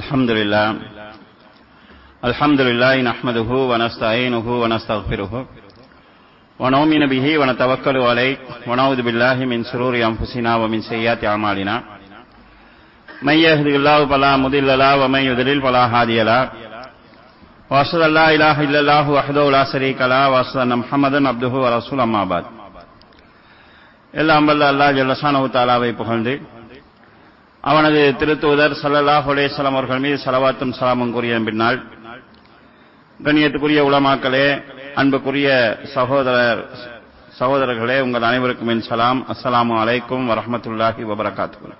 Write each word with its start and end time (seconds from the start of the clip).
الحمد 0.00 0.30
لله 0.30 0.66
الحمد 2.24 2.60
لله 2.60 2.94
نحمده 3.10 3.50
ونستعينه 3.70 4.46
ونستغفره 4.62 5.32
ونؤمن 6.60 7.02
به 7.06 7.38
ونتوكل 7.38 7.96
عليه 7.96 8.36
ونعوذ 8.68 9.02
بالله 9.02 9.34
من 9.34 9.64
شرور 9.64 9.94
أنفسنا 10.10 10.56
ومن 10.56 10.80
سيئات 10.80 11.24
أعمالنا. 11.24 11.82
من 13.22 13.36
يهد 13.46 13.66
الله 13.66 14.06
فلا 14.06 14.36
مضل 14.36 14.78
له 14.78 14.92
ومن 15.04 15.20
يضلل 15.20 15.58
فلا 15.62 15.84
هادي 15.94 16.22
له. 16.22 16.50
وأشهد 17.70 18.00
أن 18.00 18.14
لا 18.14 18.26
إله 18.34 18.56
إلا 18.66 18.78
الله 18.80 19.10
وحده 19.10 19.50
لا 19.50 19.64
شريك 19.72 20.00
له 20.00 20.30
وأشهد 20.30 20.56
أن 20.56 20.72
محمدا 20.78 21.28
عبده 21.28 21.52
ورسوله 21.64 22.04
أما 22.08 22.22
بعد. 22.32 22.44
எல்லாம் 24.14 24.46
வல்ல 24.48 24.62
அல்லா 24.72 24.86
ஜல்லசானு 24.98 25.38
தாலாவை 25.56 25.92
புகழ்ந்து 25.92 26.32
அவனது 27.64 28.00
திருத்துவதர் 28.20 28.74
சல்லல்லாஹ் 28.82 29.26
அலைஹி 29.32 29.66
அவர்கள் 29.70 30.02
மீது 30.04 30.16
சலவாத்தும் 30.26 30.76
சலாமும் 30.78 31.12
கூறிய 31.16 31.34
பின்னால் 31.48 31.78
கண்ணியத்துக்குரிய 33.20 33.80
உலமாக்களே 33.88 34.46
அன்புக்குரிய 35.00 35.48
சகோதரர் 35.94 36.62
சகோதரர்களே 37.38 37.98
உங்கள் 38.06 38.26
அனைவருக்கும் 38.28 38.70
என் 38.72 38.86
சலாம். 38.88 39.20
அஸ்ஸலாமு 39.32 39.74
அலைக்கும் 39.82 40.24
வரமத்துல்லாஹி 40.30 41.02
வபரகாத்து 41.10 41.70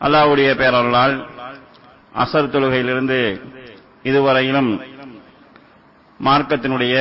அல்லாஹ்வுடைய 0.00 0.50
பேரர்களால் 0.60 1.16
அசர் 2.14 2.52
தொழுகையிலிருந்து 2.54 3.20
இதுவரையிலும் 4.02 4.70
மார்க்கத்தினுடைய 6.20 6.94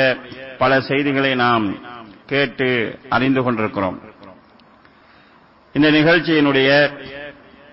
பல 0.57 0.81
செய்திகளை 0.81 1.31
நாம் 1.35 1.65
கேட்டு 2.31 2.67
அறிந்து 3.09 3.41
கொண்டிருக்கிறோம். 3.43 3.97
இந்த 5.75 5.87
நிகழ்ச்சியினுடைய 5.91 6.69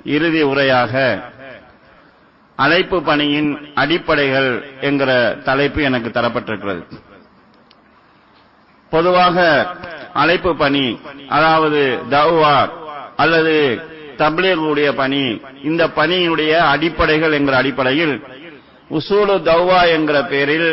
இறுதி 0.04 0.42
உரையாக 0.42 0.94
அழைப்பு 2.58 3.02
பணியின் 3.02 3.50
அடிப்படைகள் 3.74 4.50
என்கிற 4.80 5.10
தலைப்பு 5.44 5.80
எனக்கு 5.82 6.08
தரப்பட்டிருக்கிறது. 6.08 6.82
பொதுவாக 8.92 9.36
அழைப்பு 10.12 10.56
பணி 10.56 11.00
அதாவது 11.28 11.80
தௌவா 12.10 12.56
அல்லது 13.16 13.56
தப்லீகுடைய 14.18 14.88
பணி 14.94 15.24
இந்த 15.62 15.82
பணியினுடைய 15.98 16.52
அடிப்படைகள் 16.74 17.32
என்கிற 17.32 17.56
அடிப்படையில் 17.56 18.14
உசூலு 18.90 19.36
தௌவா 19.50 19.80
என்கிற 19.96 20.18
பெயரில் 20.32 20.70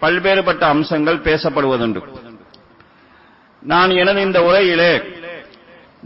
பல்வேறுபட்ட 0.00 0.62
அம்சங்கள் 0.74 1.24
பேசப்படுவதுண்டு. 1.28 2.00
நான் 3.62 3.90
எனது 3.90 4.20
இந்த 4.22 4.38
உரையிலே 4.42 4.92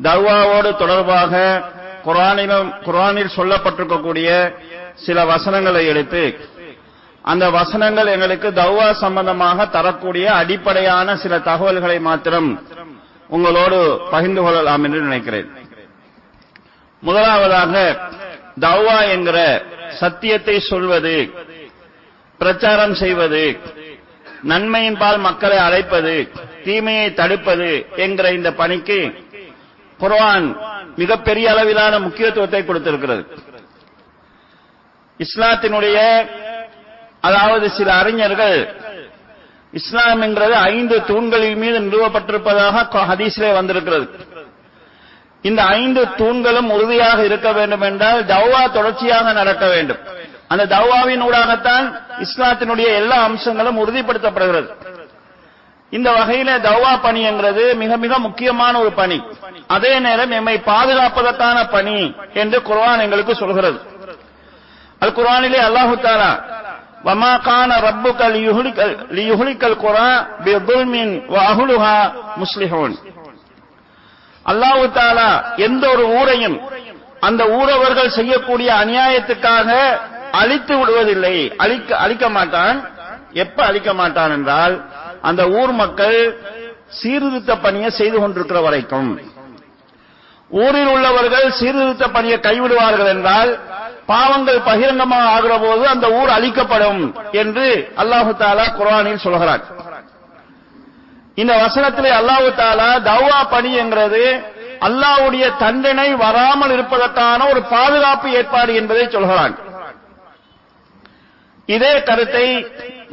தர்வாவோடு 0.03 0.77
தொடர்பாக 0.77 1.63
குரானிலும் 2.05 2.69
குரானில் 2.85 3.37
சொல்லப்பட்டிருக்கக்கூடிய 3.37 4.55
சில 4.95 5.25
வசனங்களை 5.25 5.87
எடுத்து 5.87 6.39
அந்த 7.25 7.51
வசனங்கள் 7.51 8.07
எங்களுக்கு 8.07 8.49
தௌவா 8.51 8.91
சம்பந்தமாக 8.93 9.67
தரக்கூடிய 9.67 10.33
அடிப்படையான 10.35 11.17
சில 11.17 11.39
தகவல்களை 11.39 12.01
மாத்திரம் 12.01 12.63
உங்களோடு 13.29 14.01
பகிர்ந்து 14.11 14.43
கொள்ளலாம் 14.43 14.85
என்று 14.85 15.01
நினைக்கிறேன். 15.01 15.49
முதலாவதாக 17.03 17.75
தௌவா 18.61 19.11
என்கிற 19.11 19.39
சத்தியத்தை 19.99 20.61
சொல்வது 20.61 21.31
பிரச்சாரம் 22.39 22.95
செய்வது 22.95 23.59
நன்மையின்பால் 24.45 25.19
மக்களை 25.19 25.57
அழைப்பது 25.57 26.29
தீமையை 26.65 27.15
தடுப்பது 27.15 27.87
என்கிற 27.97 28.33
இந்த 28.33 28.53
பணிக்கு 28.53 29.26
குர்ஆன் 30.01 30.49
மிகப்பெரிய 30.97 31.47
அளவிலான 31.53 31.95
முக்கியத்துவத்தை 32.07 32.61
கொடுத்திருக்கிறது. 32.65 33.23
இஸ்லாத்தினுடைய 35.21 35.99
அதாவது 37.29 37.67
சில 37.77 37.89
அறிஞர்கள் 38.01 38.59
இஸ்லாம் 39.79 40.21
என்கிறது 40.21 40.55
ஐந்து 40.73 40.97
தூண்களின் 41.11 41.59
மீது 41.63 41.79
நிறுவப்பட்டிருப்பதாக 41.87 42.83
ஹதீஸிலே 43.11 43.51
வந்திருக்கிறது. 43.59 44.07
இந்த 45.49 45.63
ஐந்து 45.81 46.03
தூண்களும் 46.21 46.69
உறுதியாக 46.77 47.19
இருக்க 47.25 47.49
வேண்டும் 47.53 47.85
என்றால் 47.89 48.21
தௌவா 48.35 48.63
தொடர்ச்சியாக 48.73 49.33
நடக்க 49.33 49.65
வேண்டும். 49.75 50.01
அந்த 50.53 50.65
தௌவாவின் 50.77 51.25
ஊடாகத்தான் 51.29 51.87
இஸ்லாத்தினுடைய 52.25 52.89
எல்லா 53.01 53.19
அம்சங்களும் 53.29 53.81
உறுதிப்படுத்தப்படுகிறது. 53.85 54.69
இந்த 55.93 56.09
வகையில 56.19 56.51
தவா 56.69 56.93
பணிங்கிறது 57.05 57.65
மிக 57.83 57.97
மிக 58.05 58.13
முக்கியமான 58.27 58.75
ஒரு 58.83 58.93
பணி. 59.01 59.19
அதே 59.75 59.93
நேரம் 60.07 60.33
எம்மை 60.39 60.57
பாதுகாப்பதற்கான 60.71 61.59
பணி 61.75 61.99
என்று 62.43 62.59
குர்ஆன் 62.69 63.03
எங்களுக்கு 63.05 63.35
சொல்கிறது. 63.43 63.79
அது 65.03 65.11
குர்ஆனிலே 65.19 65.61
அல்லாஹு 65.69 65.95
தாலா 66.07 66.33
வமா 67.07 67.33
கான 67.47 67.71
ரப்புக்கல் 67.87 68.37
லியுஹ்லிக்கல் 69.19 69.77
குரா 69.85 70.11
பிதுல்மின் 70.45 71.15
வ 71.35 71.37
அல்லாஹு 74.47 74.85
தாலா 74.99 75.31
எந்த 75.67 75.85
ஒரு 75.95 76.05
ஊரையும் 76.19 76.59
அந்த 77.29 77.43
ஊரவர்கள் 77.59 78.15
செய்யக்கூடிய 78.19 78.69
அநியாயத்துக்காக 78.83 79.69
அழித்து 80.41 80.75
விடுவதில்லை. 80.79 81.37
அழிக்க 81.65 81.91
அழிக்க 82.05 82.25
மாட்டான். 82.37 82.79
எப்ப 83.45 83.59
அழிக்க 83.71 83.91
மாட்டான் 84.01 84.33
என்றால் 84.37 84.75
அந்த 85.29 85.43
ஊர் 85.61 85.73
மக்கள் 85.83 86.19
சீர்திருத்த 86.99 87.53
பணியை 87.65 87.91
செய்து 88.01 88.17
கொண்டிருக்கிற 88.21 88.59
வரைக்கும். 88.67 89.11
ஊரில் 90.51 90.91
உள்ளவர்கள் 90.95 91.47
சீர்திருத்த 91.61 92.05
பணியை 92.17 92.39
கைவிடுவார்கள் 92.47 93.11
என்றால் 93.15 93.51
பாவங்கள் 94.11 94.61
பகிரங்கமாக 94.69 95.31
ஆகிற 95.37 95.55
போது 95.65 95.85
அந்த 95.95 96.07
ஊர் 96.19 96.31
அழிக்கப்படும் 96.37 97.03
என்று 97.43 97.67
அல்லாஹு 98.03 98.33
தாலா 98.43 98.67
குரானில் 98.79 99.25
சொல்கிறார். 99.25 99.65
இந்த 101.43 101.53
வசனத்திலே 101.65 102.11
அல்லாஹு 102.21 102.51
தாலா 102.63 102.91
தௌவா 103.11 103.41
பணி 103.55 103.73
என்கிறது 103.83 104.25
அல்லாவுடைய 104.87 105.45
தண்டனை 105.63 106.09
வராமல் 106.25 106.73
இருப்பதற்கான 106.77 107.41
ஒரு 107.53 107.61
பாதுகாப்பு 107.75 108.29
ஏற்பாடு 108.39 108.73
என்பதை 108.81 109.05
சொல்கிறான். 109.17 109.55
இதே 111.75 111.93
கருத்தை 112.09 112.47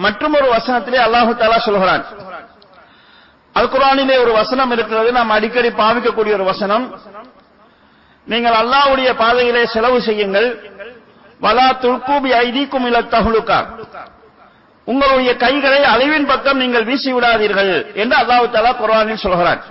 மற்றும் 0.06 0.34
ஒரு 0.40 0.48
வசனத்திலே 0.56 1.00
அல்லாஹு 1.06 1.32
தாலா 1.42 1.58
சொல்கிறான். 1.68 2.04
அல் 3.56 3.72
குரானிலே 3.74 4.16
ஒரு 4.24 4.32
வசனம் 4.42 4.72
இருக்கிறது. 4.76 5.10
நாம் 5.18 5.34
அடிக்கடி 5.38 5.70
பாவிக்கக்கூடிய 5.82 6.34
ஒரு 6.40 6.46
வசனம். 6.52 6.86
நீங்கள் 8.28 8.58
அல்லாவுடைய 8.62 9.10
பாதையிலே 9.22 9.64
செலவு 9.74 9.98
செய்யுங்கள். 10.08 10.50
வலா 11.46 11.68
துல்கூபி 11.84 12.30
ஐதீக்கும் 12.46 12.86
இல 12.90 13.02
தகுலுக்கா 13.16 13.60
உங்களுடைய 14.88 15.32
கைகளை 15.44 15.82
அழிவின் 15.94 16.30
பக்கம் 16.32 16.62
நீங்கள் 16.64 16.88
வீசி 16.90 17.12
விடாதீர்கள் 17.18 17.74
என்று 18.02 18.16
அல்லாஹு 18.22 18.46
தாலா 18.56 18.72
குரானில் 18.82 19.24
சொல்கிறான். 19.26 19.62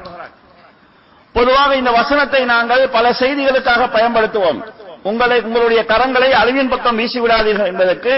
பொதுவாக 1.34 1.70
இந்த 1.80 1.90
வசனத்தை 2.00 2.40
நாங்கள் 2.54 2.82
பல 2.96 3.06
செய்திகளுக்காக 3.20 3.82
பயன்படுத்துவோம். 3.96 4.60
உங்களை 5.10 5.36
உங்களுடைய 5.48 5.80
கரங்களை 5.92 6.30
அழிவின் 6.42 6.72
பக்கம் 6.72 6.98
வீசி 7.00 7.18
விடாதீர்கள் 7.20 7.70
என்பதற்கு 7.72 8.12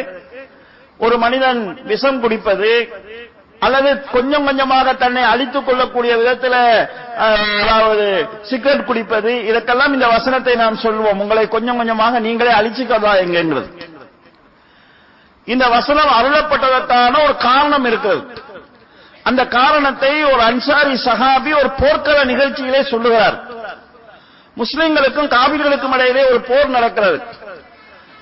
ஒரு 0.99 1.17
மனிதன் 1.19 1.61
விஷம் 1.91 2.21
குடிப்பது 2.21 2.73
அல்லது 3.61 3.91
கொஞ்சம் 4.13 4.45
கொஞ்சமாக 4.45 4.93
தன்னை 5.03 5.23
அழித்துக் 5.23 5.67
கொள்ளக்கூடிய 5.67 6.13
விதத்தில் 6.17 6.61
அதாவது 7.61 8.07
சிகரெட் 8.51 8.87
குடிப்பது 8.89 9.33
இதற்கெல்லாம் 9.51 9.95
இந்த 9.97 10.07
வசனத்தை 10.07 10.55
நாம் 10.55 10.83
சொல்வோம். 10.83 11.21
உங்களை 11.25 11.45
கொஞ்சம் 11.49 11.77
கொஞ்சமாக 11.77 12.21
நீங்களே 12.27 12.53
அழிச்சுக்கதா 12.61 13.13
என்கிறது 13.23 13.93
இந்த 15.45 15.65
வசனம் 15.69 16.11
அருளப்பட்டதற்கான 16.19 17.15
ஒரு 17.25 17.37
காரணம் 17.37 17.85
இருக்கிறது. 17.85 18.23
அந்த 19.29 19.43
காரணத்தை 19.47 20.13
ஒரு 20.25 20.43
அன்சாரி 20.51 20.95
சஹாபி 21.07 21.53
ஒரு 21.61 21.71
போர்க்கள 21.81 22.19
நிகழ்ச்சியிலே 22.33 22.81
சொல்லுகிறார். 22.93 23.37
முஸ்லிம்களுக்கும் 24.57 25.33
காவிர்களுக்கும் 25.37 25.95
இடையிலே 25.97 26.25
ஒரு 26.31 26.41
போர் 26.51 26.75
நடக்கிறது. 26.77 27.19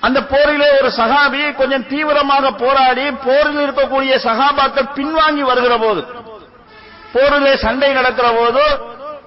அந்த 0.07 0.19
போரிலே 0.31 0.69
ஒரு 0.79 0.89
சகாபி 0.99 1.41
கொஞ்சம் 1.59 1.85
தீவிரமாக 1.91 2.51
போராடி 2.63 3.05
போரில் 3.27 3.61
இருக்கக்கூடிய 3.65 4.13
சகாபாக்கள் 4.27 4.93
பின்வாங்கி 4.97 5.43
வருகிற 5.49 5.75
போது 5.83 6.01
போரிலே 7.13 7.53
சண்டை 7.65 7.89
நடக்கிற 7.99 8.27
போது 8.39 8.63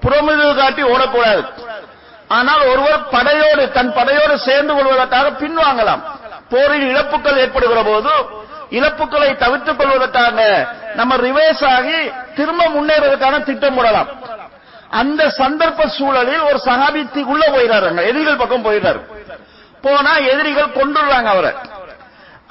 புறமுது 0.05 0.47
காட்டி 0.61 0.83
ஓடக்கூடாது. 0.95 1.43
ஆனால் 2.37 2.63
ஒருவர் 2.71 3.03
படையோடு 3.15 3.65
தன் 3.77 3.93
படையோடு 3.99 4.35
சேர்ந்து 4.47 4.73
கொள்வதற்காக 4.77 5.27
பின்வாங்கலாம். 5.43 6.03
போரில் 6.53 6.87
இழப்புகள் 6.93 7.41
ஏற்படுகிற 7.43 7.81
போது 7.91 8.13
இழப்புகளை 8.79 9.31
தவிர்த்துக் 9.43 9.79
கொள்வதற்காக 9.81 10.39
நம்ம 10.99 11.17
ரிவேஸ் 11.27 11.65
ஆகி 11.77 11.99
திரும்ப 12.39 12.63
முன்னேறதுக்கான 12.77 13.43
திட்டம் 13.49 13.77
போடலாம். 13.79 14.11
அந்த 15.01 15.23
சந்தர்ப்ப 15.41 15.87
சூழலில் 15.99 16.47
ஒரு 16.49 16.59
சகாபி 16.69 17.03
உள்ள 17.35 17.45
போயிடாருங்க 17.55 18.03
எதிரிகள் 18.11 18.43
பக்கம் 18.43 18.67
போயிடாரு 18.67 19.01
போனா 19.85 20.13
எதிரிகள் 20.33 20.77
கொண்டுடுறாங்க 20.79 21.29
அவரை. 21.35 21.53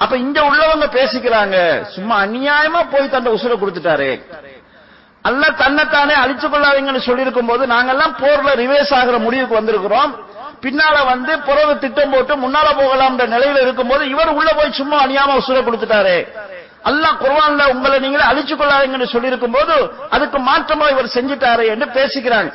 அப்ப 0.02 0.14
இங்க 0.24 0.38
உள்ளவங்க 0.48 0.86
பேசிக்கிறாங்க 0.98 1.56
சும்மா 1.94 2.14
அநியாயமா 2.24 2.80
போய் 2.92 3.14
தந்த 3.14 3.28
உசுர 3.36 3.52
கொடுத்துட்டாரு. 3.60 4.10
அல்ல 5.28 5.44
தன்னைத்தானே 5.60 6.14
அழிச்சு 6.22 6.46
கொள்ளாதீங்கன்னு 6.48 7.06
சொல்லியிருக்கும் 7.06 7.48
போது 7.50 7.62
நாங்கெல்லாம் 7.72 8.12
போர்ல 8.22 8.50
ரிவேஸ் 8.62 8.92
ஆகிற 8.98 9.16
முடிவுக்கு 9.26 9.58
வந்திருக்கிறோம். 9.60 10.12
பின்னால 10.64 10.96
வந்து 11.12 11.32
புறவு 11.46 11.72
திட்டம் 11.84 12.12
போட்டு 12.14 12.34
முன்னால 12.44 12.68
போகலாம்ன்ற 12.80 13.24
நிலையில 13.34 13.62
இருக்கும்போது 13.64 14.02
இவர் 14.12 14.36
உள்ள 14.38 14.50
போய் 14.58 14.78
சும்மா 14.80 14.98
அணியாம 15.06 15.36
உசுர 15.40 15.58
கொடுத்துட்டாரு. 15.66 16.16
அல்லாஹ் 16.90 17.18
குர்வான்ல 17.22 17.62
உங்களை 17.74 17.96
நீங்களே 18.04 18.24
அழிச்சு 18.30 18.54
கொள்ளாதீங்கன்னு 18.54 19.08
சொல்லியிருக்கும் 19.14 19.56
போது 19.58 19.76
அதுக்கு 20.16 20.38
மாற்றமா 20.50 20.88
இவர் 20.94 21.14
செஞ்சிட்டாரு 21.16 21.64
என்று 21.74 21.86
பேசிக்கிறாங்க. 21.98 22.50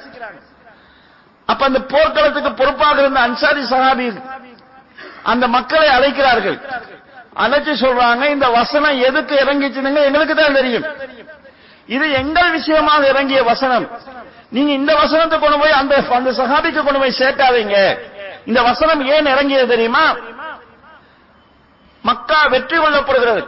அப்ப 1.52 1.62
அந்த 1.70 1.80
போர்க்களத்துக்கு 1.94 2.52
பொறுப்பாக 2.60 3.02
இருந்த 3.02 3.20
அன்சாரி 3.28 3.64
சஹாபி 3.72 4.08
அந்த 5.24 5.48
மக்களை 5.48 5.88
அழைக்கிறார்கள். 5.88 6.58
அழைச்சு 7.44 7.74
சொல்றாங்க 7.84 8.24
இந்த 8.30 8.50
வசனம் 8.50 8.98
எதுக்கு 9.08 9.36
இறங்கிச்சுன்னு 9.44 10.06
எங்களுக்கு 10.10 10.36
தான் 10.36 10.58
தெரியும். 10.60 10.86
இது 11.96 12.12
எங்கள் 12.12 12.52
விஷயமாக 12.52 13.08
இறங்கிய 13.08 13.44
வசனம். 13.44 13.86
நீங்க 14.56 14.72
இந்த 14.72 14.96
வசனத்தை 14.96 15.40
கொண்டு 15.40 15.58
போய் 15.60 15.80
அந்த 15.82 15.96
அந்த 16.18 16.32
சகாபிக்கு 16.40 16.82
கொண்டு 16.84 17.02
போய் 17.04 17.20
சேர்க்காதீங்க. 17.22 17.78
இந்த 18.46 18.62
வசனம் 18.62 19.02
ஏன் 19.14 19.26
இறங்கியது 19.26 19.68
தெரியுமா? 19.74 20.06
மக்கா 22.04 22.40
வெற்றி 22.54 22.78
கொள்ளப்படுகிறது. 22.78 23.44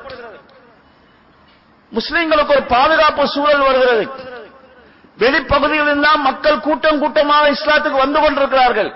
முஸ்லிம்களுக்கு 1.92 2.56
ஒரு 2.58 2.64
பாதுகாப்பு 2.76 3.24
சூழல் 3.28 3.68
வருகிறது. 3.70 4.06
வெளிப்பகுதிகளில் 5.20 6.06
தான் 6.06 6.22
மக்கள் 6.22 6.64
கூட்டம் 6.68 7.00
கூட்டமாக 7.00 7.50
இஸ்லாத்துக்கு 7.56 8.04
வந்து 8.04 8.20
கொண்டிருக்கிறார்கள். 8.20 8.92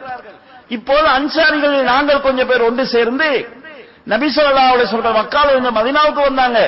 இப்போது 0.75 1.07
அன்சாரிகளில் 1.17 1.89
நாங்கள் 1.93 2.25
கொஞ்சம் 2.25 2.49
பேர் 2.49 2.67
ஒன்று 2.69 2.83
சேர்ந்து 2.95 3.29
நபிசல்லாவுடைய 4.11 4.87
சொல்ற 4.93 5.09
மக்கள் 5.19 5.57
இந்த 5.57 5.69
மதினாவுக்கு 5.77 6.21
வந்தாங்க. 6.29 6.59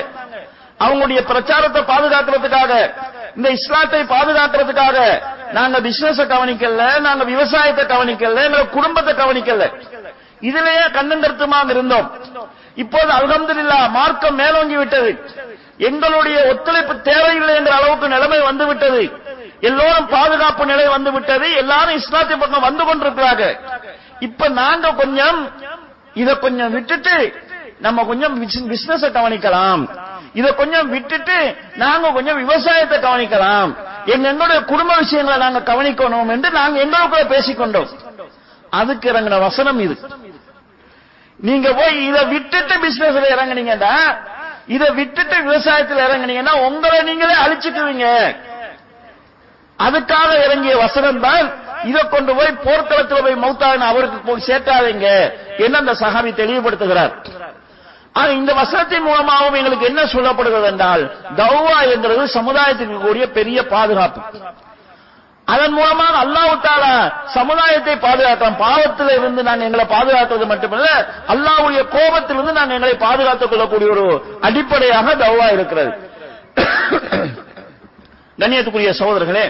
அவங்களுடைய 0.84 1.20
பிரச்சாரத்தை 1.30 1.80
பாதுகாக்கிறதுக்காக 1.92 2.72
இந்த 3.36 3.48
இஸ்லாத்தை 3.58 4.00
பாதுகாக்கிறதுக்காக 4.14 4.96
நாங்க 5.56 5.76
பிசினஸ் 5.86 6.22
கவனிக்கல 6.34 6.84
நாங்க 7.06 7.24
விவசாயத்தை 7.32 7.84
கவனிக்கல 7.94 8.44
எங்க 8.48 8.62
குடும்பத்தை 8.76 9.12
கவனிக்கல. 9.22 9.64
இதுலயே 10.48 10.84
கண்ணங்கருத்துமாக 10.96 11.70
இருந்தோம். 11.74 12.06
இப்போது 12.82 13.10
அல்ஹம்துலில்லா 13.18 13.78
மார்க்கம் 13.98 14.38
மேலோங்கி 14.42 14.76
விட்டது. 14.76 15.10
எங்களுடைய 15.88 16.38
ஒத்துழைப்பு 16.52 16.94
தேவையில்லை 17.10 17.54
என்ற 17.60 17.72
அளவுக்கு 17.78 18.06
நிலைமை 18.14 18.40
வந்து 18.48 18.64
விட்டது 18.70 19.02
எல்லோரும் 19.68 20.08
பாதுகாப்பு 20.16 20.64
நிலை 20.66 20.86
வந்து 20.88 21.10
விட்டது. 21.12 21.46
எல்லாரும் 21.62 21.98
இஸ்லாத்திய 22.00 22.36
பக்கம் 22.42 22.66
வந்து 22.68 22.84
கொண்டிருக்கிறார்கள் 22.84 23.54
இப்ப 24.26 24.48
நாங்க 24.60 24.92
கொஞ்சம் 25.00 25.40
இத 26.22 26.30
கொஞ்சம் 26.44 26.72
விட்டுட்டு 26.76 27.16
நம்ம 27.86 28.04
கொஞ்சம் 28.08 28.34
பிசினஸ் 28.72 29.04
கவனிக்கலாம். 29.18 29.82
இத 30.38 30.46
கொஞ்சம் 30.60 30.88
விட்டுட்டு 30.94 31.36
நாங்க 31.82 32.10
கொஞ்சம் 32.16 32.40
விவசாயத்தை 32.42 32.96
கவனிக்கலாம். 33.06 33.70
எங்க 34.12 34.26
எங்களுடைய 34.32 34.60
குடும்ப 34.72 34.92
விஷயங்களை 35.02 35.38
நாங்க 35.44 35.60
கவனிக்கணும் 35.70 36.30
என்று 36.34 36.50
நாங்க 36.58 36.76
எங்களுக்குள்ள 36.84 37.26
பேசிக்கொண்டோம். 37.34 37.90
அதுக்கு 38.80 39.06
இறங்கின 39.12 39.38
வசனம் 39.46 39.80
இது. 39.86 39.96
நீங்க 41.48 41.68
போய் 41.78 41.96
இதை 42.08 42.22
விட்டுட்டு 42.34 42.74
பிசினஸ்ல 42.84 43.26
இறங்குனீங்கன்னா 43.34 43.94
இதை 44.76 44.88
விட்டுட்டு 44.98 45.36
விவசாயத்தில் 45.48 46.04
இறங்குனீங்கன்னா 46.06 46.54
உங்களை 46.66 46.98
நீங்களே 47.08 47.36
அழிச்சுக்குவீங்க. 47.44 48.06
அதுக்காக 49.86 50.30
இறங்கிய 50.46 50.74
வசனம் 50.84 51.20
தான் 51.26 51.46
இதை 51.90 52.02
கொண்டு 52.14 52.32
போய் 52.38 52.50
போர்க்களத்தில் 52.64 53.24
போய் 53.26 53.42
மௌத்தான 53.44 53.86
அவருக்கு 53.92 54.18
போய் 54.28 54.46
சேர்க்காதீங்க 54.48 55.06
என்ன 55.64 55.74
அந்த 55.82 55.92
சகாபி 56.02 56.30
தெளிவுபடுத்துகிறார். 56.40 57.12
ஆனா 58.18 58.30
இந்த 58.40 58.52
வசனத்தின் 58.60 59.06
மூலமாகவும் 59.08 59.58
எங்களுக்கு 59.58 59.88
என்ன 59.90 60.02
சொல்லப்படுகிறது 60.14 60.68
என்றால் 60.72 61.04
தௌவா 61.40 61.76
என்கிறது 61.92 62.24
சமுதாயத்துக்கு 62.38 62.96
கூடிய 63.06 63.24
பெரிய 63.38 63.58
பாதுகாப்பு. 63.74 64.20
அதன் 65.48 65.74
மூலமாக 65.78 66.16
அல்லாஹ் 66.24 67.06
சமுதாயத்தை 67.36 67.94
பாதுகாக்கலாம் 68.04 68.60
பாவத்தில் 68.64 69.12
இருந்து 69.18 69.40
நாங்கள் 69.48 69.68
எங்களை 69.68 69.86
பாதுகாக்கிறது 69.94 70.46
மட்டுமல்ல 70.52 70.90
அல்லாவுடைய 71.34 71.82
கோபத்திலிருந்து 71.96 72.58
நாங்கள் 72.58 72.76
எங்களை 72.78 72.96
பாதுகாத்துக் 73.06 73.52
கொள்ளக்கூடிய 73.52 73.88
ஒரு 73.96 74.06
அடிப்படையாக 74.48 75.16
தௌவா 75.24 75.48
இருக்கிறது. 75.56 75.92
கண்ணியத்துக்குரிய 78.42 78.92
சகோதரர்களே 79.00 79.46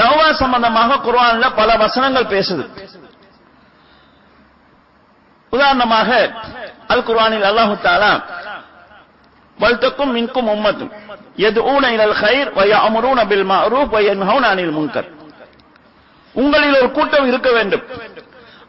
தவா 0.00 0.26
சம்பந்தமாக 0.42 1.00
குர்ஆன்ல 1.06 1.46
பல 1.60 1.70
வசனங்கள் 1.84 2.32
பேசுது. 2.34 2.64
உதாரணமாக 5.52 6.08
அல் 6.92 7.04
குர்ஆனில் 7.08 7.46
அல்லாஹு 7.50 7.74
தாலா 7.86 8.12
வல்தக்கும் 9.58 10.12
மின்கும் 10.16 10.48
உம்மத்தும் 10.54 10.90
எதுஊன 11.46 11.84
இலல் 11.94 12.16
ஹைர் 12.20 12.50
வயஅமுரூன 12.58 13.20
பில் 13.30 13.46
மஅரூஃப் 13.50 13.92
வயன்ஹவுன 13.96 14.44
அனில் 14.52 14.74
முன்கர். 14.78 15.08
உங்களில் 16.34 16.76
ஒரு 16.80 16.88
கூட்டம் 16.96 17.26
இருக்க 17.30 17.48
வேண்டும். 17.56 17.84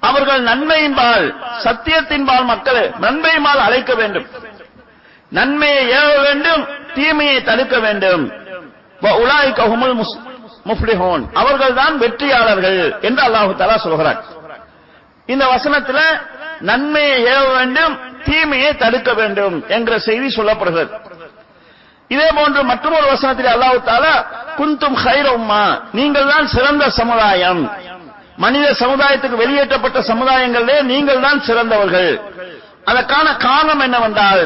அவர்கள் 0.10 0.42
நன்மையின்பால் 0.50 1.26
சத்தியத்தின்பால் 1.66 2.46
மக்களை 2.52 2.84
நன்மையின்பால் 3.06 3.62
அழைக்க 3.68 3.92
வேண்டும். 4.02 4.28
நன்மையை 5.38 5.84
ஏவ 6.00 6.10
வேண்டும் 6.28 6.62
தீமையை 6.96 7.38
தடுக்க 7.50 7.76
வேண்டும். 7.86 8.24
உலாய் 9.22 9.58
கஹுமுல் 9.60 9.98
முஃப்லிஹூன். 10.70 11.24
அவர்கள் 11.42 11.78
தான் 11.82 11.96
வெற்றியாளர்கள் 12.04 12.80
என்று 13.08 13.22
அல்லாஹு 13.28 13.52
தாலா 13.62 13.78
சொல்கிறார் 13.86 14.20
இந்த 15.34 15.44
வசனத்தில் 15.54 16.04
நன்மையை 16.70 17.18
ஏவ 17.34 17.44
வேண்டும் 17.58 17.94
தீமையை 18.28 18.72
தடுக்க 18.84 19.10
வேண்டும் 19.20 19.56
என்கிற 19.76 19.96
செய்தி 20.08 20.30
சொல்லப்படுகிறது. 20.38 20.92
இதே 22.16 22.30
போன்று 22.38 22.62
மற்றொரு 22.72 23.06
வசனத்தில் 23.14 23.52
அல்லாஹு 23.56 23.80
தாலா 23.92 24.16
குந்தும் 24.60 24.98
ஹைரம்மா 25.04 25.64
நீங்கள் 26.00 26.32
தான் 26.34 26.48
சிறந்த 26.56 26.84
சமுதாயம். 27.00 27.64
மனித 28.44 28.68
சமுதாயத்துக்கு 28.84 29.42
வெளியேற்றப்பட்ட 29.44 30.00
சமுதாயங்களிலே 30.12 30.78
நீங்கள் 30.92 31.24
தான் 31.28 31.40
சிறந்தவர்கள். 31.48 32.12
அதற்கான 32.90 33.28
காரணம் 33.48 33.84
என்னவென்றால் 33.88 34.44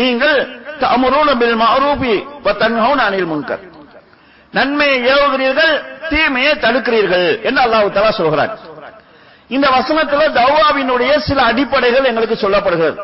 நீங்கள் 0.00 0.38
தமுரூன 0.82 1.28
பில் 1.40 1.58
மஅரூபி 1.62 2.14
வ 2.44 2.50
அனில் 3.06 3.30
முன்கர். 3.32 3.62
நன்மையை 4.52 4.98
ஏவுகிறீர்கள் 5.12 5.74
தீமையை 6.12 6.52
தடுக்கிறீர்கள் 6.64 7.28
என்று 7.48 7.60
அல்லாஹு 7.66 7.92
தலா 7.96 8.12
சொல்கிறார் 8.20 8.52
இந்த 9.54 9.66
வசனத்துல 9.76 10.26
தௌவாவினுடைய 10.40 11.12
சில 11.28 11.38
அடிப்படைகள் 11.50 12.08
எங்களுக்கு 12.10 12.36
சொல்லப்படுகிறது. 12.42 12.98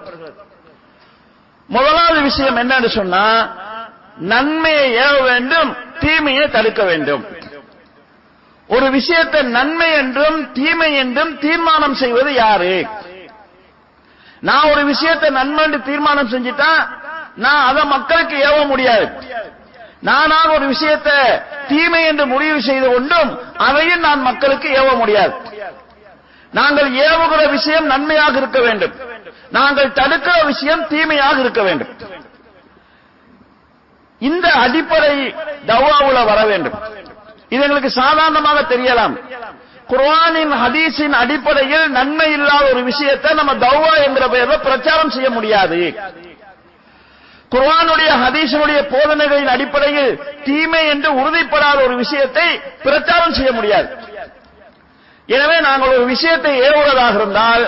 முதலாவது 1.69 2.21
விஷயம் 2.29 2.59
என்னன்னு 2.63 2.91
சொன்னா 2.99 3.25
நன்மையை 4.33 4.85
ஏவ 5.05 5.15
வேண்டும் 5.31 5.71
தீமையை 6.05 6.45
தடுக்க 6.57 6.83
வேண்டும். 6.91 7.25
ஒரு 8.69 8.87
விஷயத்தை 8.99 9.41
நன்மை 9.57 9.89
என்றும் 10.03 10.39
தீமை 10.53 10.91
என்றும் 11.03 11.33
தீர்மானம் 11.39 11.97
செய்வது 12.03 12.31
யாரு? 12.35 12.77
நான் 14.49 14.71
ஒரு 14.73 14.83
விஷயத்தை 14.93 15.29
நன்மை 15.31 15.63
என்று 15.65 15.81
தீர்மானம் 15.91 16.33
செஞ்சுட்டா 16.35 16.73
நான் 17.45 17.67
அதை 17.71 17.83
மக்களுக்கு 17.95 18.37
ஏவ 18.49 18.57
முடியாது. 18.73 19.07
நானாக 20.09 20.49
ஒரு 20.57 20.67
விஷயத்தை 20.75 21.19
தீமை 21.69 22.03
என்று 22.11 22.25
முடிவு 22.33 22.59
செய்து 22.69 22.89
கொண்டும் 22.93 23.31
அதையும் 23.67 24.05
நான் 24.07 24.23
மக்களுக்கு 24.29 24.69
ஏவ 24.81 24.89
முடியாது. 25.03 25.35
நாங்கள் 26.59 26.89
ஏவுகிற 27.07 27.41
விஷயம் 27.57 27.87
நன்மையாக 27.93 28.35
இருக்க 28.43 28.59
வேண்டும். 28.67 28.95
நாங்கள் 29.57 29.97
தடுக்கிற 29.99 30.37
விஷயம் 30.53 30.83
தீமையாக 30.93 31.37
இருக்க 31.45 31.63
வேண்டும். 31.69 31.91
இந்த 34.21 34.47
அடிப்படை 34.65 35.15
தவாவுல 35.71 36.19
வர 36.31 36.41
வேண்டும். 36.51 36.77
இது 37.53 37.63
எங்களுக்கு 37.65 37.91
சாதாரணமாக 38.03 38.61
தெரியலாம். 38.75 39.15
குர்ஆனின் 39.91 40.55
ஹதீஸின் 40.63 41.17
அடிப்படையில் 41.23 41.85
நன்மை 41.99 42.29
இல்லாத 42.37 42.65
ஒரு 42.73 42.83
விஷயத்தை 42.91 43.31
நம்ம 43.41 43.53
தௌவா 43.67 43.93
என்கிற 44.07 44.25
பெயர்ல 44.35 44.57
பிரச்சாரம் 44.69 45.15
செய்ய 45.17 45.29
முடியாது. 45.37 45.81
குர்வானுடைய 47.55 48.11
ஹதீசனுடைய 48.23 48.79
போதனைகளின் 48.93 49.53
அடிப்படையில் 49.55 50.13
தீமை 50.47 50.83
என்று 50.93 51.11
உறுதிப்படாத 51.21 51.79
ஒரு 51.87 51.95
விஷயத்தை 52.03 52.47
பிரச்சாரம் 52.85 53.37
செய்ய 53.39 53.51
முடியாது. 53.59 53.89
எனவே 55.29 55.57
நாங்கள் 55.67 55.93
ஒரு 55.97 56.05
விஷயத்தை 56.15 56.53
ஏவுவதாக 56.69 57.15
இருந்தால் 57.21 57.65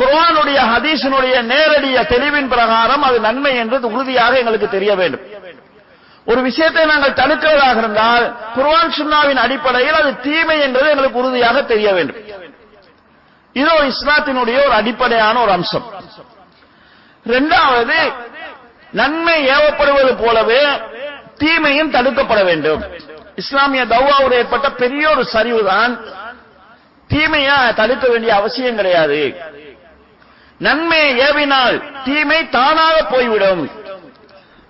குர்வானுடைய 0.00 0.58
ஹதீசனுடைய 0.72 1.36
நேரடிய 1.52 1.96
தெளிவின் 2.12 2.50
பிரகாரம் 2.54 3.04
அது 3.08 3.18
நன்மை 3.28 3.52
என்றது 3.62 3.86
உறுதியாக 3.94 4.32
எங்களுக்கு 4.42 4.68
தெரிய 4.76 4.92
வேண்டும். 5.00 5.24
ஒரு 6.30 6.40
விஷயத்தை 6.48 6.82
நாங்கள் 6.90 7.18
தடுக்கிறதாக 7.20 7.78
இருந்தால் 7.82 8.24
குர்வான் 8.56 8.92
சுன்னாவின் 8.98 9.40
அடிப்படையில் 9.44 9.98
அது 10.00 10.10
தீமை 10.26 10.58
என்பது 10.66 10.86
எங்களுக்கு 10.92 11.20
உறுதியாக 11.22 11.62
தெரிய 11.72 11.88
வேண்டும். 11.98 12.18
இது 13.56 13.70
ஒரு 13.78 13.86
இஸ்லாத்தினுடைய 13.94 14.58
ஒரு 14.66 14.74
அடிப்படையான 14.80 15.36
ஒரு 15.44 15.52
அம்சம். 15.58 15.86
இரண்டாவது 17.26 17.98
நன்மை 18.92 19.48
ஏவப்படுவது 19.48 20.12
போலவே 20.24 20.62
தீமையும் 21.38 21.92
தடுக்கப்பட 21.92 22.44
வேண்டும். 22.44 22.82
இஸ்லாமிய 23.34 23.84
தௌவாவோடு 23.84 24.32
ஏற்பட்ட 24.32 24.70
பெரிய 24.70 25.10
ஒரு 25.10 25.22
சரிவுதான் 25.24 25.92
தீமையா 27.10 27.74
தடுக்க 27.74 28.08
வேண்டிய 28.08 28.34
அவசியம் 28.34 28.76
கிடையாது. 28.76 29.36
நன்மையை 30.58 31.10
ஏவினால் 31.26 31.76
தீமை 32.04 32.48
தானாக 32.48 32.96
போய்விடும். 33.04 33.70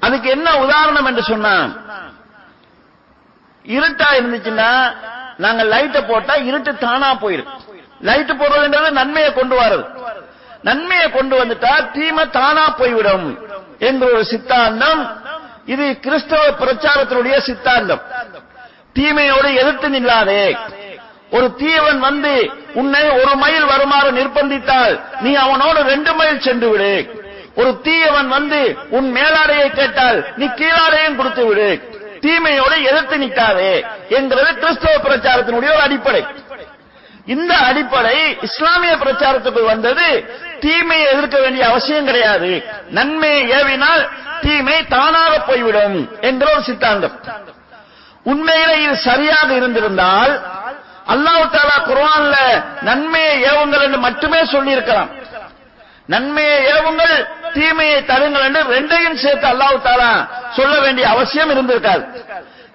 அதுக்கு 0.01 0.31
என்ன 0.31 0.49
உதாரணம் 0.59 1.05
என்று 1.05 1.23
சொன்னா 1.23 1.55
இருட்டா 3.65 4.09
இருந்துச்சுன்னா 4.19 4.71
நாங்க 5.37 5.63
லைட்டை 5.63 6.03
போட்டா 6.03 6.35
இருட்டு 6.35 6.73
தானா 6.77 7.15
போயிடும் 7.15 7.51
லைட் 8.01 8.33
போடுறதுன்றது 8.41 8.91
நன்மையை 8.91 9.33
கொண்டு 9.33 9.55
வர்றது 9.61 9.85
நன்மையை 10.63 11.11
கொண்டு 11.11 11.35
வந்துட்டா 11.45 11.91
தீமை 11.93 12.25
தானா 12.31 12.65
போய்விடும் 12.71 13.27
என்ற 13.79 14.07
ஒரு 14.13 14.25
சித்தாந்தம். 14.25 15.03
இது 15.67 15.99
கிறிஸ்தவ 16.01 16.43
பிரச்சாரத்தினுடைய 16.51 17.39
சித்தாந்தம். 17.39 18.03
தீமையோடு 18.95 19.55
எதிர்த்து 19.55 19.89
நில்லாதே. 19.89 20.57
ஒரு 21.31 21.55
தீயவன் 21.55 21.99
வந்து 21.99 22.51
உன்னை 22.75 23.03
ஒரு 23.11 23.37
மைல் 23.37 23.65
வருமாறு 23.65 24.11
நிர்பந்தித்தால் 24.13 25.01
நீ 25.21 25.35
அவனோடு 25.35 25.83
ரெண்டு 25.83 26.15
மைல் 26.15 26.41
சென்று 26.41 26.69
விடு. 26.69 26.95
ஒரு 27.55 27.81
தீயவன் 27.83 28.29
வந்து 28.29 28.77
உன் 28.91 29.09
மேலாடையை 29.17 29.69
கேட்டால் 29.71 30.19
நீ 30.37 30.47
கீழாடையும் 30.47 31.17
கொடுத்து 31.17 31.45
விடு. 31.47 31.71
தீமையோடு 32.21 32.77
எதிர்த்து 32.83 33.17
நிற்காதே 33.17 33.73
என்கிறது 34.09 34.55
கிறிஸ்தவ 34.55 34.95
பிரச்சாரத்தினுடைய 35.09 35.71
ஒரு 35.77 35.81
அடிப்படை. 35.81 36.25
இந்த 37.27 37.57
அடிப்படை 37.57 38.37
இஸ்லாமிய 38.43 38.97
பிரச்சாரத்துக்கு 38.97 39.65
வந்தது 39.65 40.07
தீமையை 40.65 41.07
எதிர்க்க 41.13 41.37
வேண்டிய 41.45 41.63
அவசியம் 41.71 42.09
கிடையாது. 42.11 42.51
நன்மையை 42.99 43.43
ஏவினால் 43.59 44.03
தீமை 44.45 44.79
தானாக 44.95 45.33
போய்விடும் 45.49 45.99
என்ற 46.29 46.45
ஒரு 46.53 46.63
சித்தாந்தம். 46.69 47.17
உண்மையில 48.31 48.71
இது 48.85 48.95
சரியாக 49.09 49.49
இருந்திருந்தால் 49.59 50.33
அல்லாஹு 51.15 51.45
தாலா 51.55 51.77
குர்ஆன்ல 51.89 52.37
நன்மையை 52.89 53.35
ஏவுங்கள் 53.51 53.85
என்று 53.87 54.01
மட்டுமே 54.07 54.41
சொல்லி 54.55 54.73
இருக்கலாம் 54.77 55.11
நன்மையை 56.15 56.59
ஏவுங்கள் 56.75 57.15
தீமையை 57.57 57.99
தருங்கள் 58.11 58.45
என்று 58.49 58.63
ரெண்டையும் 58.75 59.21
சேர்த்து 59.25 59.47
அல்லாஹு 59.53 59.77
தாலா 59.89 60.13
சொல்ல 60.59 60.75
வேண்டிய 60.85 61.05
அவசியம் 61.15 61.53
இருந்திருக்காது. 61.55 62.05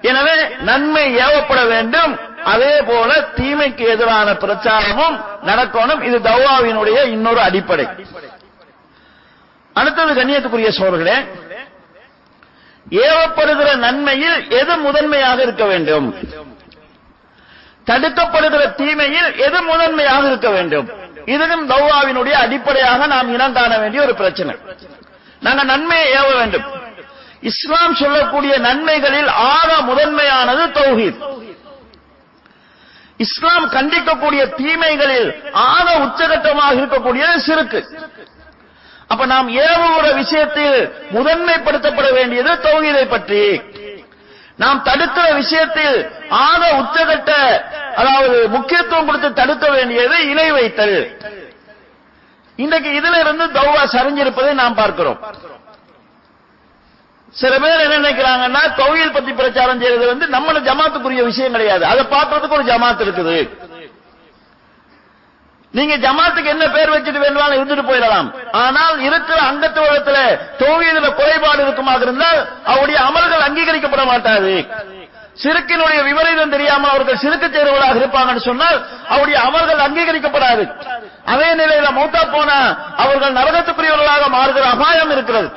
எனவே 0.10 0.38
நன்மை 0.70 1.04
ஏவப்பட 1.26 1.62
வேண்டும் 1.74 2.14
அதே 2.46 2.82
போல 2.82 3.12
தீமைக்கு 3.36 3.86
எதிரான 3.88 4.34
பிரச்சாரமும் 4.34 5.16
நடக்கணும். 5.46 6.02
இது 6.02 6.20
தௌவாவினுடைய 6.20 7.08
இன்னொரு 7.08 7.42
அடிப்படை. 7.42 7.88
அடுத்தது 9.74 10.12
கண்ணியத்துக்குரிய 10.14 10.70
சோழர்களே 10.80 11.18
ஏவப்படுகிற 12.90 13.76
நன்மையில் 13.76 14.50
எது 14.50 14.78
முதன்மையாக 14.78 15.42
இருக்க 15.42 15.66
வேண்டும்? 15.66 16.08
தடுக்கப்படுகிற 17.86 18.76
தீமையில் 18.76 19.38
எது 19.38 19.62
முதன்மையாக 19.62 20.28
இருக்க 20.28 20.50
வேண்டும்? 20.50 20.90
இதுவும் 21.26 21.70
தௌவாவினுடைய 21.70 22.32
அடிப்படையாக 22.32 23.06
நாம் 23.06 23.34
இனம் 23.34 23.54
காண 23.54 23.78
வேண்டிய 23.78 24.04
ஒரு 24.04 24.16
பிரச்சனை. 24.16 24.56
நாங்க 25.40 25.64
நன்மையை 25.64 26.08
ஏவ 26.14 26.38
வேண்டும். 26.38 26.64
இஸ்லாம் 27.42 27.96
சொல்லக்கூடிய 27.96 28.60
நன்மைகளில் 28.60 29.28
ஆக 29.28 29.82
முதன்மையானது 29.82 30.66
தௌஹீத். 30.66 31.44
இஸ்லாம் 33.24 33.66
கண்டிக்கக்கூடிய 33.76 34.42
தீமைகளில் 34.60 35.30
ஆக 35.52 35.88
உச்சகட்டமாக 36.06 36.78
இருக்கக்கூடியது 36.80 37.36
சிறுக்கு. 37.48 37.82
அப்ப 39.12 39.26
நாம் 39.34 39.48
ஏவுகிற 39.66 40.08
விஷயத்தில் 40.22 40.78
முதன்மைப்படுத்தப்பட 41.16 42.08
வேண்டியது 42.14 42.52
தொகுதியை 42.66 43.06
பற்றி. 43.14 43.44
நாம் 44.64 44.80
தடுக்கிற 44.88 45.26
விஷயத்தில் 45.42 45.98
ஆக 46.30 46.62
உச்சகட்ட 46.82 47.32
அதாவது 48.02 48.38
முக்கியத்துவம் 48.56 49.08
கொடுத்து 49.08 49.30
தடுக்க 49.34 49.66
வேண்டியது 49.78 50.18
இணை 50.32 50.48
வைத்தல். 50.58 50.98
இன்றைக்கு 52.64 52.90
இதுல 53.00 53.20
இருந்து 53.20 53.46
தௌவா 53.60 53.84
சரிஞ்சிருப்பதை 53.96 54.54
நாம் 54.62 54.80
பார்க்கிறோம். 54.82 55.20
சில 57.42 57.54
பேர் 57.64 57.84
என்ன 57.86 57.96
நினைக்கிறாங்கன்னா 58.02 58.62
தொழில் 58.82 59.16
பத்தி 59.16 59.32
பிரச்சாரம் 59.40 59.80
செய்யறது 59.82 60.06
வந்து 60.12 60.28
நம்ம 60.36 60.60
ஜமாத்துக்குரிய 60.68 61.24
விஷயம் 61.32 61.56
கிடையாது. 61.56 61.84
அதை 61.92 62.04
பார்க்கறதுக்கு 62.16 62.58
ஒரு 62.60 62.68
ஜமாத் 62.72 63.04
இருக்குது. 63.06 63.38
நீங்க 65.74 65.96
ஜமாத்துக்கு 66.06 66.50
என்ன 66.54 66.66
பேர் 66.76 66.94
வச்சுட்டு 66.94 67.24
வேணுமாலும் 67.24 67.58
இருந்துட்டு 67.58 67.86
போயிடலாம். 67.88 68.28
ஆனால் 68.64 69.00
இருக்கிற 69.08 69.40
அங்கத்து 69.50 69.80
உலகத்துல 69.86 70.20
தொழில 70.62 71.10
குறைபாடு 71.20 71.62
இருக்குமாக 71.66 72.06
இருந்தால் 72.08 72.40
அவருடைய 72.72 73.00
அமல்கள் 73.08 73.46
அங்கீகரிக்கப்பட 73.48 74.06
மாட்டாது. 74.12 74.54
சிறுக்கினுடைய 75.44 76.00
விபரீதம் 76.08 76.54
தெரியாமல் 76.56 76.92
அவர்கள் 76.94 77.22
சிறுக்கு 77.24 77.48
தேர்வுகளாக 77.48 78.00
இருப்பாங்கன்னு 78.02 78.48
சொன்னால் 78.50 78.78
அவருடைய 79.14 79.38
அமல்கள் 79.48 79.86
அங்கீகரிக்கப்படாது. 79.88 80.64
அதே 81.34 81.50
நிலையில 81.62 81.88
மூத்தா 82.00 82.22
போனா 82.36 82.58
அவர்கள் 83.04 83.38
நரகத்துக்குரியவர்களாக 83.40 84.24
மாறுகிற 84.38 84.68
அபாயம் 84.76 85.16
இருக்கிறது. 85.18 85.50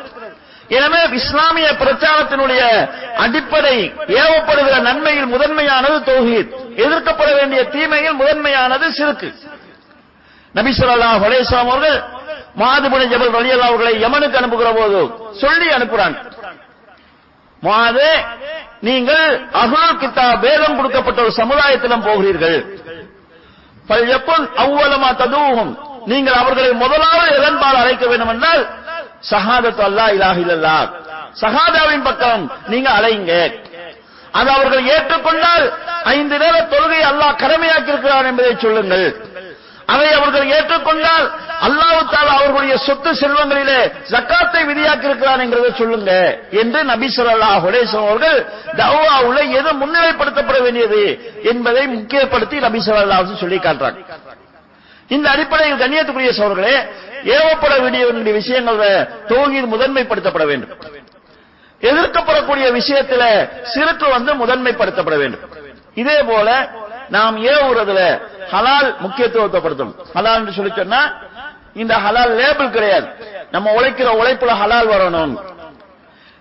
எனவே 0.77 1.01
இஸ்லாமிய 1.19 1.69
பிரச்சாரத்தினுடைய 1.83 2.63
அடிப்படை 3.25 3.77
ஏவப்படுகிற 4.23 4.77
நன்மையில் 4.89 5.29
முதன்மையானது 5.35 5.99
தௌஹீத். 6.11 6.51
எதிர்க்கப்பட 6.85 7.29
வேண்டிய 7.39 7.61
தீமையில் 7.75 8.19
முதன்மையானது 8.21 8.87
சிறுக்கு. 8.99 9.29
நபிசுல்லா 10.55 10.95
ஸல்லல்லாஹு 10.95 11.59
அவர்கள் 11.65 11.99
மாதுபுன 12.61 13.03
ஜபல் 13.13 13.35
வலியல் 13.37 13.67
அவர்களை 13.69 13.93
யமனுக்கு 14.05 14.39
அனுப்புகிற 14.41 14.71
போது 14.79 15.01
சொல்லி 15.43 15.69
அனுப்புறாங்க. 15.77 16.17
மாதே 17.63 18.13
நீங்கள் 18.89 19.29
அகுல் 19.63 19.99
கித்தா 20.03 20.27
வேதம் 20.45 20.77
கொடுக்கப்பட்ட 20.79 21.19
ஒரு 21.23 21.33
சமுதாயத்திடம் 21.41 22.07
போகிறீர்கள். 22.09 22.59
எப்பன் 24.17 24.45
அவ்வளமா 24.65 25.11
ததுவும் 25.21 25.73
நீங்கள் 26.11 26.39
அவர்களை 26.41 26.71
முதலாவது 26.83 27.31
எதன்பால் 27.39 27.81
அழைக்க 27.83 28.05
வேண்டும் 28.11 28.33
என்றால் 28.35 28.63
சஹாதத்து 29.31 29.83
அல்லா 29.89 30.07
இலாஹ 30.17 30.39
சஹாதாவின் 31.43 32.05
பக்கம் 32.09 32.43
நீங்க 32.73 32.89
அலையுங்க. 32.99 33.33
அது 34.39 34.49
அவர்கள் 34.57 34.85
ஏற்றுக்கொண்டால் 34.95 35.65
ஐந்து 36.15 36.37
நேர 36.43 36.57
தொழுகை 36.73 37.01
அல்லாஹ் 37.11 37.41
கடமையாக்கி 37.43 37.91
இருக்கிறார் 37.93 38.29
என்பதை 38.31 38.53
சொல்லுங்கள். 38.65 39.07
அதை 39.93 40.09
அவர்கள் 40.19 40.47
ஏற்றுக்கொண்டால் 40.57 41.27
அல்லாவுத்தால் 41.67 42.31
அவர்களுடைய 42.35 42.75
சொத்து 42.87 43.11
செல்வங்களிலே 43.21 43.79
ஜக்காத்தை 44.13 44.63
விதியாக்கி 44.71 45.07
இருக்கிறார் 45.11 45.43
என்கிறத 45.45 45.71
சொல்லுங்க. 45.81 46.13
என்று 46.61 46.81
நபி 46.93 47.09
ஸல்லல்லாஹு 47.17 47.65
அலைஹி 47.71 47.97
அவர்கள் 48.09 49.49
எது 49.61 49.71
முன்னிலைப்படுத்தப்பட 49.83 50.59
வேண்டியது 50.67 51.03
என்பதை 51.53 51.85
முக்கியப்படுத்தி 51.97 52.57
நபி 52.67 52.81
ஸல்லல்லாஹு 52.89 53.43
சொல்லி 53.45 53.59
காட்டுறாங்க. 53.67 53.99
இந்த 55.09 55.31
அடிப்படையில் 55.31 55.81
கண்ணியத்துக்குரிய 55.81 56.31
சோழர்களே 56.39 56.77
ஏவப்பட 57.25 57.75
வேண்டிய 57.83 58.33
விஷயங்கள் 58.33 59.09
தோகில் 59.29 59.71
முதன்மைப்படுத்தப்பட 59.75 60.47
வேண்டும். 60.47 60.75
எதிர்க்கப்படக்கூடிய 61.81 62.67
விஷயத்துல 62.79 63.25
சிறுக்கு 63.63 64.07
வந்து 64.09 64.35
முதன்மைப்படுத்தப்பட 64.35 65.17
வேண்டும். 65.17 65.41
இதே 65.95 66.23
போல 66.23 66.69
நாம் 67.09 67.37
ஏவுறதுல 67.45 68.01
ஹலால் 68.53 68.91
முக்கியத்துவத்தைப்படுத்தும் 69.05 69.93
ஹலால் 70.15 70.39
என்று 70.41 70.53
சொல்லி 70.53 70.73
சொன்னா 70.77 71.01
இந்த 71.75 71.97
ஹலால் 71.97 72.35
லேபிள் 72.35 72.71
கிடையாது. 72.71 73.07
நம்ம 73.51 73.73
உழைக்கிற 73.73 74.09
உழைப்புல 74.21 74.53
ஹலால் 74.63 74.91
வரணும். 74.95 75.35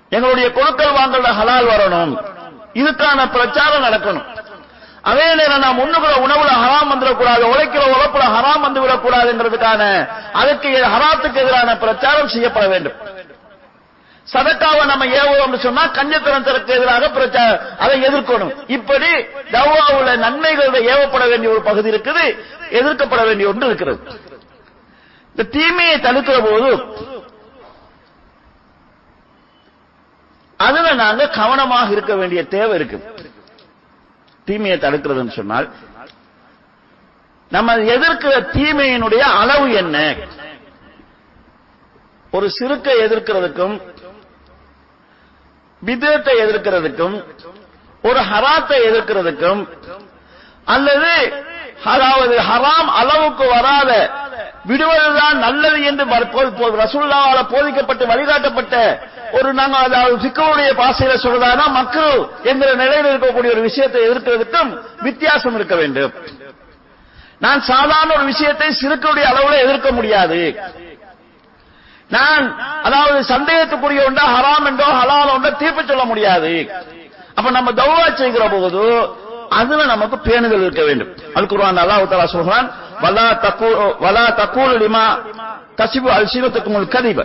எங்களுடைய 0.10 0.52
கொடுக்கல் 0.52 0.96
வாங்கல 1.00 1.30
ஹலால் 1.40 1.70
வரணும். 1.74 2.14
இதுக்கான 2.74 3.32
பிரச்சாரம் 3.32 3.84
நடக்கணும். 3.84 4.26
அதே 5.10 5.28
நேரம் 5.40 5.64
நாம் 5.66 5.82
உண்ணுகிற 5.84 6.14
உணவுல 6.26 6.52
ஹராம் 6.64 6.92
வந்துடக்கூடாது 6.94 7.44
உழைக்கிற 7.52 7.84
உழைப்புல 7.94 8.24
ஹராம் 8.36 8.66
வந்து 8.66 8.80
விடக்கூடாதுங்கிறதுக்கான 8.84 9.84
அதுக்கு 10.42 10.70
ஹராத்துக்கு 10.94 11.42
எதிரான 11.44 11.76
பிரச்சாரம் 11.84 12.34
செய்யப்பட 12.36 12.66
வேண்டும். 12.74 12.98
சதக்காவை 14.28 14.82
நம்ம 14.92 15.06
ஏவுவோம்னு 15.20 15.60
சொன்னா 15.66 15.84
கஞ்சத்தனத்திற்கு 15.98 16.72
எதிராக 16.78 17.10
பிரச்சாரம் 17.18 17.62
அதை 17.84 17.98
எதிர்க்கணும். 18.08 18.54
இப்படி 18.78 19.12
தவ்வாவுல 19.56 20.16
நன்மைகளோட 20.26 20.78
ஏவப்பட 20.94 21.26
வேண்டிய 21.32 21.52
ஒரு 21.54 21.62
பகுதி 21.70 21.92
இருக்குது 21.94 22.26
எதிர்க்கப்பட 22.80 23.22
வேண்டிய 23.30 23.52
ஒன்று 23.52 23.70
இருக்கிறது. 23.72 24.00
இந்த 25.36 25.46
தீமையை 25.56 25.96
தடுக்கிற 26.08 26.38
போது 26.50 26.72
அதுல 30.60 30.92
நாங்க 31.04 31.24
கவனமாக 31.40 31.92
இருக்க 31.96 32.14
வேண்டிய 32.20 32.42
தேவை 32.54 32.76
இருக்கு 32.80 32.98
தீமையை 34.48 34.78
தடுக்கிறதுன்னு 34.78 35.32
சொன்னால் 35.32 35.68
நம்ம 37.52 37.76
எதிர்க்கிற 37.94 38.34
தீமையினுடைய 38.54 39.24
அளவு 39.40 39.68
என்ன? 39.74 39.98
ஒரு 42.34 42.48
சிறுக்கை 42.50 42.96
எதிர்க்கிறதுக்கும் 43.04 43.76
விதத்தை 45.82 46.34
எதிர்க்கிறதுக்கும் 46.44 47.16
ஒரு 48.04 48.20
ஹராத்தை 48.30 48.78
எதிர்க்கிறதுக்கும் 48.90 49.62
அல்லது 50.68 51.14
அதாவது 51.86 52.36
ஹராம் 52.50 52.90
அளவுக்கு 52.94 53.46
வராத 53.48 53.92
விடுவதுதான் 54.70 55.38
நல்லது 55.46 55.80
என்று 55.90 56.06
ரசூல்லாவால 56.84 57.40
போதிக்கப்பட்டு 57.54 58.04
வழிகாட்டப்பட்ட 58.12 58.76
ஒரு 59.38 59.50
நாங்கள் 59.60 59.86
அதாவது 59.88 60.16
சிக்கலுடைய 60.26 60.70
பாசையில 60.82 61.16
சொல்றதானா 61.26 61.66
மக்கள் 61.80 62.16
என்கிற 62.50 62.70
நிலையில் 62.82 63.10
இருக்கக்கூடிய 63.12 63.54
ஒரு 63.56 63.64
விஷயத்தை 63.70 64.02
எதிர்க்கிறதுக்கும் 64.08 64.72
வித்தியாசம் 65.08 65.56
இருக்க 65.60 65.76
வேண்டும். 65.82 66.14
நான் 67.46 67.62
சாதாரண 67.72 68.10
ஒரு 68.18 68.26
விஷயத்தை 68.34 68.68
சிறுக்களுடைய 68.82 69.26
அளவுல 69.32 69.58
எதிர்க்க 69.66 69.90
முடியாது. 69.98 70.42
நான் 72.16 72.46
அதாவது 72.88 73.20
சந்தேகத்துக்குரிய 73.34 74.02
ஒன்றா 74.10 74.26
ஹராம் 74.36 74.68
என்றோ 74.72 74.90
ஹலால் 75.00 75.34
ஒன்றோ 75.36 75.50
தீர்ப்பு 75.62 75.82
சொல்ல 75.90 76.04
முடியாது. 76.12 76.54
அப்ப 77.38 77.48
நம்ம 77.58 77.72
தௌவா 77.80 78.06
செய்கிற 78.22 78.44
போது 78.54 78.84
அதுல 79.60 79.84
நமக்கு 79.94 80.18
பேணுதல் 80.28 80.64
இருக்க 80.66 80.84
வேண்டும். 80.90 81.12
அல் 81.38 81.50
குர்ஆன் 81.52 81.82
அல்லாஹ் 81.84 82.36
சொல்றான் 82.36 82.70
ولا 83.04 83.28
تقول 83.46 83.74
வலா 84.04 84.26
தக்கூலு 84.40 84.76
லிமா 84.84 85.06
தசிபு 85.80 86.10
அல்சினத்துக்குமுல் 86.18 86.90
கதிப. 86.96 87.20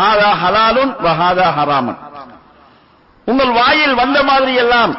ஹாதா 0.00 0.28
ஹலாலுன் 0.42 0.92
வ 1.04 1.08
ஹாதா 1.20 1.48
உங்கள் 3.26 3.52
வாயில் 3.60 3.94
வந்த 4.00 4.18
மாதிரி 4.30 4.52
எல்லாம் 4.62 4.92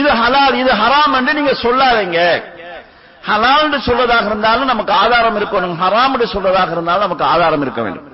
இது 0.00 0.10
ஹலால் 0.20 0.54
இது 0.62 0.72
ஹராம் 0.82 1.14
என்று 1.18 1.32
நீங்க 1.38 1.52
சொல்லாதீங்க. 1.64 2.20
ஹலால் 3.28 3.76
சொல்றதாக 3.88 4.26
இருந்தாலும் 4.30 4.70
நமக்கு 4.72 4.92
ஆதாரம் 5.02 5.36
இருக்கணும். 5.40 5.76
ஹராம் 5.82 6.16
சொல்றதாக 6.34 6.70
இருந்தாலும் 6.76 7.04
நமக்கு 7.06 7.24
ஆதாரம் 7.32 7.62
இருக்க 7.66 7.80
வேண்டும். 7.86 8.06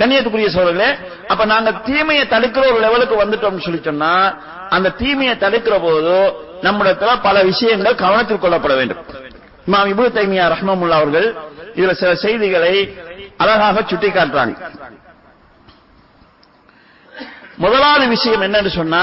கண்ணியத்துக்குரிய 0.00 0.48
சோழர்களே 0.56 0.90
அப்ப 1.32 1.42
நாங்க 1.52 1.70
தீமையை 1.88 2.24
தடுக்கிற 2.34 2.64
ஒரு 2.72 2.78
லெவலுக்கு 2.86 3.14
வந்துட்டோம்னு 3.22 3.64
சொல்லி 3.66 3.80
சொன்னா 3.88 4.12
அந்த 4.76 4.94
தீமையை 5.00 5.34
தடுக்கிற 5.44 5.74
போது 5.86 6.14
நம்மிடத்துல 6.66 7.10
பல 7.26 7.36
விஷயங்கள் 7.50 8.00
கவனத்தில் 8.04 8.42
கொள்ளப்பட 8.44 8.74
வேண்டும். 8.80 9.00
இமாம் 9.68 9.88
இபு 9.92 10.04
தைமியா 10.18 10.44
ரஹ்மமுல்லா 10.54 10.98
அவர்கள் 11.00 11.26
இதுல 11.78 11.92
சில 11.92 12.14
செய்திகளை 12.14 12.74
அழகாக 13.36 13.80
சுட்டிக்காட்டுறாங்க. 13.80 14.54
முதலாவது 17.56 18.06
விஷயம் 18.08 18.42
என்னன்னு 18.42 18.70
சொன்னா 18.76 19.02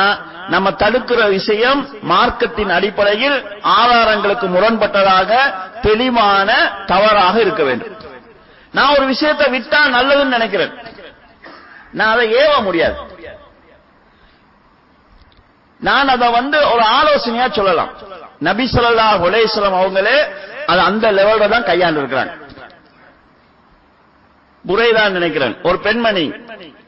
நம்ம 0.53 0.71
தடுக்கிற 0.71 1.21
விஷயம் 1.29 1.79
மார்க்கத்தின் 2.11 2.71
அடிப்படையில் 2.77 3.37
ஆதாரங்களுக்கு 3.79 4.47
முரண்பட்டதாக 4.55 5.31
தெளிவான 5.81 6.49
தவறாக 6.85 7.35
இருக்க 7.41 7.63
வேண்டும். 7.63 7.95
நான் 8.73 8.93
ஒரு 8.97 9.05
விஷயத்தை 9.05 9.47
விட்டா 9.55 9.81
நல்லதுன்னு 9.97 10.35
நினைக்கிறேன். 10.37 10.73
நான் 11.91 12.13
அதை 12.13 12.25
ஏவ 12.33 12.63
முடியாது. 12.63 12.97
நான் 15.81 16.07
அதை 16.07 16.27
வந்து 16.31 16.57
ஒரு 16.73 16.83
ஆலோசனையா 16.99 17.47
சொல்லலாம். 17.59 17.91
நபி 18.41 18.63
ஸல்லல்லாஹு 18.73 19.15
அவங்களே 19.81 20.17
அது 20.71 20.81
அந்த 20.89 21.05
லெவல்ல 21.11 21.49
தான் 21.53 21.67
கையாண்டு 21.69 21.99
இருக்கிறாங்க 22.01 22.33
புரைதான் 24.65 25.15
நினைக்கிறேன். 25.17 25.55
ஒரு 25.67 25.77
பெண்மணி. 25.85 26.25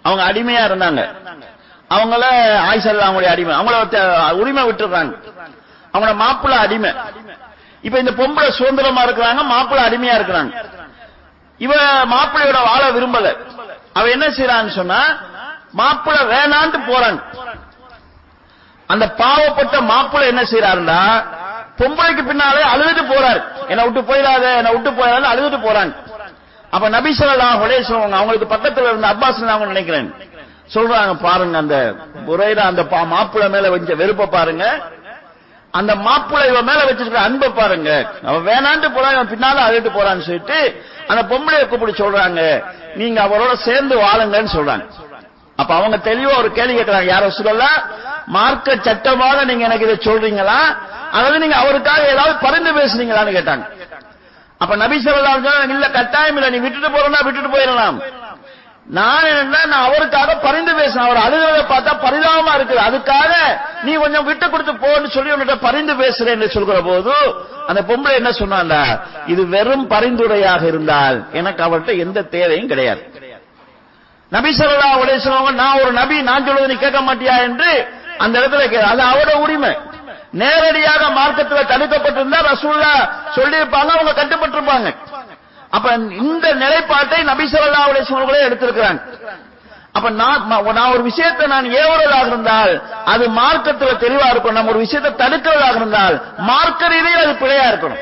அவங்க 0.03 0.21
அடிமையா 0.29 0.63
இருந்தாங்க. 0.69 1.01
அவங்கள 1.95 2.23
ஆயிஷல்லா 2.69 3.07
அவங்களுடைய 3.07 3.31
அடிமை. 3.35 3.53
அவங்கள 3.59 3.75
உரிமை 4.41 4.63
விட்டுறாங்க 4.69 5.13
அவங்களோட 5.93 6.15
மாப்பிள்ள 6.23 6.55
அடிமை. 6.65 6.91
இப்ப 7.83 7.95
இந்த 7.99 8.11
பொம்பளை 8.11 8.49
சுதந்திரமா 8.59 9.01
இருக்கிறாங்க 9.07 9.41
மாப்பிள்ள 9.53 9.81
அடிமையா 9.89 10.15
இருக்கிறாங்க. 10.19 10.51
இவ 11.59 11.71
மாப்பிள்ளையோட 12.13 12.59
வாழ 12.69 12.83
விரும்பல. 12.95 13.27
அவ 13.93 14.09
என்ன 14.15 14.25
செய்யறான்னு 14.37 14.73
சொன்னா 14.79 14.99
மாப்பிள்ள 15.79 16.19
வேணான்ட்டு 16.33 16.79
போறாங்க. 16.89 17.19
அந்த 18.87 19.13
பாவப்பட்ட 19.17 19.81
மாப்பிள்ள 19.81 20.25
என்ன 20.25 20.41
செய்யறாருன்னா 20.41 21.23
பொம்பளைக்கு 21.77 22.25
பின்னாலே 22.25 22.61
அழுதுட்டு 22.63 23.13
போறாரு. 23.13 23.43
என்னை 23.67 23.89
விட்டு 23.89 24.13
போயிடாத 24.13 24.55
என்னை 24.55 24.71
விட்டு 24.75 24.91
போயிடாத 24.91 25.23
அழுதுட்டு 25.23 25.67
போறாங்க 25.67 25.93
அப்ப 26.71 26.89
நபி 26.89 27.15
ஸல்லல்லாஹு 27.19 28.13
அவங்களுக்கு 28.13 28.55
பக்கத்துல 28.55 28.83
இருந்த 28.83 29.07
அப்பாஸ் 29.07 29.47
அவங்க 29.47 29.65
நினைக்கிறேன். 29.65 30.13
சொல்றாங்க 30.73 31.13
பாருங்க 31.13 31.57
அந்த 31.57 31.95
புரையில 32.27 32.55
அந்த 32.55 32.83
பா- 32.83 33.49
மேல 33.49 33.69
வச்ச 33.69 33.93
வெறுப்ப 33.95 34.25
பாருங்க. 34.25 34.81
அந்த 35.71 35.95
மாப்பிள்ளை 35.95 36.47
இவன் 36.47 36.63
மேல 36.63 36.83
வச்சிருக்க 36.83 37.13
அன்பை 37.13 37.49
பாருங்க. 37.49 38.07
அவன் 38.25 38.45
வேணான்ட்டு 38.45 38.95
போறான் 38.95 39.11
இவன் 39.11 39.27
பின்னால 39.27 39.61
அழுட்டு 39.69 39.89
போறான்னு 39.89 40.21
சொல்லிட்டு 40.21 40.83
அந்த 41.07 41.23
பொம்பளை 41.23 41.67
கூப்பிட்டு 41.67 42.09
சொல்றாங்க. 42.09 42.63
நீங்க 42.95 43.23
அவரோட 43.23 43.53
சேர்ந்து 43.53 43.97
வாழுங்கன்னு 43.97 44.55
சொல்றாங்க. 44.55 44.85
அப்ப 45.61 45.71
அவங்க 45.79 45.97
தெளிவா 46.09 46.33
ஒரு 46.41 46.49
கேள்வி 46.57 46.73
கேட்கிறாங்க. 46.77 47.09
யாரோ 47.13 47.29
சொல்லலாம் 47.39 47.79
மார்க்க 48.35 48.75
சட்டமாக 48.87 49.45
நீங்க 49.49 49.63
எனக்கு 49.67 49.87
இதை 49.87 49.97
சொல்றீங்களா? 50.07 50.59
அதாவது 51.15 51.41
நீங்க 51.43 51.57
அவருக்காக 51.63 52.03
ஏதாவது 52.13 52.35
பரிந்து 52.45 52.71
பேசுறீங்களான்னு 52.79 53.37
கேட்டாங்க. 53.37 53.65
அப்ப 54.61 54.75
நபி 54.83 54.97
சொல்லலாம் 55.07 55.73
இல்ல 55.73 55.87
கட்டாயம் 55.97 56.37
இல்ல 56.39 56.49
நீ 56.53 56.59
விட்டுட்டு 56.63 56.89
போறா 56.95 57.19
விட்டுட்டு 57.27 57.53
போயிடலாம். 57.55 57.99
நான் 58.97 59.25
என்ன 59.29 59.55
நான் 59.71 59.85
அவருக்காக 59.87 60.35
பரிந்து 60.45 60.73
பேசுறேன். 60.79 61.05
அவர் 61.07 61.23
அழுகிறத 61.23 61.63
பார்த்தா 61.71 61.93
பரிதாபமா 62.03 62.51
இருக்குது. 62.57 62.81
அதுக்காக 62.87 63.31
நீ 63.85 63.93
கொஞ்சம் 64.03 64.27
விட்டு 64.29 64.45
கொடுத்து 64.49 64.73
போன்னு 64.83 65.09
சொல்லி 65.15 65.33
உன்கிட்ட 65.33 65.55
பரிந்து 65.67 65.93
பேசுறேன்னு 66.03 66.47
சொல்கிற 66.55 66.77
போது 66.89 67.15
அந்த 67.69 67.81
பொம்பளை 67.89 68.13
என்ன 68.21 68.31
சொன்னாண்டா 68.41 68.81
இது 69.33 69.43
வெறும் 69.55 69.85
பரிந்துரையாக 69.93 70.63
இருந்தால் 70.71 71.19
எனக்கு 71.39 71.63
அவர்கிட்ட 71.67 71.95
எந்த 72.05 72.27
தேவையும் 72.35 72.71
கிடையாது. 72.73 73.03
நபி 74.31 74.49
ஸல்லல்லாஹு 74.53 75.01
உடைய 75.01 75.19
சொல்லுவாங்க 75.19 75.51
நான் 75.57 75.79
ஒரு 75.81 75.91
நபி 75.93 76.21
நான் 76.21 76.45
சொல்றது 76.45 76.67
நீ 76.67 76.75
கேட்க 76.75 76.99
மாட்டியா 77.01 77.35
என்று 77.43 77.69
அந்த 78.19 78.39
இடத்துல 78.39 78.63
கே- 78.67 78.87
அது 78.87 79.01
அவரோட 79.03 79.33
உரிமை. 79.37 79.71
நேரடியாக 80.33 81.03
மார்க்கத்துல 81.09 81.61
தடுக்கப்பட்டிருந்தா 81.67 82.39
ரசூல்லா 82.47 82.93
சொல்லியிருப்பாங்க 83.35 83.89
அவங்க 83.91 84.13
கட்டுப்பட்டிருப்பாங்க. 84.13 84.89
அப்ப 85.71 85.85
இந்த 86.21 86.53
நிலைப்பாட்டை 86.53 87.23
நபி 87.23 87.45
ஸல்லல்லாஹு 87.45 87.89
உடைய 87.89 88.03
வஸல்லம் 88.03 88.47
எடுத்திருக்கிறாங்க. 88.47 88.99
அப்ப 89.93 90.09
நான் 90.13 90.41
நான் 90.73 90.91
ஒரு 90.91 91.03
விஷயத்தை 91.03 91.47
நான் 91.47 91.65
ஏவுறதாக 91.75 92.27
இருந்தால் 92.27 92.73
அது 93.05 93.25
மார்க்கத்துல 93.37 93.97
தெளிவா 93.97 94.27
இருக்கும் 94.29 94.53
நம்ம 94.53 94.71
ஒரு 94.71 94.79
விஷயத்தை 94.79 95.11
தடுக்கிறதாக 95.21 95.75
இருந்தால் 95.75 96.15
மார்க்க 96.49 96.87
ரீதியில் 96.87 97.23
அது 97.23 97.33
பிழையா 97.41 97.65
இருக்கணும். 97.71 98.01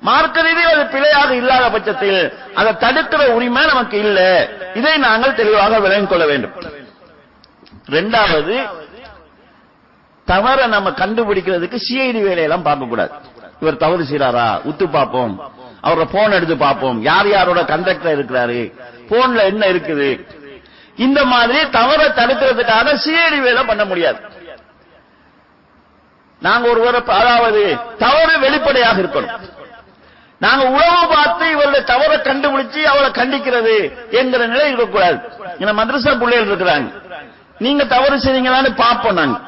மார்க்க 0.00 0.42
ரீதியில் 0.42 0.72
அது 0.72 0.86
பிழையாக 0.86 1.34
இல்லாத 1.34 1.70
பட்சத்தில் 1.70 2.32
அதை 2.54 2.72
தடுக்கிற 2.72 3.26
உரிமை 3.26 3.66
நமக்கு 3.66 3.98
இல்ல. 3.98 4.48
இதை 4.74 4.96
நாங்கள் 4.96 5.34
தெளிவாக 5.34 5.80
விளங்கிக் 5.80 6.08
கொள்ள 6.08 6.26
வேண்டும். 6.26 6.52
ரெண்டாவது 7.90 8.68
தவற 10.24 10.66
நம்ம 10.66 10.90
கண்டுபிடிக்கிறதுக்கு 10.90 11.78
சிஐடி 11.88 12.22
வேலையெல்லாம் 12.22 12.64
பார்க்கக்கூடாது. 12.64 13.10
இவர் 13.60 13.76
தவறு 13.76 14.04
செய்றாரா? 14.04 14.60
உத்து 14.64 14.90
பார்ப்போம். 14.90 15.52
அவரோட 15.82 16.04
போன் 16.12 16.32
எடுத்து 16.32 16.56
பார்ப்போம். 16.56 17.02
யார் 17.02 17.28
யாரோட 17.28 17.64
கண்டக்டர் 17.64 18.18
இருக்கிறாரு? 18.18 18.74
போன்ல 19.08 19.42
என்ன 19.42 19.66
இருக்குது? 19.66 20.26
இந்த 20.96 21.24
மாதிரி 21.24 21.70
தவற 21.70 22.08
தடுக்கிறதுக்காக 22.08 22.98
சிஐடி 23.04 23.40
வேலை 23.40 23.64
பண்ண 23.64 23.84
முடியாது. 23.84 24.18
நாங்க 26.40 26.68
ஒருவரை 26.68 27.02
அதாவது 27.06 27.78
தவறு 27.98 28.38
வெளிப்படையாக 28.38 29.02
இருக்கணும். 29.02 29.54
நாங்க 30.40 30.64
உழவு 30.66 31.14
பார்த்து 31.14 31.50
இவருடைய 31.50 31.84
தவறை 31.84 32.16
கண்டுபிடிச்சு 32.18 32.82
அவளை 32.82 33.10
கண்டிக்கிறது 33.10 33.76
என்கிற 34.10 34.46
நிலை 34.46 34.66
இருக்கக்கூடாது. 34.66 35.18
என்ன 35.58 35.84
மதரசா 35.84 36.18
பிள்ளைகள் 36.18 36.50
இருக்கிறாங்க. 36.50 36.88
நீங்க 37.58 37.84
தவறு 37.84 38.16
செய்றீங்களான்னு 38.16 38.70
பார்ப்போம் 38.76 39.14
நாங்க. 39.14 39.38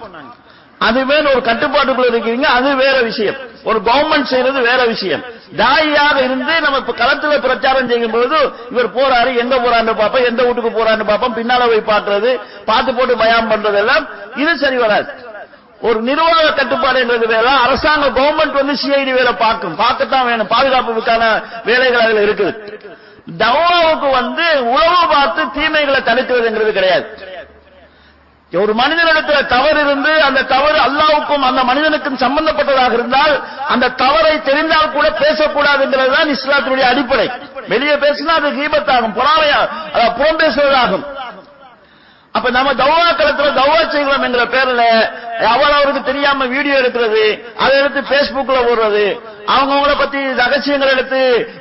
அது 0.79 1.07
வேற 1.07 1.31
ஒரு 1.31 1.41
கட்டுப்பாட்டுக்குள்ள 1.41 2.09
இருக்கிறீங்க 2.13 2.43
அது 2.43 2.77
வேற 2.77 3.01
விஷயம். 3.01 3.37
ஒரு 3.65 3.79
கவர்மெண்ட் 3.79 4.23
செய்யறது 4.23 4.61
வேற 4.61 4.85
விஷயம். 4.85 5.23
தாயாக 5.57 6.17
இருந்து 6.21 6.61
நம்ம 6.61 6.77
இப்ப 6.77 6.93
களத்துல 6.93 7.41
பிரச்சாரம் 7.41 7.89
செய்யும் 7.89 8.11
பொழுது 8.11 8.39
இவர் 8.71 8.95
போறாரு 8.95 9.37
எங்க 9.37 9.57
போறான்னு 9.57 9.95
பார்ப்போம் 9.97 10.25
எந்த 10.25 10.43
வீட்டுக்கு 10.43 10.71
போறான்னு 10.71 11.05
பார்ப்போம் 11.05 11.37
பின்னால 11.37 11.67
போய் 11.67 11.91
பாக்குறது 11.93 12.41
பார்த்து 12.65 12.95
போட்டு 12.95 13.17
பயம் 13.17 13.51
பண்றது 13.51 13.75
எல்லாம் 13.75 14.07
இது 14.37 14.59
சரி 14.59 14.77
வராது. 14.77 15.09
ஒரு 15.83 16.01
நிர்வாக 16.01 16.53
கட்டுப்பாடு 16.53 17.01
என்றது 17.01 17.27
வேலை 17.27 17.53
அரசாங்க 17.65 18.07
கவர்மெண்ட் 18.21 18.59
வந்து 18.61 18.75
சிஐடி 18.83 19.13
வேலை 19.19 19.33
பார்க்கும். 19.33 19.77
பார்க்கத்தான் 19.77 20.27
வேணும். 20.27 20.51
பாதுகாப்புக்கான 20.55 21.25
வேலைகள் 21.65 22.01
அதுல 22.01 22.25
இருக்குது. 22.27 22.53
தவாவுக்கு 23.43 24.09
வந்து 24.11 24.47
உழவு 24.75 25.03
பார்த்து 25.11 25.43
தீமைகளை 25.57 26.01
தடுக்கிறதுங்கிறது 26.01 26.73
கிடையாது. 26.73 27.37
ஒரு 28.53 28.73
மனிதனிடத்துல 28.75 29.47
தவறு 29.47 29.81
இருந்து 29.85 30.13
அந்த 30.27 30.43
தவறு 30.43 30.79
அல்லாவுக்கும் 30.85 31.43
அந்த 31.49 31.65
மனிதனுக்கும் 31.71 32.21
சம்பந்தப்பட்டதாக 32.23 32.93
இருந்தால் 32.93 33.35
அந்த 33.69 33.91
தவறை 34.03 34.43
தெரிந்தால் 34.43 34.93
கூட 34.93 35.09
பேசக்கூடாதுங்கிறது 35.19 36.13
தான் 36.17 36.33
இஸ்லாத்தினுடைய 36.37 36.87
அடிப்படை. 36.93 37.27
வெளியே 37.69 37.95
பேசினா 37.95 38.35
அது 38.41 38.51
கீபத்தாகும் 38.51 39.17
புறாமையா 39.19 39.61
புறம் 40.19 40.41
பேசுவதாகும். 40.43 41.05
அப்ப 42.39 42.51
நம்ம 42.57 42.73
தௌவா 42.81 43.07
களத்துல 43.21 43.49
தௌவா 43.61 43.79
செய்கிறோம் 43.93 44.25
என்ற 44.27 44.43
பேர்ல 44.53 44.83
அவள் 45.53 45.77
அவருக்கு 45.79 46.03
தெரியாம 46.11 46.47
வீடியோ 46.53 46.75
எடுக்கிறது 46.81 47.25
அதை 47.63 47.73
எடுத்து 47.81 48.01
பேஸ்புக்ல 48.11 48.59
போடுறது 48.69 49.07
அவங்கவுங்கள 49.55 49.95
பத்தி 50.03 50.21
ரகசியங்கள் 50.43 50.93
எடுத்து 50.95 51.21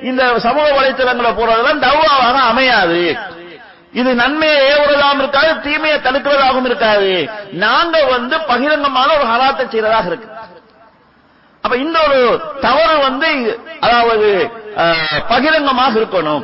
இந்த 0.10 0.24
சமூக 0.46 0.68
வலைத்தளங்களை 0.78 1.32
போடுறதெல்லாம் 1.40 1.84
தௌவாவாக 1.88 2.38
அமையாது. 2.52 3.02
இது 4.00 4.10
நன்மையை 4.22 4.58
ஏவுறதாகவும் 4.72 5.22
இருக்காது 5.24 5.52
தீமையை 5.66 5.98
தடுக்கிறதாகவும் 6.08 6.68
இருக்காது. 6.70 7.14
நாங்க 7.66 7.98
வந்து 8.14 8.36
பகிரங்கமான 8.52 9.10
ஒரு 9.18 9.26
ஹராத்தை 9.32 9.66
செய்யறதாக 9.74 10.10
இருக்கு. 10.12 10.28
அப்ப 11.64 11.76
இந்த 11.86 11.98
ஒரு 12.08 12.20
தவறு 12.66 12.98
வந்து 13.08 13.30
அதாவது 13.86 14.30
பகிரங்கமாக 15.34 15.94
இருக்கணும். 16.02 16.44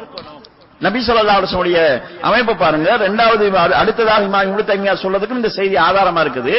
நபி 0.86 1.00
ஸல்லல்லாஹு 1.08 1.40
அலைஹி 1.42 1.84
அமைப்பை 2.28 2.54
பாருங்க. 2.64 2.90
ரெண்டாவது 3.06 3.46
அடுத்ததாக 3.82 4.28
இமாம் 4.30 4.50
இப்னு 4.50 4.96
சொல்றதுக்கு 5.04 5.40
இந்த 5.42 5.52
செய்தி 5.60 5.76
ஆதாரமா 5.88 6.22
இருக்குது. 6.26 6.56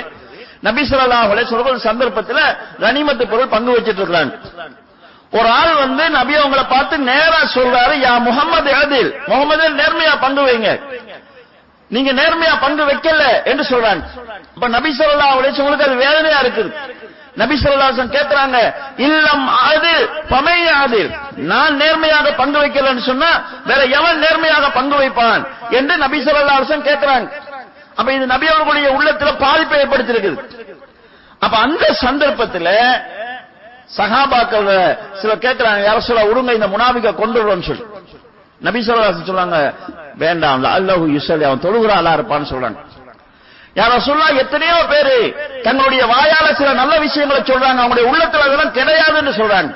நபி 0.69 0.83
ஸல்லல்லாஹு 0.91 1.47
சொல்ற 1.53 1.77
சந்தர்ப்பத்தில் 1.91 2.45
கனிமத்து 2.85 3.25
பொருள் 3.33 3.53
பங்கு 3.55 3.77
வச்சிட்டு 3.77 4.01
இருக்கிறாங்க. 4.03 4.33
ஒரு 5.39 5.49
ஆள் 5.61 5.73
வந்து 5.85 6.05
நபி 6.17 6.35
அவங்களை 6.41 6.65
பார்த்து 6.75 6.97
நேரா 7.11 7.41
சொல்றாரு 7.57 7.95
யா 8.07 8.13
முகமது 8.27 8.71
அதில் 8.81 9.11
முகமது 9.31 9.65
நேர்மையா 9.81 10.13
பங்கு 10.25 10.43
வைங்க. 10.49 10.71
நீங்க 11.95 12.11
நேர்மையா 12.21 12.55
பங்கு 12.65 12.85
வைக்கல 12.91 13.25
என்று 13.51 13.65
சொல்றாங்க. 13.73 14.03
இப்ப 14.57 14.69
நபி 14.77 14.91
சொல்லா 15.01 15.27
உடைச்சவங்களுக்கு 15.39 15.87
அது 15.89 15.97
வேதனையா 16.05 16.39
இருக்குது. 16.45 16.71
நபி 17.41 17.55
சொல்லாசன் 17.63 18.13
கேட்கிறாங்க 18.17 18.59
இல்லம் 19.07 19.47
அது 19.71 19.93
பமையாது 20.33 21.01
நான் 21.51 21.75
நேர்மையாக 21.83 22.33
பங்கு 22.41 22.59
வைக்கலன்னு 22.63 23.05
சொன்னா 23.11 23.31
வேற 23.71 23.81
எவன் 23.99 24.23
நேர்மையாக 24.25 24.69
பங்கு 24.79 24.97
வைப்பான் 25.03 25.43
என்று 25.79 25.97
நபி 26.05 26.19
சொல்லாசன் 26.29 26.87
கேட்கிறாங்க. 26.91 27.29
அப்ப 27.99 28.09
இது 28.13 28.27
நபி 28.35 28.47
அவர்களுடைய 28.53 28.89
உள்ளத்துல 28.99 29.33
பாதிப்பை 29.45 29.81
ஏற்படுத்தியிருக்குது. 29.83 30.39
அப்ப 31.45 31.55
அந்த 31.67 31.85
சந்தர்ப்பத்துல 32.05 32.69
சகாபாக்கள் 33.97 34.71
சில 35.21 35.33
கேட்கிறாங்க 35.45 35.81
யார 35.89 35.99
சொல்ல 36.09 36.23
உடுங்க 36.31 36.53
இந்த 36.59 36.69
முனாபிக்க 36.75 37.15
கொண்டு 37.23 37.39
வருவோம்னு 37.41 37.69
சொல்லி. 37.71 37.85
நபி 38.61 38.81
சொல்லாசன் 38.89 39.29
சொல்றாங்க 39.31 39.59
வேண்டாம் 40.23 40.65
அல்லஹு 40.79 41.05
யுசலி 41.17 41.45
அவன் 41.49 41.65
தொழுகிறாளா 41.67 42.13
இருப்பான்னு 42.19 42.51
சொல்றாங்க. 42.53 42.79
யார 43.79 43.93
சொல்லா 44.09 44.27
எத்தனையோ 44.43 44.77
பேரு 44.93 45.17
தங்களுடைய 45.67 46.03
வாயால 46.13 46.47
சில 46.59 46.73
நல்ல 46.81 46.95
விஷயங்களை 47.07 47.41
சொல்றாங்க. 47.43 47.79
அவங்களுடைய 47.83 48.09
உள்ளத்துல 48.11 48.47
அதெல்லாம் 48.47 48.77
கிடையாதுன்னு 48.79 49.33
சொல்றாங்க. 49.41 49.73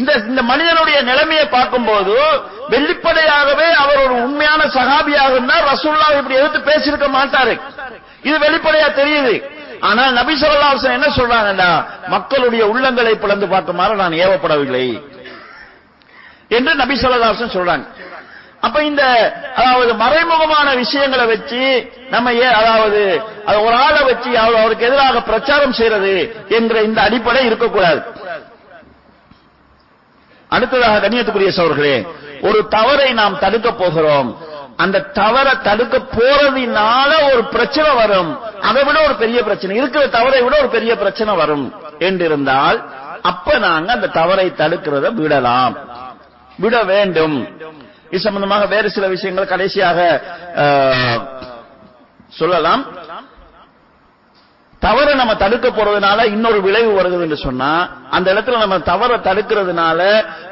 இந்த 0.00 0.12
இந்த 0.30 0.42
மனிதனுடைய 0.50 0.98
நிலைமையை 1.10 1.46
பார்க்கும்போது 1.54 2.16
வெளிப்படையாகவே 2.74 3.68
அவர் 3.82 4.00
ஒரு 4.04 4.14
உண்மையான 4.26 4.62
சகாபியாக 4.76 5.32
இருந்தால் 5.34 5.66
ரசூல்லா 5.72 6.08
இப்படி 6.18 6.38
எதிர்த்து 6.40 6.60
பேசியிருக்க 6.70 7.08
மாட்டாரு. 7.18 7.54
இது 8.28 8.36
வெளிப்படையா 8.46 8.88
தெரியுது. 9.00 9.34
ஆனால் 9.88 10.12
நபி 10.12 10.34
சொல்லா 10.40 10.68
என்ன 10.98 11.08
சொல்றாங்கன்னா 11.18 11.70
மக்களுடைய 12.14 12.62
உள்ளங்களை 12.72 13.14
பிளந்து 13.24 13.46
பார்க்குமாறு 13.46 13.94
நான் 14.02 14.18
ஏவப்படவில்லை. 14.24 14.86
என்று 16.56 16.72
நபி 16.82 16.94
சொல்லதாசன் 17.00 17.56
சொல்றாங்க. 17.56 17.86
அப்ப 18.60 18.82
இந்த 18.84 19.02
அதாவது 19.56 19.92
மறைமுகமான 19.94 20.76
விஷயங்களை 20.76 21.26
வச்சு 21.26 21.92
நம்ம 22.10 22.32
ஏன் 22.32 22.52
அதாவது 22.52 23.22
ஒரு 23.46 23.74
ஆளை 23.74 24.02
வச்சு 24.02 24.38
அவருக்கு 24.38 24.86
எதிராக 24.86 25.20
பிரச்சாரம் 25.20 25.72
செய்யறது 25.72 26.44
என்ற 26.48 26.82
இந்த 26.82 27.02
அடிப்படை 27.02 27.44
இருக்கக்கூடாது. 27.44 28.02
அடுத்ததாக 30.48 31.08
கண்ணியத்துக்குரிய 31.08 31.50
சோர்களே 31.56 32.06
ஒரு 32.40 32.68
தவறை 32.68 33.12
நாம் 33.12 33.38
தடுக்க 33.38 33.72
போகிறோம். 33.72 34.38
அந்த 34.76 35.00
தவறை 35.00 35.52
தடுக்க 35.62 35.98
போறதுனால 35.98 37.32
ஒரு 37.32 37.44
பிரச்சனை 37.44 37.94
வரும். 37.94 38.38
அதை 38.60 38.84
விட 38.84 39.02
ஒரு 39.04 39.14
பெரிய 39.14 39.42
பிரச்சனை. 39.42 39.76
இருக்கிற 39.76 40.06
தவறை 40.06 40.42
விட 40.42 40.58
ஒரு 40.58 40.68
பெரிய 40.68 40.96
பிரச்சனை 40.96 41.34
வரும். 41.34 41.74
என்றிருந்தால் 41.98 42.84
அப்ப 43.22 43.58
நாங்க 43.58 43.92
அந்த 43.92 44.06
தவறை 44.06 44.52
தடுக்கிறத 44.56 45.12
விடலாம். 45.12 45.76
விட 46.58 46.82
வேண்டும். 46.82 47.36
இது 48.10 48.20
சம்பந்தமாக 48.26 48.66
வேறு 48.74 48.88
சில 48.96 49.06
விஷயங்கள் 49.14 49.52
கடைசியாக 49.54 49.98
சொல்லலாம். 52.40 52.82
தவற 54.82 55.14
நம்ம 55.20 55.32
தடுக்க 55.42 55.68
போறதுனால 55.68 56.24
இன்னொரு 56.34 56.58
விளைவு 56.66 56.90
வருகிறது 56.96 57.24
என்று 57.26 57.38
சொன்னா 57.44 57.70
அந்த 58.16 58.28
இடத்துல 58.34 58.58
நம்ம 58.62 58.76
தவற 58.90 59.16
தடுக்கிறதுனால 59.28 60.00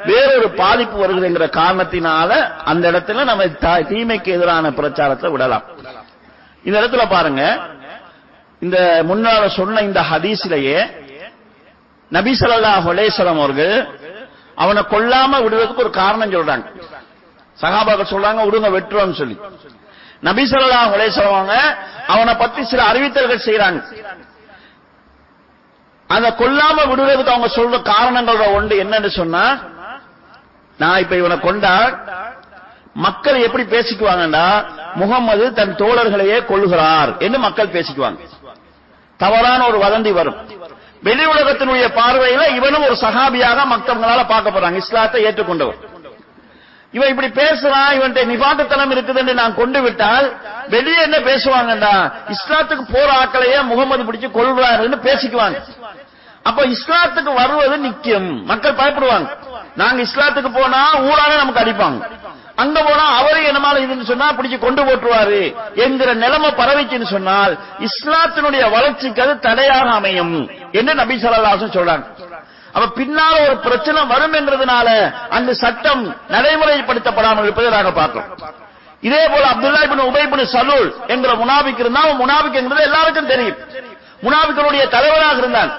வேறொரு 0.09 0.47
பாதிப்பு 0.61 0.95
வருதுங்கிற 1.03 1.45
காரணத்தினால 1.59 2.29
அந்த 2.71 2.91
இடத்துல 2.91 3.23
நம்ம 3.29 3.45
தீமைக்கு 3.91 4.29
எதிரான 4.37 4.71
பிரச்சாரத்தை 4.79 5.31
விடலாம். 5.31 5.65
இந்த 6.63 6.75
இடத்துல 6.81 7.05
பாருங்க. 7.09 7.43
இந்த 8.65 8.77
முன்னால 9.09 9.47
சொன்ன 9.55 9.81
இந்த 9.89 10.01
ஹதீஸ்லயே 10.11 10.79
நபிசல்லா 12.11 12.73
ஹொலேசலம் 12.87 13.39
அவர்கள் 13.43 13.75
அவனை 14.63 14.81
கொல்லாம 14.93 15.39
விடுறதுக்கு 15.45 15.83
ஒரு 15.85 15.93
காரணம் 16.01 16.33
சொல்றாங்க. 16.35 16.67
சகாபாக்கள் 17.61 18.11
சொல்றாங்க 18.13 18.41
விடுங்க 18.47 18.69
வெட்டுறோம்னு 18.77 19.19
சொல்லி. 19.21 19.37
நபி 20.21 20.43
சொல்லா 20.43 21.09
சொல்லுவாங்க 21.09 21.53
அவனை 22.07 22.35
பத்தி 22.35 22.63
சில 22.63 22.83
அறிவித்தல்கள் 22.83 23.45
செய்யறாங்க 23.45 23.81
அதை 26.07 26.31
கொல்லாம 26.31 26.77
விடுறதுக்கு 26.91 27.35
அவங்க 27.35 27.49
சொல்ற 27.55 27.77
காரணங்களோட 27.93 28.53
ஒன்று 28.53 28.83
என்னன்னு 28.83 29.07
சொன்னா 29.07 29.59
நான் 30.77 30.99
இப்ப 30.99 31.15
இவனை 31.15 31.39
கொண்டா 31.39 31.75
மக்கள் 32.93 33.41
எப்படி 33.41 33.63
பேசிக்குவாங்கடா 33.63 34.65
முகம்மது 34.95 35.53
தன் 35.53 35.75
தோழர்களையே 35.75 36.37
கொள்ளுகிறார் 36.45 37.17
என்று 37.17 37.39
மக்கள் 37.39 37.67
பேசிக்குவாங்க. 37.67 38.19
தவறான 39.17 39.67
ஒரு 39.67 39.77
வதந்தி 39.77 40.13
வரும். 40.13 40.37
வெளி 41.03 41.25
உலகத்தினுடைய 41.25 41.87
பார்வையில 41.99 42.55
இவனும் 42.55 42.83
ஒரு 42.83 42.97
சகாபியாக 43.01 43.65
மக்களால 43.73 44.21
பார்க்கப்படுறாங்க. 44.33 44.75
இஸ்லாத்தை 44.75 45.23
ஏற்றுக்கொண்டவர். 45.25 45.77
இவன் 46.97 47.11
இப்படி 47.13 47.29
பேசுறான் 47.41 47.89
இவன்கிட்ட 47.97 48.23
நிபாட்டத்தனம் 48.33 48.93
இருக்குதுன்னு 48.95 49.33
நான் 49.41 49.59
கொண்டு 49.61 49.81
விட்டால் 49.85 50.27
வெளியே 50.73 51.01
என்ன 51.07 51.17
பேசுவாங்கடா 51.29 51.95
இஸ்லாத்துக்கு 52.35 52.85
போற 52.95 53.09
ஆக்களையே 53.21 53.59
முகமது 53.71 54.07
பிடிச்சு 54.07 54.29
கொள்வாருன்னு 54.37 54.99
பேசிக்குவாங்க. 55.07 55.59
அப்ப 56.49 56.61
இஸ்லாத்துக்கு 56.75 57.31
வருவது 57.41 57.77
நிக்கும் 57.85 58.29
மக்கள் 58.51 58.79
பயப்படுவாங்க. 58.81 59.27
நாங்க 59.81 59.99
இஸ்லாத்துக்கு 60.07 60.51
போனா 60.59 60.81
ஊராக 61.09 61.31
நமக்கு 61.41 61.63
அடிப்பாங்க. 61.63 61.99
அங்க 62.61 62.77
போனா 62.83 63.05
அவரு 63.17 63.39
என்னமால 63.49 63.81
இதுன்னு 63.85 64.05
சொன்னா 64.11 64.27
பிடிச்சு 64.37 64.57
கொண்டு 64.59 64.81
போட்டுருவாரு 64.83 65.41
என்கிற 65.85 66.09
நிலைமை 66.23 66.49
பரவிச்சுன்னு 66.61 67.09
சொன்னால் 67.15 67.53
இஸ்லாத்தினுடைய 67.87 68.63
வளர்ச்சிக்கு 68.75 69.21
அது 69.25 69.35
தடையாக 69.47 69.89
அமையும். 69.99 70.37
என்று 70.79 70.93
நபி 71.01 71.17
சொல்லாசன் 71.25 71.75
சொல்றாங்க? 71.77 72.05
அப்ப 72.75 72.85
பின்னால 72.99 73.33
ஒரு 73.47 73.55
பிரச்சனை 73.65 73.99
வரும் 74.13 74.35
என்றதுனால 74.39 74.87
அந்த 75.37 75.51
சட்டம் 75.63 76.03
நடைமுறைப்படுத்தப்படாமல் 76.35 77.45
இருப்பதை 77.47 77.91
பார்க்கிறோம். 77.99 78.29
இதே 79.07 79.23
போல 79.33 79.43
அப்துல்லா 79.53 79.81
இபின் 79.87 80.07
உபைபின் 80.11 80.51
சலூல் 80.55 80.89
என்கிற 81.13 81.31
முனாபிக் 81.41 81.81
இருந்தா 81.83 82.01
முனாபிக் 82.23 82.57
என்கிறது 82.61 82.87
எல்லாருக்கும் 82.89 83.31
தெரியும். 83.33 83.59
முனாபிக்களுடைய 84.25 84.83
தலைவராக 84.95 85.37
இருந்தான். 85.43 85.71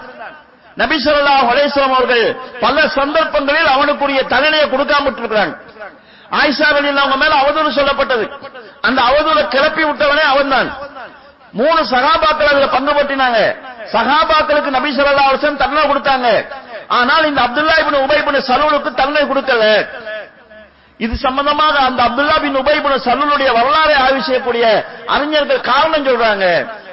நபிசல்லா 0.80 1.32
ஹலேஸ்வரம் 1.50 1.94
அவர்கள் 1.96 2.24
பல 2.64 2.76
சந்தர்ப்பங்களில் 2.98 3.70
அவனுக்குரிய 3.76 4.20
தண்டனையை 4.32 4.66
கொடுக்காம 4.74 5.04
விட்டுருக்கிறாங்க 5.06 5.54
ஆயிஷா 6.38 6.68
வெளியில் 6.76 7.02
அவங்க 7.02 7.16
மேல 7.22 7.34
அவதூறு 7.42 7.70
சொல்லப்பட்டது. 7.78 8.24
அந்த 8.86 8.98
அவதூறு 9.08 9.42
கிளப்பி 9.54 9.82
விட்டவனே 9.88 10.24
அவன் 10.32 10.52
தான் 10.54 10.68
மூணு 11.60 11.80
சகாபாக்கள் 11.92 12.50
அதுல 12.52 12.66
பங்கு 12.74 12.92
பற்றினாங்க. 12.96 13.38
சகாபாக்களுக்கு 13.94 14.70
நபி 14.76 14.90
சொல்லா 14.96 15.28
அவசரம் 15.30 15.60
தண்டனை 15.62 15.84
கொடுத்தாங்க. 15.90 16.28
ஆனால் 16.96 17.28
இந்த 17.30 17.40
அப்துல்லா 17.46 17.74
இபின் 17.82 18.02
உபைபின் 18.06 18.46
சலூலுக்கு 18.50 18.90
தன்மை 19.00 19.22
கொடுக்கல. 19.30 19.64
இது 21.04 21.14
சம்பந்தமாக 21.24 21.74
அந்த 21.88 22.00
அப்துல்லா 22.08 22.36
பின் 22.44 22.58
உபைபின் 22.60 23.02
சலூலுடைய 23.06 23.50
வரலாறை 23.58 23.96
ஆய்வு 24.04 24.20
செய்யக்கூடிய 24.28 24.64
அறிஞர்கள் 25.14 25.66
காரணம் 25.72 26.06
சொல்றாங்க. 26.08 26.46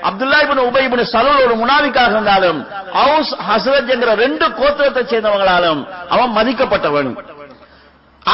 அப்துல்லா 0.09 0.39
இபின் 0.45 0.65
உபைபின் 0.69 1.03
சலூல் 1.13 1.43
ஒரு 1.45 1.55
முனாவிக்காக 1.61 2.13
இருந்தாலும் 2.17 2.59
ஹவுஸ் 2.99 3.31
ஹசரத் 3.49 3.93
என்கிற 3.95 4.11
ரெண்டு 4.23 4.47
கோத்திரத்தை 4.59 5.03
சேர்ந்தவங்களாலும் 5.13 5.81
அவன் 6.15 6.35
மதிக்கப்பட்டவன். 6.37 7.11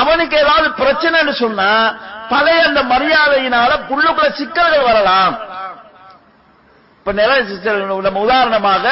அவனுக்கு 0.01 0.35
ஏதாவது 0.43 0.67
பிரச்சனைன்னு 0.81 1.33
சொன்னா 1.43 1.71
பழைய 2.33 2.59
அந்த 2.67 2.81
மரியாதையினால 2.91 3.71
புள்ளுக்குள்ள 3.87 4.29
சிக்கல்கள் 4.41 4.87
வரலாம். 4.89 5.35
இப்ப 6.99 7.11
நிறைய 7.21 7.39
நம்ம 8.07 8.21
உதாரணமாக 8.27 8.85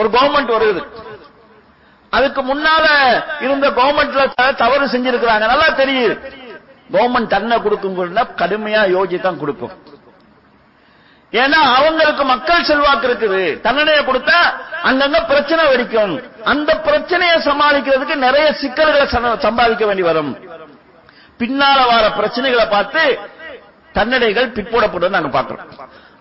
ஒரு 0.00 0.08
கவர்மெண்ட் 0.14 0.54
வருது. 0.56 0.80
அதுக்கு 2.16 2.42
முன்னால 2.50 2.86
இருந்த 3.44 3.66
கவர்மெண்ட்ல 3.80 4.54
தவறு 4.62 4.86
செஞ்சிருக்கிறாங்க. 4.94 5.46
நல்லா 5.52 5.68
தெரியுது. 5.82 6.14
கவர்மெண்ட் 6.94 7.32
தன்னை 7.34 7.56
கொடுக்கும் 7.62 7.98
கடுமையா 8.42 8.82
யோசித்தான் 8.96 9.42
கொடுக்கும். 9.42 9.74
ஏன்னா 11.40 11.60
அவங்களுக்கு 11.78 12.24
மக்கள் 12.24 12.66
செல்வாக்கு 12.68 13.06
இருக்குது. 13.08 13.40
தண்டனையை 13.64 14.02
கொடுத்தா 14.04 14.38
அங்கங்க 14.88 15.18
பிரச்சனை 15.30 15.62
வெடிக்கும். 15.70 16.14
அந்த 16.52 16.70
பிரச்சனையை 16.86 17.36
சமாளிக்கிறதுக்கு 17.46 18.16
நிறைய 18.26 18.46
சிக்கல்களை 18.60 19.06
சம்பாதிக்க 19.46 19.86
வேண்டி 19.90 20.04
வரும். 20.10 20.32
பின்னால 21.40 21.78
வர 21.92 22.04
பிரச்சனைகளை 22.18 22.66
பார்த்து 22.74 23.02
தன்னடைகள் 23.96 24.54
பிற்போடப்படும் 24.56 25.16
நாங்க 25.16 25.30
பாக்குறோம் 25.38 25.66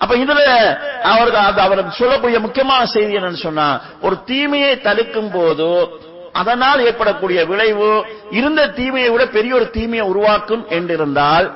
அப்ப 0.02 0.14
இதுல 0.24 0.42
அவருக்கு 1.12 1.62
அவருக்கு 1.66 2.00
சொல்லக்கூடிய 2.00 2.40
முக்கியமான 2.40 2.82
செய்தி 2.96 3.18
என்னன்னு 3.18 3.46
சொன்னா 3.48 3.68
ஒரு 4.02 4.16
தீமையை 4.32 4.74
தடுக்கும் 4.88 5.32
போது 5.36 5.70
அதனால் 6.42 6.84
ஏற்படக்கூடிய 6.88 7.40
விளைவு 7.52 7.90
இருந்த 8.40 8.62
தீமையை 8.80 9.10
விட 9.12 9.26
பெரிய 9.38 9.52
ஒரு 9.60 9.68
தீமையை 9.78 10.06
உருவாக்கும் 10.12 10.64
என்றிருந்தால் 10.78 11.48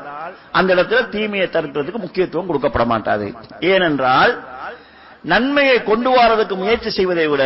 அந்த 0.59 0.69
இடத்துல 0.75 1.01
தீமையை 1.15 1.47
தடுக்கிறதுக்கு 1.55 2.05
முக்கியத்துவம் 2.05 2.49
கொடுக்கப்பட 2.49 2.85
மாட்டாது. 2.85 3.27
ஏனென்றால் 3.71 4.31
நன்மையை 5.31 5.77
கொண்டு 5.83 6.09
வரதுக்கு 6.19 6.55
முயற்சி 6.55 6.89
செய்வதை 6.89 7.27
விட 7.27 7.43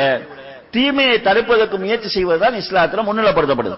தீமையை 0.76 1.18
தடுப்பதற்கு 1.28 1.78
முயற்சி 1.84 2.10
செய்வதுதான் 2.10 2.60
இஸ்லாத்துல 2.62 3.04
முன்னிலைப்படுத்தப்படுது. 3.08 3.78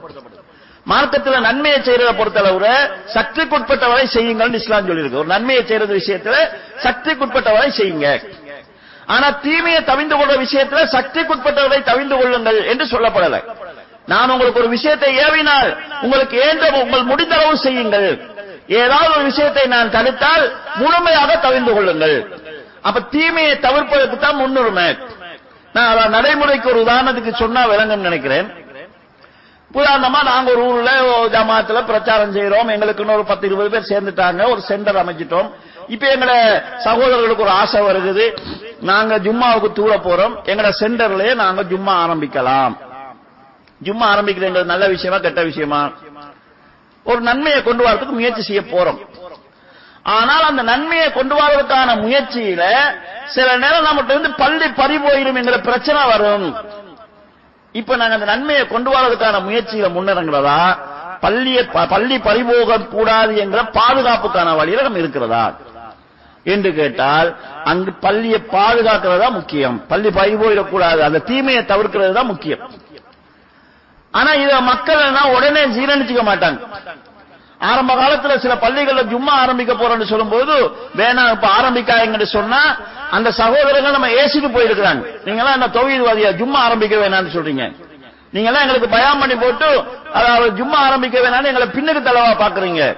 மார்க்கத்தில் 0.91 1.45
நன்மையை 1.45 1.77
செய்யறத 1.85 2.11
பொறுத்தளவுல 2.17 2.67
சக்திக்குட்பட்டவரை 3.15 4.05
செய்யுங்கள் 4.15 4.57
இஸ்லாம் 4.59 4.87
சொல்லியிருக்கு. 4.89 5.21
ஒரு 5.21 5.31
நன்மையை 5.35 5.61
செய்யறது 5.69 5.93
விஷயத்துல 6.01 6.35
சக்திக்குட்பட்டவரை 6.85 7.69
செய்யுங்க. 7.79 8.09
ஆனா 9.13 9.27
தீமையை 9.45 9.81
தவிந்து 9.89 10.15
கொள்ற 10.19 10.35
விஷயத்துல 10.45 10.83
சக்திக்குட்பட்டவரை 10.95 11.79
தவிந்து 11.89 12.15
கொள்ளுங்கள் 12.19 12.59
என்று 12.71 12.85
சொல்லப்படல. 12.93 13.39
நான் 14.11 14.31
உங்களுக்கு 14.33 14.61
ஒரு 14.63 14.71
விஷயத்தை 14.75 15.09
ஏவினால் 15.25 15.69
உங்களுக்கு 16.05 16.37
ஏன்ற 16.47 16.65
உங்கள் 16.81 17.09
முடிந்தளவு 17.11 17.55
செய்யுங்கள். 17.65 18.09
ஏதாவது 18.81 19.11
ஒரு 19.17 19.25
விஷயத்தை 19.31 19.63
நான் 19.75 19.93
தடுத்தால் 19.95 20.45
முழுமையாக 20.81 21.31
தவிந்து 21.45 21.71
கொள்ளுங்கள். 21.77 22.15
அப்ப 22.87 23.03
தீமையை 23.15 23.55
தவிர்ப்பதற்கு 23.65 24.17
தான் 24.25 24.39
முன்னுரிமை. 24.41 24.87
நான் 25.75 26.13
நடைமுறைக்கு 26.17 26.67
ஒரு 26.73 26.79
உதாரணத்துக்கு 26.85 27.33
சொன்னா 27.41 27.63
விளங்கும் 27.73 28.07
நினைக்கிறேன். 28.09 28.47
உதாரணமா 29.75 30.23
நாங்க 30.23 30.51
ஒரு 30.51 30.61
ஊர்ல 30.65 30.91
ஜமாத்துல 31.35 31.85
பிரச்சாரம் 31.85 32.35
செய்யறோம் 32.35 32.71
எங்களுக்குன்னு 32.75 33.13
ஒரு 33.13 33.25
பத்து 33.25 33.47
இருபது 33.47 33.69
பேர் 33.69 33.89
சேர்ந்துட்டாங்க. 33.91 34.49
ஒரு 34.49 34.61
சென்டர் 34.61 34.99
அமைச்சிட்டோம் 35.03 35.49
இப்ப 35.87 36.11
எங்களை 36.11 36.37
சகோதரர்களுக்கு 36.77 37.43
ஒரு 37.43 37.51
ஆசை 37.51 37.81
வருகுது. 37.81 38.25
நாங்க 38.81 39.19
ஜும்மாவுக்கு 39.19 39.71
தூர 39.71 39.97
போறோம். 39.97 40.35
எங்கட 40.43 40.69
சென்டர்லயே 40.79 41.33
நாங்க 41.35 41.63
ஜும்மா 41.63 41.93
ஆரம்பிக்கலாம். 42.05 42.75
ஜும்மா 43.83 44.05
ஆரம்பிக்கிறது 44.13 44.63
நல்ல 44.63 44.87
விஷயமா 44.87 45.17
கெட்ட 45.17 45.43
விஷயமா? 45.43 45.89
ஒரு 47.03 47.21
நன்மையை 47.21 47.63
கொண்டு 47.63 47.83
வரதுக்கு 47.87 48.15
முயற்சி 48.19 48.41
செய்ய 48.41 48.61
போறோம். 48.61 48.99
ஆனால் 50.03 50.43
அந்த 50.43 50.61
நன்மையை 50.61 51.11
கொண்டு 51.11 51.35
வரதுக்கான 51.35 51.89
முயற்சியில 52.05 52.63
சில 53.25 53.57
நேரம் 53.57 53.85
நம்மகிட்ட 53.85 54.09
இருந்து 54.09 54.31
பள்ளி 54.31 54.67
பறி 54.69 54.97
போயிடும் 54.97 55.35
என்கிற 55.35 55.57
பிரச்சனை 55.59 56.01
வரும். 56.05 56.47
இப்ப 57.79 57.95
நாங்க 57.95 58.13
அந்த 58.13 58.25
நன்மையை 58.25 58.63
கொண்டு 58.67 58.89
வரதுக்கான 58.91 59.39
முயற்சியில 59.47 59.87
முன்னறங்கிறதா? 59.95 60.59
பள்ளியை 61.19 61.63
பள்ளி 61.93 62.17
பறிபோக 62.17 62.77
கூடாது 62.95 63.33
என்ற 63.43 63.63
பாதுகாப்புக்கான 63.77 64.55
வழியில 64.55 64.81
நம்ம 64.81 64.97
இருக்கிறதா? 64.97 65.45
என்று 66.53 66.69
கேட்டால் 66.73 67.29
அங்கு 67.63 67.91
பள்ளியை 68.05 68.39
பாதுகாக்கிறதா 68.51 69.27
முக்கியம். 69.31 69.77
பள்ளி 69.87 70.09
பறிபோயிடக்கூடாது. 70.09 70.99
அந்த 71.07 71.19
தீமையை 71.29 71.63
தவிர்க்கிறது 71.63 72.17
தான் 72.17 72.31
முக்கியம். 72.33 72.63
ஆனா 74.11 74.31
இத 74.43 74.61
மக்கள் 74.71 75.05
எல்லாம் 75.05 75.33
உடனே 75.33 75.63
ஜீரணிச்சுக்க 75.75 76.23
மாட்டாங்க. 76.31 76.59
ஆரம்ப 77.59 77.93
காலத்துல 77.93 78.37
சில 78.37 78.53
பள்ளிகள்ல 78.55 79.03
ஜும்மா 79.03 79.33
ஆரம்பிக்க 79.43 79.73
போறோம்னு 79.73 80.03
சொல்லும்போது 80.03 80.53
வேணாம் 80.97 81.31
இப்ப 81.31 81.47
ஆரம்பிக்காங்கன்னு 81.47 82.23
சொன்னா 82.23 82.77
அந்த 83.11 83.31
சகோதரர்கள் 83.31 83.91
நம்ம 83.91 84.07
ஏசிட்டு 84.07 84.49
போயிருக்கிறாங்க. 84.57 85.03
நீங்க 85.25 85.41
எல்லாம் 85.43 85.57
என்ன 85.57 85.67
தொகுதிவாதியா 85.67 86.31
ஜும்மா 86.41 86.59
ஆரம்பிக்க 86.67 86.95
வேணாம்னு 86.95 87.35
சொல்றீங்க. 87.35 87.73
நீங்க 88.31 88.49
எல்லாம் 88.49 88.61
எங்களுக்கு 88.61 88.89
பயம் 88.89 89.19
பண்ணி 89.19 89.35
போட்டு 89.35 89.83
அதாவது 90.13 90.63
ஜும்மா 90.63 90.79
ஆரம்பிக்க 90.87 91.19
வேணாம்னு 91.19 91.51
எங்களை 91.51 91.67
பின்னுக்கு 91.67 92.01
தலைவா 92.01 92.47
பாக்குறீங்க. 92.47 92.97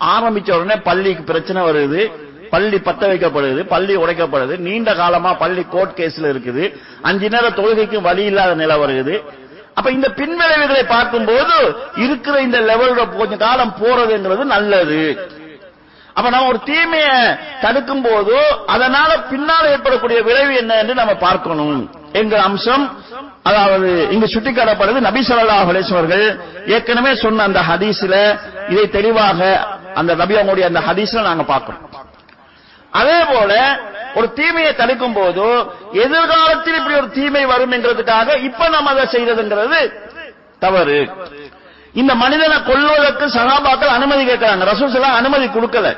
ஆரம்பிச்ச 0.00 0.52
உடனே 0.52 0.76
பள்ளிக்கு 0.76 1.22
பிரச்சனை 1.22 1.62
வருது. 1.62 2.12
பள்ளி 2.50 2.76
பத்த 2.76 3.02
வைக்கப்படுது 3.10 3.62
பள்ளி 3.62 3.96
உடைக்கப்படுது. 3.96 4.58
நீண்ட 4.58 4.94
காலமா 4.94 5.34
பள்ளி 5.34 5.66
கோர்ட் 5.70 5.96
கேஸ்ல 5.96 6.28
இருக்குது. 6.32 6.80
அஞ்சு 7.02 7.28
நேர 7.28 7.48
தொழுகைக்கும் 7.48 8.00
வழி 8.00 8.24
இல்லாத 8.24 8.54
நிலை 8.54 8.76
வருது. 8.76 9.22
அப்ப 9.76 9.88
இந்த 9.96 10.08
பின்விளைவுகளை 10.18 10.82
பார்க்கும்போது 10.94 11.56
இருக்கிற 12.04 12.36
இந்த 12.46 12.58
லெவல்ல 12.70 13.02
கொஞ்சம் 13.18 13.42
காலம் 13.46 13.74
போறதுங்கிறது 13.80 14.44
நல்லது. 14.54 15.02
அப்ப 16.16 16.26
நம்ம 16.34 16.48
ஒரு 16.52 16.60
தீமையை 16.70 17.16
தடுக்கும் 17.64 18.04
போது 18.06 18.36
அதனால 18.74 19.10
பின்னால் 19.32 19.70
ஏற்படக்கூடிய 19.72 20.18
விளைவு 20.28 20.52
என்ன 20.62 20.72
என்று 20.82 20.94
நம்ம 21.00 21.14
பார்க்கணும். 21.26 21.80
எங்கள் 22.20 22.44
அம்சம் 22.48 22.84
அதாவது 23.48 23.88
இங்கு 24.14 24.28
சுட்டிக்காட்டப்படுது 24.34 25.00
நபி 25.08 25.20
ஸல்லல்லாஹு 25.28 25.74
அவர்கள் 25.96 26.24
ஏற்கனவே 26.76 27.12
சொன்ன 27.24 27.44
அந்த 27.48 27.60
ஹதீஸ்ல 27.70 28.14
இதை 28.72 28.84
தெளிவாக 28.96 29.40
அந்த 30.00 30.12
நபி 30.22 30.34
அவங்களுடைய 30.38 30.66
அந்த 30.70 30.80
ஹதீஸ்ல 30.88 31.26
நாங்க 31.28 31.44
பார்க்கணும் 31.52 31.84
அதே 33.00 33.18
போல 33.32 33.52
ஒரு 34.18 34.28
தீமையை 34.38 34.72
தடுக்கும் 34.74 35.16
போது 35.18 35.46
எதிர்காலத்தில் 36.04 36.78
இப்படி 36.78 36.96
ஒரு 37.00 37.08
தீமை 37.18 37.44
வரும் 37.52 37.74
என்கிறதுக்காக 37.76 38.36
இப்ப 38.48 38.68
நம்ம 38.74 38.90
அதை 38.94 39.04
செய்யறதுங்கிறது 39.14 39.80
தவறு. 40.64 41.00
இந்த 42.00 42.12
மனிதனை 42.22 42.56
கொள்வதற்கு 42.68 43.26
சகாபாக்கள் 43.38 43.96
அனுமதி 43.98 44.22
கேட்கிறாங்க. 44.28 44.64
ரசூல் 44.72 45.18
அனுமதி 45.20 45.46
கொடுக்கல. 45.56 45.88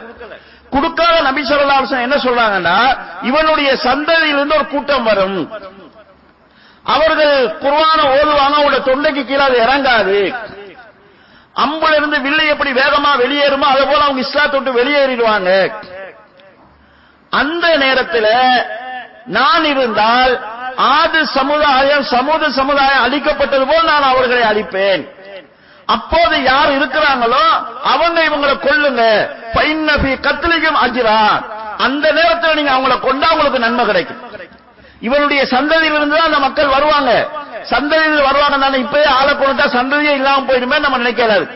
கொடுக்காத 0.75 1.17
நபி 1.27 1.43
சொல்லா 1.51 1.77
என்ன 2.07 2.17
சொல்றாங்கன்னா 2.25 2.79
இவனுடைய 3.29 3.71
சந்ததியிலிருந்து 3.85 4.57
ஒரு 4.59 4.67
கூட்டம் 4.75 5.07
வரும். 5.11 5.41
அவர்கள் 6.95 7.35
குர்வான 7.63 8.01
ஓதுவாங்க 8.15 8.57
அவங்களோட 8.57 8.79
தொண்டைக்கு 8.89 9.23
கீழே 9.29 9.45
அது 9.49 9.57
இறங்காது. 9.65 10.19
அம்புல 11.65 11.97
இருந்து 11.99 12.19
வில்லை 12.27 12.45
எப்படி 12.55 12.71
வேகமா 12.81 13.13
வெளியேறுமோ 13.23 13.67
அதே 13.73 13.85
போல 13.91 14.03
அவங்க 14.07 14.21
இஸ்லாத்தை 14.27 14.57
விட்டு 14.59 14.79
வெளியேறிடுவாங்க. 14.81 15.51
அந்த 17.33 17.67
நேரத்தில் 17.77 18.33
நான் 19.37 19.65
இருந்தால் 19.73 20.35
ஆது 20.97 21.21
சமுதாயம் 21.39 22.05
சமூக 22.15 22.51
சமுதாயம் 22.59 23.05
அழிக்கப்பட்டது 23.07 23.65
போல் 23.71 23.89
நான் 23.93 24.11
அவர்களை 24.13 24.43
அழிப்பேன். 24.51 25.03
அப்போது 25.95 26.37
யார் 26.43 26.71
இருக்கிறாங்களோ 26.79 27.45
அவங்க 27.93 28.19
இவங்களை 28.29 28.55
கொள்ளுங்க 28.67 29.03
பைன்னபி 29.57 30.13
கத்திலிக்கும் 30.27 30.81
அஜிரா. 30.85 31.19
அந்த 31.87 32.07
நேரத்தில் 32.19 32.59
நீங்க 32.59 32.73
அவங்களை 32.77 32.97
கொண்டா 33.07 33.29
உங்களுக்கு 33.35 33.65
நன்மை 33.67 33.85
கிடைக்கும். 33.87 34.23
இவனுடைய 35.07 35.43
சந்ததியிலிருந்து 35.55 36.17
தான் 36.17 36.29
அந்த 36.31 36.41
மக்கள் 36.47 36.75
வருவாங்க. 36.77 37.13
சந்ததியில் 37.73 38.27
வருவாங்க 38.29 38.57
தானே 38.65 38.79
இப்பயே 38.85 39.09
ஆளை 39.19 39.33
கொண்டுட்டா 39.35 39.67
சந்ததியே 39.79 40.13
இல்லாம 40.21 40.45
போயிடுமே 40.49 40.79
நம்ம 40.85 40.99
நினைக்கலாது. 41.05 41.47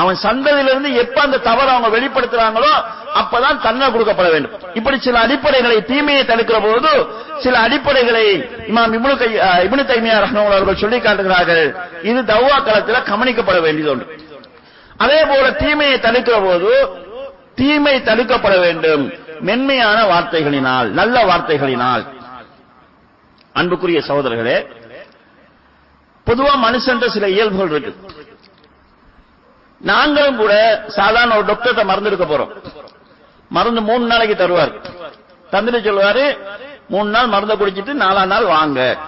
அவன் 0.00 0.18
சந்ததியிலிருந்து 0.22 0.90
எப்ப 1.02 1.18
அந்த 1.26 1.38
தவறு 1.46 1.70
அவங்க 1.72 1.88
வெளிப்படுத்துறாங்களோ 1.96 2.70
அப்பதான் 3.20 3.58
தண்டனை 3.64 3.88
கொடுக்கப்பட 3.94 4.28
வேண்டும். 4.34 4.54
இப்படி 4.78 4.96
சில 5.06 5.16
அடிப்படைகளை 5.24 5.78
தீமையை 5.90 6.22
தடுக்கிற 6.30 6.58
போது 6.66 6.92
சில 7.44 7.54
அடிப்படைகளை 7.66 8.24
இமாம் 8.70 8.94
இப்னு 8.98 9.14
இப்னு 9.66 9.84
தைமியா 9.90 10.16
ரஹ்மான் 10.24 10.52
அவர்கள் 10.56 10.80
சொல்லி 10.82 10.98
காட்டுகிறார்கள் 11.06 11.64
இது 12.10 12.20
தவ்வா 12.32 12.56
களத்தில் 12.68 13.08
கவனிக்கப்பட 13.10 13.58
வேண்டியது 13.66 13.92
ஒன்று 13.94 14.18
அதே 15.04 15.20
போல 15.32 15.46
தீமையை 15.64 15.98
தடுக்கிற 16.06 16.38
போது 16.46 16.72
தீமை 17.60 17.94
தடுக்கப்பட 18.08 18.54
வேண்டும். 18.64 19.04
மென்மையான 19.48 19.98
வார்த்தைகளினால் 20.12 20.88
நல்ல 21.00 21.16
வார்த்தைகளினால். 21.30 22.04
அன்புக்குரிய 23.60 24.00
சகோதரர்களே 24.08 24.58
பொதுவா 26.26 26.52
மனுஷன்ற 26.66 27.06
சில 27.14 27.28
இயல்புகள் 27.36 27.82
இருக்கு. 27.82 28.21
நாங்களும் 29.82 30.36
கூட 30.36 30.54
சாதாரண 30.88 31.36
ஒரு 31.36 31.46
டாக்டர்கிட்ட 31.46 31.84
மருந்து 31.84 32.10
எடுக்க 32.10 32.26
போறோம். 32.26 32.50
மருந்து 33.48 33.80
மூணு 33.82 34.04
நாளைக்கு 34.06 34.36
தருவார். 34.42 34.72
தந்துட்டு 35.52 35.80
சொல்லுவாரு 35.86 36.24
மூணு 36.88 37.10
நாள் 37.10 37.26
மருந்தை 37.26 37.56
குடிச்சிட்டு 37.56 37.92
நாலாம் 38.04 38.32
நாள் 38.34 38.44
வாங்க. 38.44 38.98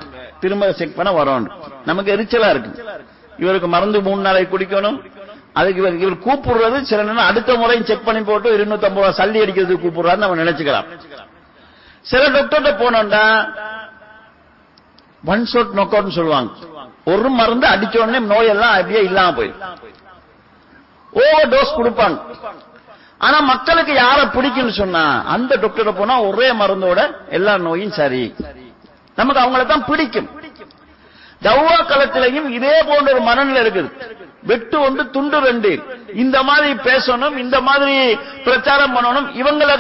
திரும்ப 0.41 0.73
செக் 0.73 0.97
பண்ண 0.97 1.11
வரோம் 1.19 1.47
நமக்கு 1.85 2.17
எரிச்சலா 2.17 2.51
இருக்கு. 2.51 2.85
இவருக்கு 3.39 3.69
மருந்து 3.69 4.01
மூணு 4.01 4.21
நாளைக்கு 4.23 4.59
குடிக்கணும். 4.59 4.99
அதுக்கு 5.53 5.81
இவர் 5.81 5.97
இவர் 6.05 6.25
கூப்பிடுறது 6.27 6.81
சில 6.83 7.03
நேரம் 7.03 7.29
அடுத்த 7.31 7.55
முறையும் 7.55 7.87
செக் 7.87 8.05
பண்ணி 8.05 8.23
போட்டு 8.23 8.49
இருநூத்தி 8.57 8.87
ஐம்பது 8.89 8.95
ரூபாய் 8.95 9.19
சல்லி 9.19 9.43
அடிக்கிறதுக்கு 9.45 9.85
கூப்பிடுறாரு 9.85 10.17
நம்ம 10.17 10.43
நினைச்சுக்கலாம். 10.43 10.87
சில 12.01 12.23
டாக்டர்கிட்ட 12.29 12.73
போனோம்டா 12.83 13.25
ஒன் 15.25 15.45
ஷாட் 15.47 15.75
நொக் 15.77 15.95
அவுட்னு 15.97 16.17
சொல்லுவாங்க. 16.19 16.51
ஒரு 17.05 17.29
மருந்து 17.41 17.67
அடிச்ச 17.69 17.97
உடனே 17.99 18.21
நோயெல்லாம் 18.35 18.75
அப்படியே 18.79 19.03
இல்லாம 19.03 19.43
போயிடும். 19.43 19.63
ஓவர் 21.23 21.51
டோஸ் 21.55 21.79
கொடுப்பாங்க. 21.79 22.19
ஆனா 23.27 23.39
மக்களுக்கு 23.53 23.93
யார 24.05 24.21
பிடிக்கும்னு 24.37 24.75
சொன்னா 24.81 25.05
அந்த 25.35 25.53
டாக்டர் 25.65 25.99
போனா 26.01 26.15
ஒரே 26.29 26.49
மருந்தோட 26.61 27.01
எல்லா 27.37 27.53
நோயும் 27.67 27.97
சரி. 28.01 28.25
நமக்கு 29.19 29.43
அவங்கள 29.43 29.63
தான் 29.73 29.87
பிடிக்கும். 29.91 30.29
தவ்வா 31.47 31.77
களத்திலையும் 31.91 32.49
இதே 32.57 32.77
போன்ற 32.89 33.09
ஒரு 33.15 33.23
மனநிலை 33.29 33.61
இருக்குது. 33.65 33.89
வெட்டு 34.49 34.77
ஒன்று 34.87 35.03
துண்டு 35.15 35.39
ரெண்டு. 35.47 35.71
இந்த 36.23 36.37
மாதிரி 36.49 36.71
பேசணும் 36.89 37.37
இந்த 37.45 37.57
மாதிரி 37.69 37.95
பிரச்சாரம் 38.47 38.95
பண்ணணும். 38.97 39.29
இவங்கள 39.41 39.71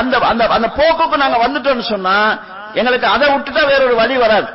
அந்த 0.00 0.14
அந்த 0.32 0.44
அந்த 0.56 0.68
போக்குக்கு 0.78 1.22
நாங்க 1.22 1.38
வந்துட்டோம்னு 1.44 1.86
சொன்னா 1.92 2.16
எங்களுக்கு 2.80 3.06
அதை 3.14 3.26
விட்டுட்டா 3.32 3.62
வேற 3.72 3.80
ஒரு 3.88 3.96
வழி 4.02 4.16
வராது. 4.24 4.48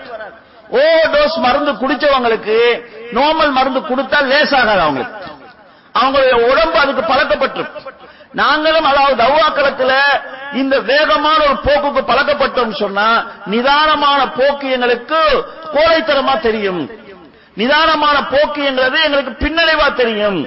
ஓவர் 0.82 1.12
டோஸ் 1.16 1.38
மருந்து 1.48 1.74
குடிச்சவங்களுக்கு 1.82 2.58
நார்மல் 3.18 3.52
மருந்து 3.58 3.82
கொடுத்தா 3.90 4.20
லேசாகாது 4.32 4.84
அவங்களுக்கு. 4.86 5.36
அவங்களுடைய 6.00 6.38
உடம்பு 6.52 6.78
அதுக்கு 6.84 7.04
பழக்கப்பட்டிருக்கும் 7.12 7.96
நாங்களும் 8.40 8.88
அதாவது 8.90 9.16
தவ்வாக்களத்துல 9.24 9.94
இந்த 10.62 10.76
வேகமான 10.90 11.40
ஒரு 11.48 11.58
போக்குக்கு 11.68 12.02
பழக்கப்பட்டோம் 12.12 12.74
சொன்னா 12.82 13.08
நிதானமான 13.54 14.22
போக்கு 14.40 14.68
எங்களுக்கு 14.76 15.22
கோழைத்தனமா 15.76 16.36
தெரியும். 16.48 16.82
நிதானமான 17.62 18.18
போக்கு 18.34 18.62
என்கிறது 18.70 18.98
எங்களுக்கு 19.08 19.34
பின்னடைவா 19.44 19.88
தெரியும். 20.02 20.40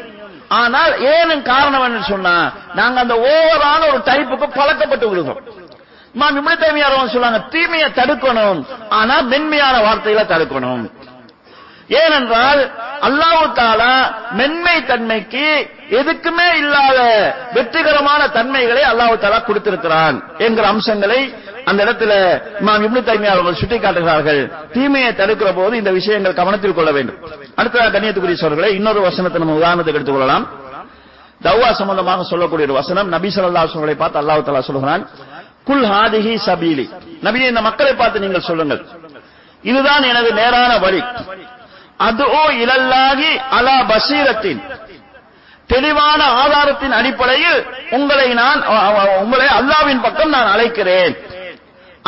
ஆனால் 0.60 0.92
ஏனும் 1.14 1.42
காரணம் 1.50 1.84
என்று 1.86 2.02
சொன்னா 2.12 2.36
நாங்க 2.78 3.00
அந்த 3.04 3.16
ஓவரான 3.32 3.80
ஒரு 3.90 4.00
டைப்புக்கு 4.10 4.46
பழக்கப்பட்டு 4.58 5.08
விடுவோம் 5.10 5.42
இமாம் 6.14 6.38
இப்னு 6.38 6.54
தைமியா 6.62 7.40
தீமையை 7.54 7.88
தடுக்கணும். 7.98 8.60
ஆனா 8.98 9.16
மென்மையான 9.32 9.76
வார்த்தைகளை 9.86 10.24
தடுக்கணும். 10.32 10.82
ஏனென்றால் 12.00 12.60
அல்லாஹு 13.08 13.44
தாலா 13.58 13.94
மென்மை 14.38 14.74
தன்மைக்கு 14.90 15.46
எதுக்குமே 16.00 16.48
இல்லாத 16.62 16.98
வெற்றிகரமான 17.56 18.22
தன்மைகளை 18.36 18.82
அல்லாஹு 18.90 19.14
தாலா 19.24 19.38
கொடுத்திருக்கிறான் 19.48 20.16
என்கிற 20.46 20.66
அம்சங்களை 20.72 21.20
அந்த 21.68 21.80
இடத்துல 21.86 22.12
நாம் 22.66 22.84
இப்னு 22.86 23.02
தைமியா 23.08 23.32
அவர்கள் 23.34 24.40
தீமையை 24.76 25.10
தடுக்கிற 25.20 25.50
போது 25.58 25.74
இந்த 25.80 25.90
விஷயங்கள் 25.98 26.38
கவனத்தில் 26.40 26.76
கொள்ள 26.78 26.90
வேண்டும். 26.96 27.18
அடுத்ததாக 27.58 27.90
கண்ணியத்துக்குரிய 27.94 28.38
சோழர்களை 28.42 28.70
இன்னொரு 28.78 29.00
வசனத்தை 29.08 29.40
நம்ம 29.42 29.58
உதாரணத்துக்கு 29.60 29.98
எடுத்துக்கொள்ளலாம் 30.00 30.46
தவ்வா 31.46 31.68
சம்பந்தமாக 31.80 32.24
சொல்லக்கூடிய 32.30 32.66
ஒரு 32.68 32.78
வசனம் 32.80 33.08
நபி 33.16 33.28
சொல்லா 33.36 33.66
சொல்களை 33.74 33.94
பார்த்து 34.02 34.20
அல்லாஹு 34.22 34.46
தாலா 34.48 34.62
சொல்கிறான் 34.70 35.04
குல் 35.68 35.86
ஹாதிஹி 35.92 36.34
சபீலி. 36.48 36.86
நபியே 37.26 37.46
இந்த 37.52 37.62
மக்களை 37.68 37.92
பார்த்து 38.00 38.22
நீங்கள் 38.24 38.46
சொல்லுங்கள். 38.48 38.80
இதுதான் 39.64 40.04
எனது 40.10 40.30
நேரான 40.40 40.72
வழி. 40.84 41.00
அது 42.06 42.24
ஓ 42.40 42.44
இலல்லாகி 42.62 43.30
அலா 43.58 43.76
பசீரத்தின் 43.92 44.60
தெளிவான 45.72 46.20
ஆதாரத்தின் 46.42 46.94
அடிப்படையில் 46.98 47.58
உங்களை 47.96 48.28
நான் 48.40 48.60
உங்களை 49.22 49.46
அல்லாவின் 49.58 50.00
பக்கம் 50.06 50.32
நான் 50.36 50.52
அழைக்கிறேன். 50.54 51.14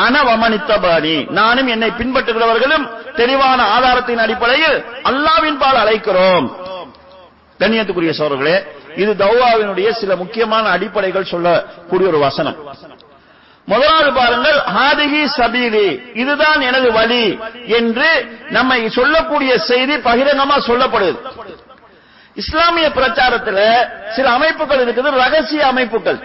அனவமனித்தபாணி 0.05 1.17
நானும் 1.39 1.69
என்னை 1.73 1.89
பின்பற்றுகிறவர்களும் 1.99 2.85
தெளிவான 3.19 3.59
ஆதாரத்தின் 3.75 4.21
அடிப்படையில் 4.25 4.77
அல்லாவின் 5.09 5.59
பால் 5.61 5.79
அழைக்கிறோம். 5.83 6.47
கண்ணியத்துக்குரிய 7.59 8.13
சோழர்களே 8.19 8.55
இது 9.01 9.11
தௌவாவினுடைய 9.23 9.89
சில 9.99 10.15
முக்கியமான 10.23 10.65
அடிப்படைகள் 10.75 11.31
சொல்லக்கூடிய 11.33 12.07
ஒரு 12.13 12.19
வசனம். 12.27 12.57
முதலாவது 13.71 14.09
பாருங்கள் 14.13 14.57
ஹாதிகி 14.77 15.21
சபீலி 15.37 15.87
இதுதான் 16.21 16.61
எனது 16.69 16.91
வழி 16.91 17.25
என்று 17.79 18.09
நம்மை 18.57 18.79
சொல்லக்கூடிய 18.97 19.51
செய்தி 19.69 19.95
பகிரங்கமா 20.07 20.57
சொல்லப்படுது. 20.69 21.19
இஸ்லாமிய 22.41 22.87
பிரச்சாரத்துல 22.89 23.59
சில 24.15 24.29
அமைப்புகள் 24.37 24.81
இருக்குது 24.85 25.09
ரகசிய 25.23 25.67
அமைப்புகள். 25.67 26.19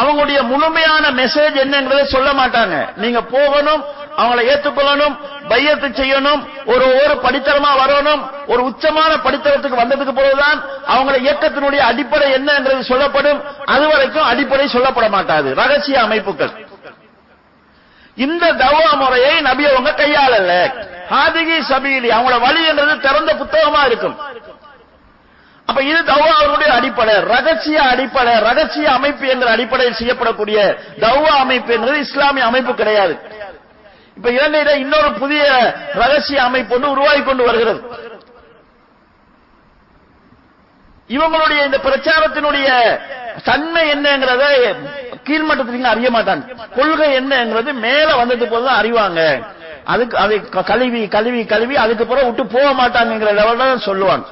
அவங்களுடைய 0.00 0.38
முழுமையான 0.50 1.04
மெசேஜ் 1.20 1.56
என்னங்கிறத 1.64 2.02
சொல்ல 2.14 2.30
மாட்டாங்க. 2.32 2.76
நீங்க 3.02 3.20
போகணும் 3.34 3.82
அவங்களை 4.16 4.42
ஏற்றுக்கொள்ளணும் 4.54 5.14
பையத்து 5.48 5.88
செய்யணும் 6.00 6.42
ஒரு 6.64 6.86
ஒரு 6.86 7.14
படித்தரமா 7.22 7.70
வரணும் 7.82 8.22
ஒரு 8.46 8.62
உச்சமான 8.64 9.12
படித்தரத்துக்கு 9.24 9.80
வந்ததுக்கு 9.82 10.12
போதுதான் 10.12 10.58
அவங்கள 10.88 11.16
இயக்கத்தினுடைய 11.26 11.78
அடிப்படை 11.78 12.32
என்ன 12.32 12.52
என்றது 12.52 12.84
சொல்லப்படும். 12.84 13.42
அது 13.64 13.88
வரைக்கும் 13.88 14.24
அடிப்படை 14.24 14.66
சொல்லப்பட 14.72 15.08
மாட்டாது. 15.08 15.54
ரகசிய 15.54 16.00
அமைப்புகள். 16.00 16.52
இந்த 18.14 18.52
தவா 18.52 18.94
முறையை 18.94 19.40
நபி 19.40 19.64
அவங்க 19.66 19.90
கையாளல. 19.90 20.50
ஹாதிகி 21.10 21.56
சபீலி 21.72 22.10
அவங்களோட 22.16 22.38
வழின்றது 22.46 23.00
திறந்த 23.00 23.34
புத்தகமா 23.34 23.86
இருக்கும். 23.86 24.16
அப்ப 25.66 25.82
இது 25.82 26.00
தௌவா 26.02 26.32
அவருடைய 26.40 26.72
அடிப்படை. 26.72 27.14
ரகசிய 27.20 27.82
அடிப்படை 27.82 28.38
ரகசிய 28.38 28.90
அமைப்பு 28.90 29.26
என்ற 29.26 29.50
அடிப்படையில் 29.50 29.96
செய்யப்படக்கூடிய 30.00 30.76
தௌவா 31.00 31.32
அமைப்பு 31.44 31.72
என்பது 31.72 31.98
இஸ்லாமிய 31.98 32.46
அமைப்பு 32.46 32.74
கிடையாது. 32.74 33.18
இப்ப 34.16 34.28
இலங்கையில 34.30 34.72
இன்னொரு 34.84 35.12
புதிய 35.12 35.44
ரகசிய 36.02 36.42
அமைப்பு 36.42 36.74
ஒன்று 36.74 36.90
உருவாகி 36.90 37.22
கொண்டு 37.22 37.44
வருகிறது. 37.44 37.80
இவங்களுடைய 41.08 41.64
இந்த 41.64 41.78
பிரச்சாரத்தினுடைய 41.86 42.68
தன்மை 43.48 43.82
என்னங்கிறத 43.94 44.44
கீழ்மட்டத்தில் 45.26 45.92
அறிய 45.94 46.08
மாட்டாங்க. 46.10 46.44
கொள்கை 46.76 47.08
என்னங்கிறது 47.18 47.72
மேல 47.86 48.08
வந்தது 48.16 48.46
போதுதான் 48.46 48.80
அறிவாங்க. 48.82 49.20
அதுக்கு 49.92 50.16
அதை 50.16 50.36
கழுவி 50.70 51.02
கழுவி 51.08 51.44
கழுவி 51.44 51.76
அதுக்கு 51.76 52.04
பிறகு 52.06 52.26
விட்டு 52.26 52.44
போக 52.46 52.66
மாட்டாங்கிற 52.80 53.32
லெவல்ல 53.40 53.66
தான் 53.72 53.86
சொல்லுவாங்க. 53.88 54.26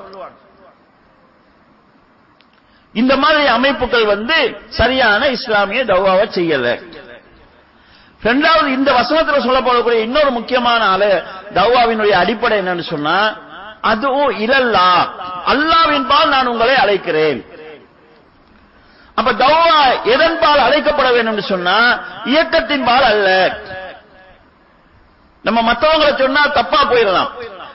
இந்த 2.94 3.16
மாதிரி 3.16 3.46
அமைப்புகள் 3.46 4.04
வந்து 4.04 4.38
சரியான 4.68 5.28
இஸ்லாமிய 5.36 5.84
தௌவாவை 5.84 6.26
செய்யல. 6.38 6.66
இரண்டாவது 8.22 8.72
இந்த 8.72 8.92
வசனத்தில் 8.92 9.46
சொல்லப்படக்கூடிய 9.46 10.00
இன்னொரு 10.08 10.30
முக்கியமான 10.30 10.88
ஆளு 10.88 11.22
தௌவாவினுடைய 11.54 12.10
அடிப்படை 12.10 12.58
என்னன்னு 12.58 12.84
சொன்னா 12.90 13.16
அதுவும் 13.80 14.32
இல்லல்லா 14.44 14.90
அல்லாவின் 15.52 16.06
பால் 16.06 16.28
நான் 16.28 16.46
உங்களை 16.46 16.74
அழைக்கிறேன். 16.74 17.40
அப்ப 19.14 19.32
தௌவா 19.32 20.04
எதன் 20.04 20.38
பால் 20.38 20.58
அழைக்கப்பட 20.58 21.08
வேண்டும் 21.12 21.40
சொன்னா 21.40 21.98
இயக்கத்தின் 22.24 22.84
பால் 22.84 23.02
அல்ல. 23.02 23.28
நம்ம 25.42 25.72
மற்றவங்களை 25.72 26.12
சொன்னா 26.16 26.42
தப்பா 26.46 26.80
போயிடலாம். 26.84 27.30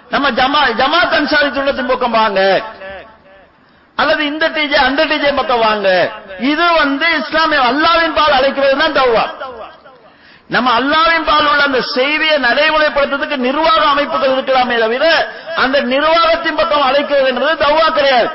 நம்ம 0.10 0.29
ஜமா 0.31 0.62
ஜமாத் 0.81 1.15
அன்சாரி 1.19 1.49
சுண்ணத்தின் 1.49 1.91
பக்கம் 1.91 2.12
வாங்க. 2.12 2.41
அல்லது 3.95 4.25
இந்த 4.25 4.49
டிஜே 4.49 4.79
அந்த 4.88 5.05
டிஜே 5.05 5.36
பக்கம் 5.36 5.60
வாங்க. 5.60 6.12
இது 6.39 6.73
வந்து 6.73 7.07
இஸ்லாமிய 7.19 7.62
அல்லாவின் 7.71 8.13
பால் 8.13 8.38
அழைக்கிறது 8.39 8.77
தான் 8.77 8.97
தௌவா. 9.01 9.25
நம்ம 10.47 10.79
அல்லாவின் 10.79 11.25
பால் 11.25 11.47
உள்ள 11.51 11.63
அந்த 11.63 11.81
செய்தியை 11.81 12.36
நடைமுறைப்படுத்துறதுக்கு 12.36 13.36
நிர்வாக 13.36 13.81
அமைப்புகள் 13.86 14.29
இருக்கலாமே 14.29 14.79
தவிர 14.79 15.31
அந்த 15.55 15.81
நிர்வாகத்தின் 15.81 16.55
பக்கம் 16.55 16.81
அழைக்கிறது 16.81 17.53
தௌவா 17.53 17.91
கிடையாது. 17.91 18.29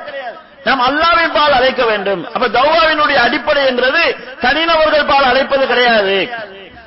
நாம் 0.64 0.81
அல்லாவின் 0.81 1.33
பால் 1.33 1.53
அழைக்க 1.53 1.85
வேண்டும். 1.85 2.27
அப்ப 2.33 2.48
தௌவாவினுடைய 2.48 3.14
அடிப்படை 3.14 3.66
என்றது 3.66 4.16
தனிநபர்கள் 4.40 5.05
பால் 5.05 5.22
அழைப்பது 5.22 5.66
கிடையாது. 5.66 6.29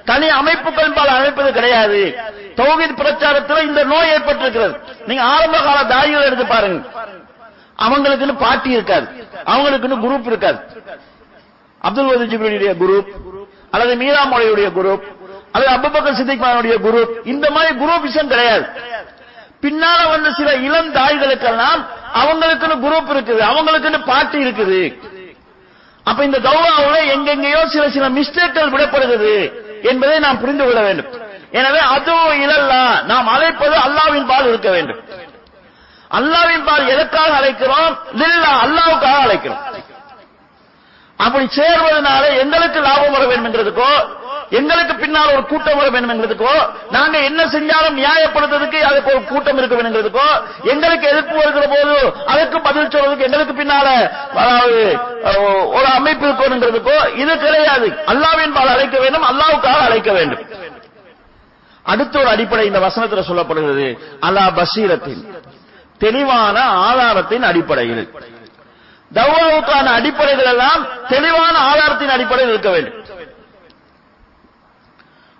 தனி 0.05 0.29
அமைப்புகள் 0.29 0.91
பால் 0.91 1.07
அழைப்பது 1.07 1.53
கிடையாது. 1.53 2.19
தௌஹீத் 2.55 2.97
பிரச்சாரத்தில் 2.97 3.63
இந்த 3.63 3.83
நோய் 3.83 4.09
ஏற்பட்டிருக்கிறது. 4.09 4.79
நீங்க 5.05 5.23
ஆரம்ப 5.23 5.57
கால 5.57 5.83
தாயிகள் 5.95 6.23
எடுத்து 6.23 6.45
பாருங்க. 6.45 6.87
அவங்களுக்குன்னு 7.79 8.37
பாட்டி 8.39 8.69
இருக்காது. 8.69 9.27
அவங்களுக்குன்னு 9.45 10.03
குரூப் 10.05 10.25
இருக்காது. 10.25 10.59
அப்துல் 11.79 12.05
வதி 12.05 12.35
ஜிப்ரீலுடைய 12.35 12.73
குரூப் 12.83 13.07
அல்லது 13.71 13.95
மீரா 13.95 14.25
மொழியுடைய 14.25 14.71
குரூப் 14.71 15.01
அல்லது 15.55 15.73
அபுபக்கர் 15.75 16.19
சித்திக்மானுடைய 16.19 16.75
குரூப் 16.85 17.11
இந்த 17.33 17.45
மாதிரி 17.55 17.71
குரூப் 17.81 18.05
விஷயம் 18.07 18.31
கிடையாது. 18.33 18.65
பின்னால 19.65 19.99
வந்த 20.13 20.31
சில 20.39 20.49
இளம் 20.67 20.89
தாய்களுக்கெல்லாம் 20.95 21.81
அவங்களுக்குன்னு 22.21 22.77
குரூப் 22.85 23.11
இருக்குது. 23.15 23.41
அவங்களுக்குன்னு 23.49 24.01
பாட்டு 24.05 24.37
இருக்குது. 24.45 24.81
அப்ப 26.09 26.23
இந்த 26.23 26.39
தௌராவுல 26.47 26.97
எங்கெங்கேயோ 27.13 27.61
சில 27.75 27.85
சில 27.95 28.09
மிஸ்டேக்கள் 28.17 28.73
விடப்படுகிறது 28.73 29.35
என்பதை 29.91 30.17
நாம் 30.25 30.41
புரிந்து 30.41 30.63
கொள்ள 30.63 30.81
வேண்டும். 30.87 31.09
எனவே 31.59 31.81
அதுவும் 31.93 32.41
இல்லல்லா 32.43 32.83
நாம் 33.11 33.27
அழைப்பது 33.35 33.75
அல்லாவின் 33.85 34.27
பால் 34.31 34.47
இருக்க 34.51 34.69
வேண்டும். 34.75 35.01
அல்லாவின் 36.19 36.65
பால் 36.65 36.91
எதற்காக 36.93 37.31
அழைக்கிறோம்? 37.39 37.93
அல்லாவுக்காக 38.65 39.17
அழைக்கிறோம். 39.27 39.63
அப்படி 41.23 41.45
சேர்வதனால 41.57 42.23
எங்களுக்கு 42.43 42.79
லாபம் 42.81 43.15
வர 43.15 43.25
வேண்டும் 43.25 43.47
என்கிறதுக்கோ 43.49 43.91
எங்களுக்கு 44.49 44.93
பின்னால் 44.95 45.31
ஒரு 45.35 45.43
கூட்டம் 45.51 45.77
வர 45.77 45.87
வேண்டும் 45.89 46.13
என்கிறதுக்கோ 46.13 46.55
நாங்க 46.95 47.15
என்ன 47.29 47.41
செஞ்சாலும் 47.53 47.97
நியாயப்படுத்துறதுக்கு 47.99 48.79
அதுக்கு 48.89 49.13
ஒரு 49.13 49.23
கூட்டம் 49.23 49.57
இருக்க 49.57 49.75
வேண்டும் 49.75 49.95
எங்களுக்கு 50.73 51.07
எதிர்ப்பு 51.13 51.35
வருகிற 51.35 51.65
போது 51.73 51.95
அதுக்கு 52.33 52.59
பதில் 52.67 52.91
சொல்றதுக்கு 52.95 53.27
எங்களுக்கு 53.29 53.55
பின்னால 53.61 53.87
ஒரு 55.77 55.87
அமைப்பு 55.99 56.25
இருக்கணுங்கிறதுக்கோ 56.29 56.97
இது 57.23 57.33
கிடையாது. 57.45 57.87
அல்லாவின் 58.13 58.55
பால் 58.57 58.73
அழைக்க 58.75 58.99
வேண்டும் 59.05 59.27
அல்லாவுக்காக 59.31 59.81
அழைக்க 59.87 60.11
வேண்டும். 60.19 60.43
அடுத்த 61.85 62.15
ஒரு 62.19 62.29
அடிப்படை 62.35 62.65
இந்த 62.65 62.79
வசனத்துல 62.87 63.23
சொல்லப்படுகிறது 63.31 63.87
அல்லா 64.27 64.45
பசீரத்தின் 64.61 65.23
தெளிவான 66.03 66.57
ஆதாரத்தின் 66.87 67.43
அடிப்படையில். 67.43 68.05
தவாவுக்கான 69.15 69.85
அடிப்படைகள் 69.97 70.49
எல்லாம் 70.53 70.81
தெளிவான 71.07 71.55
ஆதாரத்தின் 71.57 72.13
அடிப்படையில் 72.15 72.53
இருக்க 72.53 72.69
வேண்டும். 72.69 72.97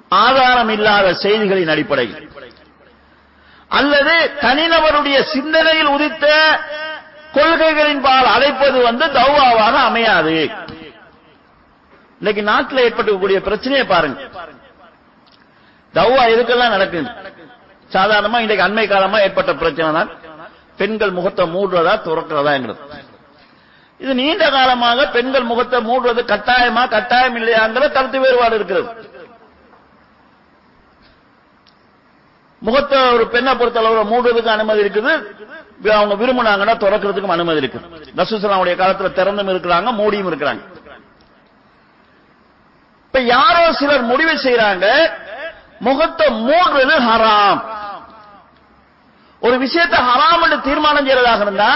ஆதாரம் 0.07 0.69
இல்லாத 0.69 1.07
செய்திகளின் 1.23 1.67
அடிப்படையில். 1.67 2.29
அல்லது 3.69 4.15
தனிநபருடைய 4.41 5.17
சிந்தனையில் 5.33 5.91
உதித்த 5.95 6.25
கொள்கைகளின் 7.33 8.01
பால் 8.01 8.25
அழைப்பது 8.25 8.81
வந்து 8.81 9.05
தௌவாவாக 9.05 9.75
அமையாது. 9.89 10.35
இன்னைக்கு 12.19 12.43
நாட்டில் 12.43 12.83
ஏற்பட்டுக்கூடிய 12.85 13.37
பிரச்சனையை 13.37 13.85
பாருங்க. 13.87 14.19
தௌவா 15.93 16.23
எதுக்கெல்லாம் 16.33 16.75
நடக்குது? 16.75 17.09
சாதாரணமா 17.93 18.39
இன்றைக்கு 18.39 18.67
அண்மை 18.67 18.85
காலமா 18.87 19.17
ஏற்பட்ட 19.19 19.53
பிரச்சனை 19.53 19.91
தான் 19.93 20.09
பெண்கள் 20.77 21.11
முகத்தை 21.11 21.45
மூடுறதா 21.55 21.93
துறக்கிறதாங்கிறது 22.07 23.04
இது 23.99 24.13
நீண்ட 24.21 24.45
காலமாக 24.55 25.07
பெண்கள் 25.15 25.49
முகத்தை 25.49 25.79
மூடுவது 25.89 26.21
கட்டாயமா 26.31 26.83
கட்டாயம் 26.95 27.37
இல்லையாங்கிற 27.39 27.83
கருத்து 27.97 28.23
வேறுபாடு 28.23 28.55
இருக்கிறது. 28.59 28.89
முகத்தை 32.61 32.97
ஒரு 33.15 33.25
பெண்ணை 33.33 33.51
பொறுத்தளவு 33.59 34.03
மூடுறதுக்கு 34.11 34.51
அனுமதி 34.55 34.83
இருக்குது. 34.85 35.11
அவங்க 35.97 36.15
விரும்பினாங்கன்னா 36.21 36.75
திறக்கிறதுக்கும் 36.83 37.35
அனுமதி 37.35 37.61
இருக்கு. 37.63 37.79
ரசூசலாவுடைய 38.19 38.75
காலத்துல 38.81 39.11
திறந்தும் 39.19 39.51
இருக்கிறாங்க 39.53 39.91
மூடியும் 40.01 40.29
இருக்கிறாங்க. 40.31 40.63
இப்ப 43.07 43.19
யாரோ 43.35 43.65
சிலர் 43.79 44.09
முடிவு 44.11 44.33
செய்யறாங்க 44.45 44.85
முகத்தை 45.87 46.27
மூடுறது 46.47 46.95
ஹராம். 47.09 47.61
ஒரு 49.41 49.55
விஷயத்தை 49.63 49.99
ஹராம் 50.09 50.43
என்று 50.45 50.57
தீர்மானம் 50.67 51.07
செய்யறதாக 51.07 51.45
இருந்தா 51.47 51.71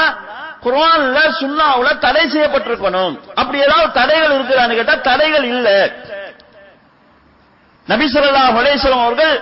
குரான்ல 0.63 1.19
சுண்ணாவுல 1.39 1.89
தடை 2.05 2.23
செய்யப்பட்டிருக்கணும். 2.33 3.13
அப்படி 3.41 3.57
ஏதாவது 3.65 3.89
தடைகள் 3.99 4.33
இருக்குதான்னு 4.37 4.77
கேட்டா 4.79 4.95
தடைகள் 5.09 5.45
இல்ல. 5.53 5.67
நபிசல்லா 7.87 8.43
ஸல்லல்லாஹு 8.57 9.05
அவர்கள் 9.05 9.35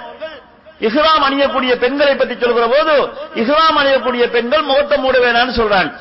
இஹ்ராம் 0.88 1.24
அணியக்கூடிய 1.28 1.74
பெண்களை 1.84 2.13
பற்றி 2.15 2.36
சொல்கிற 2.41 2.65
போது 2.74 2.95
இஹ்ராம் 3.41 3.78
அணியக்கூடிய 3.82 4.24
பெண்கள் 4.36 4.68
முகத்தை 4.70 4.97
மூட 5.03 5.15
வேணாம்னு 5.24 5.55
சொல்றாங்க. 5.59 5.91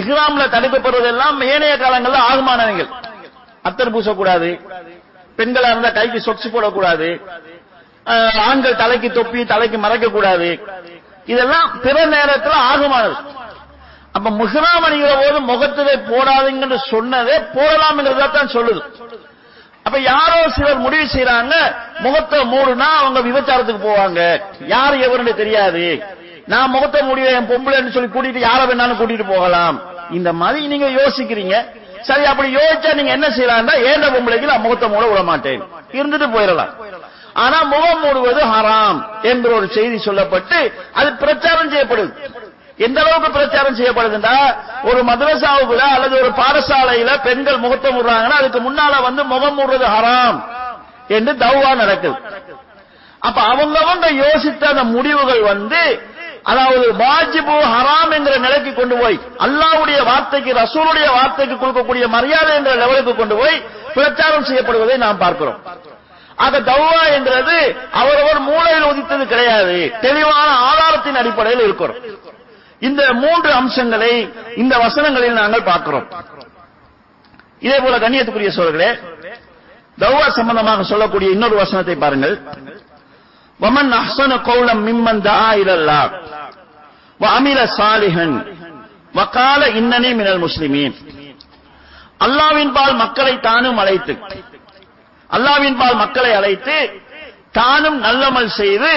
இஹ்ராம்ல 0.00 0.44
தடுக்கப்படுவதெல்லாம் 0.54 1.36
ஏனைய 1.54 1.74
காலங்கள்ல 1.82 2.20
ஆகுமானவங்கள் 2.30 2.90
அத்தர் 3.68 3.94
பூசக்கூடாது. 3.96 4.48
பெண்களா 5.38 5.70
இருந்தா 5.72 5.90
கைக்கு 5.98 6.18
சொக்ஸ் 6.26 6.54
போடக்கூடாது. 6.54 7.08
ஆண்கள் 8.46 8.80
தலைக்கு 8.80 9.08
தொப்பி 9.18 9.40
தலைக்கு 9.52 9.78
மறைக்க 9.84 10.06
கூடாது 10.16 10.48
இதெல்லாம் 11.32 11.68
பிற 11.84 11.96
நேரத்தில் 12.14 12.64
ஆகுமானது. 12.70 13.16
அப்ப 14.16 14.28
முஹ்ராம் 14.40 14.84
அணிகிற 14.88 15.12
போது 15.20 15.38
முகத்திலே 15.52 15.94
போடாதீங்கன்னு 16.10 16.78
சொன்னதே 16.90 17.36
போடலாம்ங்கிறதா 17.54 18.26
தான் 18.36 18.52
சொல்லுது. 18.56 18.82
அப்ப 19.86 19.96
யாரோ 20.10 20.36
சிலர் 20.56 20.84
முடிவு 20.84 21.06
செய்யறாங்க 21.14 21.54
முகத்தை 22.04 22.38
மூடுனா 22.52 22.88
அவங்க 23.00 23.20
விபச்சாரத்துக்கு 23.28 23.86
போவாங்க. 23.88 24.20
யார் 24.74 24.94
எவருன்னு 25.06 25.34
தெரியாது. 25.40 25.86
நான் 26.52 26.72
முகத்தை 26.74 27.00
முடிவு 27.10 27.28
என் 27.38 27.50
பொம்பளைன்னு 27.50 27.94
சொல்லி 27.96 28.10
கூட்டிட்டு 28.14 28.46
யார 28.48 28.60
வேணாலும் 28.70 29.00
கூட்டிட்டு 29.00 29.26
போகலாம். 29.34 29.76
இந்த 30.18 30.30
மாதிரி 30.40 30.66
நீங்க 30.72 30.88
யோசிக்கிறீங்க. 31.00 31.56
சரி 32.08 32.24
அப்படி 32.30 32.48
யோசிச்சா 32.58 32.90
நீங்க 32.96 33.12
என்ன 33.16 33.28
செய்யலாம் 33.36 33.84
ஏண்ட 33.90 34.06
பொம்பளைக்கு 34.14 34.50
நான் 34.52 34.64
முகத்தை 34.64 34.88
மூட 34.94 35.04
விட 35.10 35.22
மாட்டேன் 35.30 35.62
இருந்துட்டு 35.98 36.26
போயிடலாம். 36.34 36.72
ஆனா 37.42 37.58
முகம் 37.72 38.00
மூடுவது 38.04 38.40
ஹராம் 38.54 38.98
என்ற 39.30 39.46
ஒரு 39.56 39.66
செய்தி 39.76 39.96
சொல்லப்பட்டு 40.06 40.58
அது 40.98 41.08
பிரச்சாரம் 41.22 41.70
செய்யப்படுது. 41.72 42.12
எந்த 42.86 42.98
அளவுக்கு 43.02 43.30
பிரச்சாரம் 43.36 43.76
செய்யப்படுதுன்னா 43.78 44.36
ஒரு 44.90 45.00
மதரசாவுக்குள்ள 45.10 45.84
அல்லது 45.96 46.14
ஒரு 46.22 46.30
பாடசாலையில 46.40 47.10
பெண்கள் 47.26 47.62
முகத்தை 47.64 47.90
மூடுறாங்கன்னா 47.96 48.38
அதுக்கு 48.42 48.60
முன்னால 48.66 49.02
வந்து 49.08 49.24
முகம் 49.32 49.56
மூடுறது 49.58 49.86
ஹராம் 49.96 50.38
என்று 51.16 51.32
தௌவா 51.44 51.70
நடக்குது. 51.82 52.16
அப்ப 53.26 53.38
அவங்கவங்க 53.52 54.06
யோசித்த 54.24 54.62
அந்த 54.72 54.84
முடிவுகள் 54.96 55.42
வந்து 55.52 55.82
அதாவது 56.52 56.86
வாஜிபு 57.02 57.54
ஹராம் 57.74 58.10
என்கிற 58.16 58.34
நிலைக்கு 58.46 58.70
கொண்டு 58.74 58.96
போய் 59.02 59.16
அல்லாவுடைய 59.44 59.98
வார்த்தைக்கு 60.10 60.50
ரசூலுடைய 60.62 61.06
வார்த்தைக்கு 61.18 61.56
கொடுக்கக்கூடிய 61.56 62.06
மரியாதை 62.16 62.52
என்ற 62.60 62.72
லெவலுக்கு 62.82 63.14
கொண்டு 63.20 63.36
போய் 63.42 63.56
பிரச்சாரம் 63.94 64.46
செய்யப்படுவதை 64.48 64.96
நாம் 65.04 65.22
பார்க்கிறோம். 65.24 65.60
ஆக 66.44 66.60
தௌவா 66.70 67.02
என்கிறது 67.16 67.56
அவரவர் 68.00 68.40
மூளையில் 68.48 68.88
உதித்தது 68.90 69.24
கிடையாது. 69.32 69.76
தெளிவான 70.04 70.48
ஆதாரத்தின் 70.70 71.18
அடிப்படையில் 71.20 71.64
இருக்கிறோம். 71.66 72.00
இந்த 72.88 73.02
மூன்று 73.22 73.50
அம்சங்களை 73.60 74.12
இந்த 74.62 74.74
வசனங்களில் 74.84 75.38
நாங்கள் 75.40 75.68
பார்க்கிறோம். 75.70 76.06
இதே 77.66 77.78
போல 77.84 77.98
கண்ணியத்துக்குரிய 78.04 78.50
சோழர்களே 78.56 78.90
தௌவா 80.02 80.26
சம்பந்தமாக 80.38 80.84
சொல்லக்கூடிய 80.92 81.28
இன்னொரு 81.36 81.56
வசனத்தை 81.62 81.96
பாருங்கள். 82.04 82.36
வமன் 83.60 83.92
அஹ்சன 84.00 84.32
கௌலம் 84.50 84.82
மிம்மன் 84.88 85.22
தா 85.30 85.40
இலல்லாஹ் 85.62 86.10
வ 87.20 87.24
அமில 87.38 87.58
சாலிஹன் 87.78 88.36
வகால 89.18 89.62
இன்னனி 89.80 90.10
மினல் 90.20 90.42
முஸ்லிமீன். 90.46 90.94
அல்லாவின் 92.24 92.72
பால் 92.76 92.96
மக்களை 93.02 93.34
தானும் 93.46 93.78
அழைத்து 93.82 94.14
அல்லாவின் 95.36 95.78
பால் 95.80 96.00
மக்களை 96.02 96.32
அழைத்து 96.38 96.76
தானும் 97.58 97.98
நல்லமல் 98.06 98.50
செய்து 98.60 98.92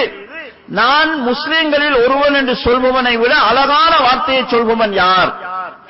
நான் 0.78 1.10
முஸ்லீம்களில் 1.28 1.96
ஒருவன் 2.04 2.36
என்று 2.40 2.54
சொல்பவனை 2.64 3.12
விட 3.22 3.34
அழகான 3.50 3.92
வார்த்தையை 4.06 4.42
சொல்பவன் 4.52 4.94
யார்? 5.02 5.30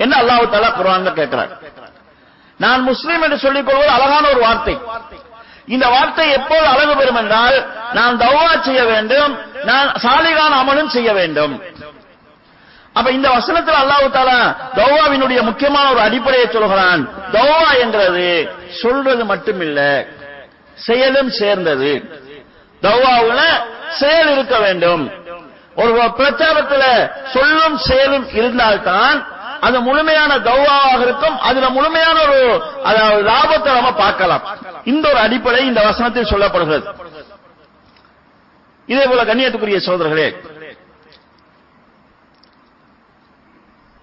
என்று 0.03 0.15
அல்லாஹு 0.21 0.45
தாலா 0.53 0.69
குரான் 0.77 1.17
கேட்கிறார். 1.19 1.51
நான் 2.59 2.81
முஸ்லீம் 2.91 3.23
என்று 3.25 3.37
சொல்லிக் 3.45 3.67
கொள்வது 3.67 3.91
அழகான 3.97 4.23
ஒரு 4.33 4.41
வார்த்தை. 4.45 4.75
இந்த 5.75 5.85
வார்த்தை 5.95 6.25
எப்போது 6.37 6.65
அழகு 6.73 6.93
பெறும் 6.99 7.19
என்றால் 7.21 7.57
நான் 7.97 8.15
தௌவா 8.23 8.53
செய்ய 8.67 8.83
வேண்டும் 8.91 9.33
நான் 9.69 9.89
சாலிகான 10.03 10.51
அமலும் 10.61 10.93
செய்ய 10.95 11.09
வேண்டும். 11.19 11.53
அப்ப 12.95 13.07
இந்த 13.17 13.27
வசனத்தில் 13.37 13.81
அல்லாஹு 13.81 14.07
தாலா 14.15 14.39
தௌவாவினுடைய 14.79 15.39
முக்கியமான 15.49 15.85
ஒரு 15.93 16.01
அடிப்படையை 16.07 16.47
சொல்கிறான். 16.55 17.01
தௌவா 17.35 17.69
என்கிறது 17.83 18.29
சொல்றது 18.81 19.25
மட்டுமில்லை 19.33 19.91
செயலும் 20.87 21.31
சேர்ந்தது. 21.39 21.91
தௌவாவுல 22.85 23.41
செயல் 23.99 24.29
இருக்க 24.35 24.55
வேண்டும். 24.65 25.03
ஒரு 25.81 25.91
பிரச்சாரத்துல 26.19 26.83
சொல்லும் 27.33 27.77
செயலும் 27.87 28.27
இருந்தால்தான் 28.39 29.19
அது 29.67 29.77
முழுமையான 29.87 30.31
தௌவாவாக 30.49 30.99
இருக்கும். 31.07 31.37
அதுல 31.47 31.69
முழுமையான 31.77 32.17
ஒரு 32.27 32.41
அதாவது 32.89 33.21
லாபத்தை 33.29 33.71
நம்ம 33.77 33.91
பார்க்கலாம். 34.03 34.43
இந்த 34.91 35.05
ஒரு 35.11 35.19
அடிப்படை 35.25 35.61
இந்த 35.69 35.81
வசனத்தில் 35.89 36.31
சொல்லப்படுகிறது. 36.33 36.87
இதே 38.87 39.03
போல 39.09 39.23
கண்ணியத்துக்குரிய 39.29 39.79
சோதரர்களே 39.87 40.29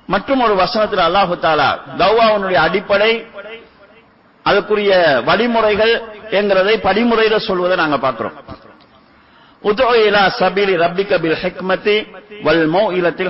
மற்றும் 0.08 0.42
ஒரு 0.46 0.54
வசனத்தில் 0.62 1.06
அல்லாஹு 1.08 1.36
தாலா 1.44 1.70
தௌவாவுடைய 2.02 2.58
அடிப்படை 2.66 3.12
அதுக்குரிய 4.46 4.92
வழிமுறைகள் 5.28 5.94
என்கிறதை 6.30 6.74
படிமுறையில 6.86 7.36
சொல்வதை 7.48 7.76
நாங்க 7.76 7.98
பார்க்கிறோம். 7.98 8.36
உதோ 9.62 9.88
சபீலி 10.40 10.74
ரப்பிக 10.84 11.12
பில் 11.24 11.38
ஹிக்மதி 11.42 11.96
வல் 12.46 12.64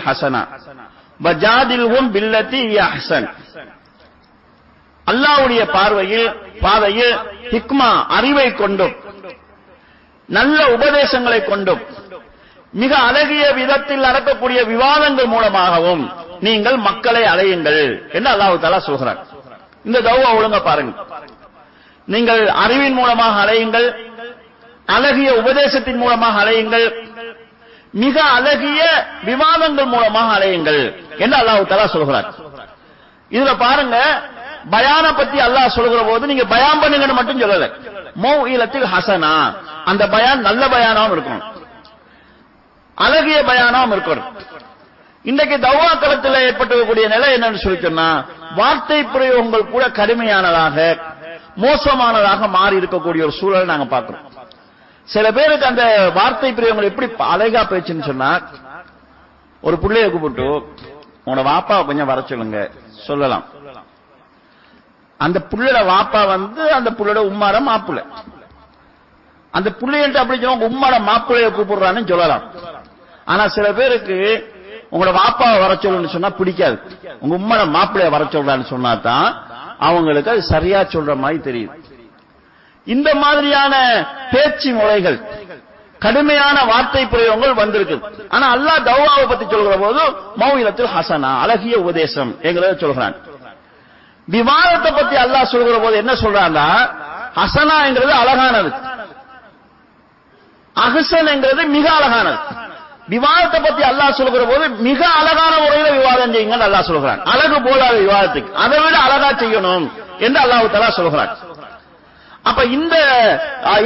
ஹசனா. 0.06 0.42
வஜாதில்ஹும் 1.20 2.08
பில்லத்தி 2.14 2.62
ஹசன் 2.94 3.28
அல்லாவுடைய 5.06 5.62
அல்லாஹ்வுடைய 5.62 5.62
பார்வையில் 5.76 6.28
பாதையில் 6.60 7.14
ஹிக்மா 7.52 7.90
அறிவை 8.18 8.48
கொண்டும் 8.60 8.94
நல்ல 10.28 10.58
உபதேசங்களை 10.76 11.40
கொண்டும் 11.44 11.82
மிக 12.74 12.92
அழகிய 13.08 13.44
விதத்தில் 13.58 14.04
நடக்கக்கூடிய 14.06 14.60
விவாதங்கள் 14.72 15.28
மூலமாகவும் 15.34 16.04
நீங்கள் 16.40 16.78
மக்களை 16.88 17.22
அலையுங்கள் 17.32 17.80
என்று 18.16 18.28
அல்லாஹு 18.34 18.58
தாலா 18.64 18.80
சொல்கிறார் 18.88 19.20
இந்த 19.86 19.98
தௌவா 20.08 20.28
ஒழுங்க 20.38 20.58
பாருங்க. 20.68 20.92
நீங்கள் 22.14 22.42
அறிவின் 22.64 22.96
மூலமாக 23.00 23.34
அலையுங்கள் 23.44 23.88
அழகிய 24.96 25.28
உபதேசத்தின் 25.40 26.00
மூலமாக 26.02 26.34
அலையுங்கள் 26.42 26.86
மிக 28.02 28.16
அழகிய 28.36 28.80
விவாதங்கள் 29.28 29.88
மூலமாக 29.94 30.28
அலையுங்கள் 30.38 30.80
என்று 31.22 31.36
அல்லாஹு 31.40 31.70
தலா 31.72 31.86
சொல்கிறார். 31.96 32.28
இதுல 33.36 33.52
பாருங்க 33.64 33.96
பயான 34.74 35.06
பத்தி 35.20 35.38
அல்லாஹ் 35.46 35.74
சொல்கிற 35.78 36.00
போது 36.10 36.24
நீங்க 36.30 36.44
பயான் 36.54 36.80
பண்ணுங்கன்னு 36.82 37.18
மட்டும் 37.18 37.42
சொல்லல. 37.42 37.66
மௌ 38.24 38.36
ஹசனா. 38.94 39.34
அந்த 39.90 40.02
பயான் 40.14 40.46
நல்ல 40.48 40.62
பயானாவும் 40.74 41.14
இருக்கணும். 41.16 41.44
அழகிய 43.04 43.38
பயானாவும் 43.50 43.94
இருக்கணும். 43.96 44.28
இன்றைக்கு 45.30 45.56
தௌவா 45.66 45.90
களத்தில் 46.02 46.44
ஏற்பட்டிருக்கக்கூடிய 46.46 47.06
நிலை 47.14 47.28
என்னன்னு 47.36 47.62
சொல்லி 47.64 47.78
சொன்னா 47.86 48.08
வார்த்தை 48.54 49.04
பிரயோகங்கள் 49.04 49.70
கூட 49.70 49.88
கடுமையானதாக 49.88 50.98
மோசமானதாக 51.56 52.48
மாறி 52.48 52.76
இருக்கக்கூடிய 52.76 53.22
ஒரு 53.22 53.32
சூழல் 53.32 53.64
நாங்க 53.64 53.84
பார்க்கிறோம். 53.84 54.24
சில 55.04 55.32
பேருக்கு 55.32 55.66
அந்த 55.66 56.10
வார்த்தை 56.14 56.52
பிரயோகங்கள் 56.52 56.90
எப்படி 56.90 57.12
அழகா 57.18 57.62
போயிடுச்சுன்னு 57.62 58.04
சொன்னா 58.04 58.40
ஒரு 59.60 59.76
பிள்ளைய 59.82 60.10
கூப்பிட்டு 60.10 60.46
உன்னோட 61.26 61.42
வாப்பாவை 61.52 61.86
கொஞ்சம் 61.86 62.06
வர 62.06 62.20
சொல்லுங்க. 62.20 62.70
சொல்லலாம். 63.06 63.44
அந்த 65.18 65.42
புள்ளோட 65.50 65.78
வாப்பா 65.92 66.26
வந்து 66.26 66.72
அந்த 66.72 66.90
புள்ளோட 66.90 67.16
உம்மாட 67.30 67.60
மாப்பிள்ள. 67.70 68.04
அந்த 69.50 69.70
புள்ளையன்ட்டு 69.80 70.14
அப்படி 70.14 70.42
சொன்னா 70.42 70.66
உங்க 70.66 70.68
உம்மாட 70.68 70.98
மாப்பிள்ளைய 71.00 71.48
கூப்பிடுறான்னு 71.48 72.08
சொல்லலாம். 72.08 72.42
ஆனா 73.24 73.48
சில 73.48 73.72
பேருக்கு 73.72 74.16
உங்களோட 74.92 75.12
வாப்பாவை 75.20 75.56
வர 75.64 75.72
சொல்லுன்னு 75.84 76.14
சொன்னா 76.14 76.30
பிடிக்காது. 76.40 76.76
உங்க 77.22 77.34
உம்மாட 77.40 77.62
மாப்பிள்ளைய 77.76 78.10
வர 78.16 78.24
சொல்றான்னு 78.34 78.66
சொன்னா 78.72 78.92
தான் 79.08 79.28
அவங்களுக்கு 79.88 80.32
அது 80.34 80.42
சரியா 80.54 80.80
சொல்ற 80.94 81.14
மாதிரி 81.24 81.38
தெரியும். 81.48 81.74
இந்த 82.86 83.08
மாதிரியான 83.22 83.74
பேச்சு 84.32 84.70
முறைகள் 84.80 85.18
கடுமையான 86.04 86.56
வார்த்தை 86.70 87.02
பிரயோகங்கள் 87.12 87.60
வந்திருக்கு. 87.60 87.96
ஆனா 88.34 88.46
அல்லாஹ் 88.56 88.80
தௌவாவை 88.88 89.24
பத்தி 89.30 89.44
சொல்கிற 89.52 89.76
போது 89.84 90.02
மௌயிலத்தில் 90.42 90.92
ஹசனா 90.96 91.30
அழகிய 91.44 91.74
உபதேசம் 91.84 92.32
என்கிறத 92.46 92.74
சொல்கிறான் 92.84 93.16
விவாதத்தை 94.28 94.90
பத்தி 94.98 95.16
அல்லாஹ் 95.24 95.50
சொல்கிற 95.54 95.76
போது 95.84 95.96
என்ன 96.02 96.12
சொல்றான்னா 96.24 96.66
ஹசனாங்கிறது 97.40 98.12
அழகானது. 98.22 98.70
அஹசன் 100.76 101.30
என்கிறது 101.34 101.62
மிக 101.76 101.86
அழகானது. 101.98 102.38
விவாதத்தை 103.12 103.58
பத்தி 103.66 103.82
அல்லாஹ் 103.90 104.16
சொல்கிற 104.20 104.44
போது 104.52 104.64
மிக 104.86 105.00
அழகான 105.18 105.52
முறையில 105.64 105.88
விவாதம் 105.98 106.32
செய்யுங்கன்னு 106.34 106.66
அல்லாஹ் 106.68 106.88
சொல்கிறான். 106.90 107.20
அழகு 107.32 107.56
போதாத 107.66 107.94
விவாதத்துக்கு. 108.06 108.50
அதை 108.64 108.78
விட 108.84 108.96
அழகா 109.06 109.30
செய்யணும் 109.42 109.86
என்று 110.26 110.38
அல்லாஹு 110.44 110.72
தலா 110.74 110.88
சொல்கிறான். 111.00 111.32
அப்ப 112.48 112.60
இந்த 112.76 112.94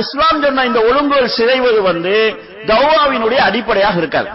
இஸ்லாம் 0.03 0.43
சொன்ன 0.45 0.65
இந்த 0.71 0.81
ஒழுங்குகள் 0.89 1.35
சிதைவது 1.37 1.81
வந்து 1.91 2.15
கௌவாவினுடைய 2.71 3.41
அடிப்படையாக 3.49 3.97
இருக்காது. 4.03 4.29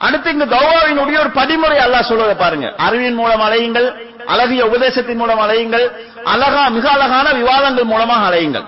அடுத்து 0.00 0.28
இங்கு 0.34 0.46
தௌவாவினுடைய 0.56 1.16
ஒரு 1.24 1.30
படிமுறை 1.38 1.78
அல்லாஹ் 1.84 2.08
சொல்வதை 2.10 2.34
பாருங்க. 2.42 2.66
அறிவின் 2.86 3.18
மூலம் 3.20 3.44
அலையுங்கள் 3.46 3.88
அழகிய 4.32 4.62
உபதேசத்தின் 4.70 5.20
மூலம் 5.22 5.40
அலையுங்கள் 5.44 5.86
அழகா 6.32 6.64
மிக 6.76 6.86
அழகான 6.96 7.26
விவாதங்கள் 7.40 7.90
மூலமாக 7.92 8.22
அலையுங்கள். 8.30 8.66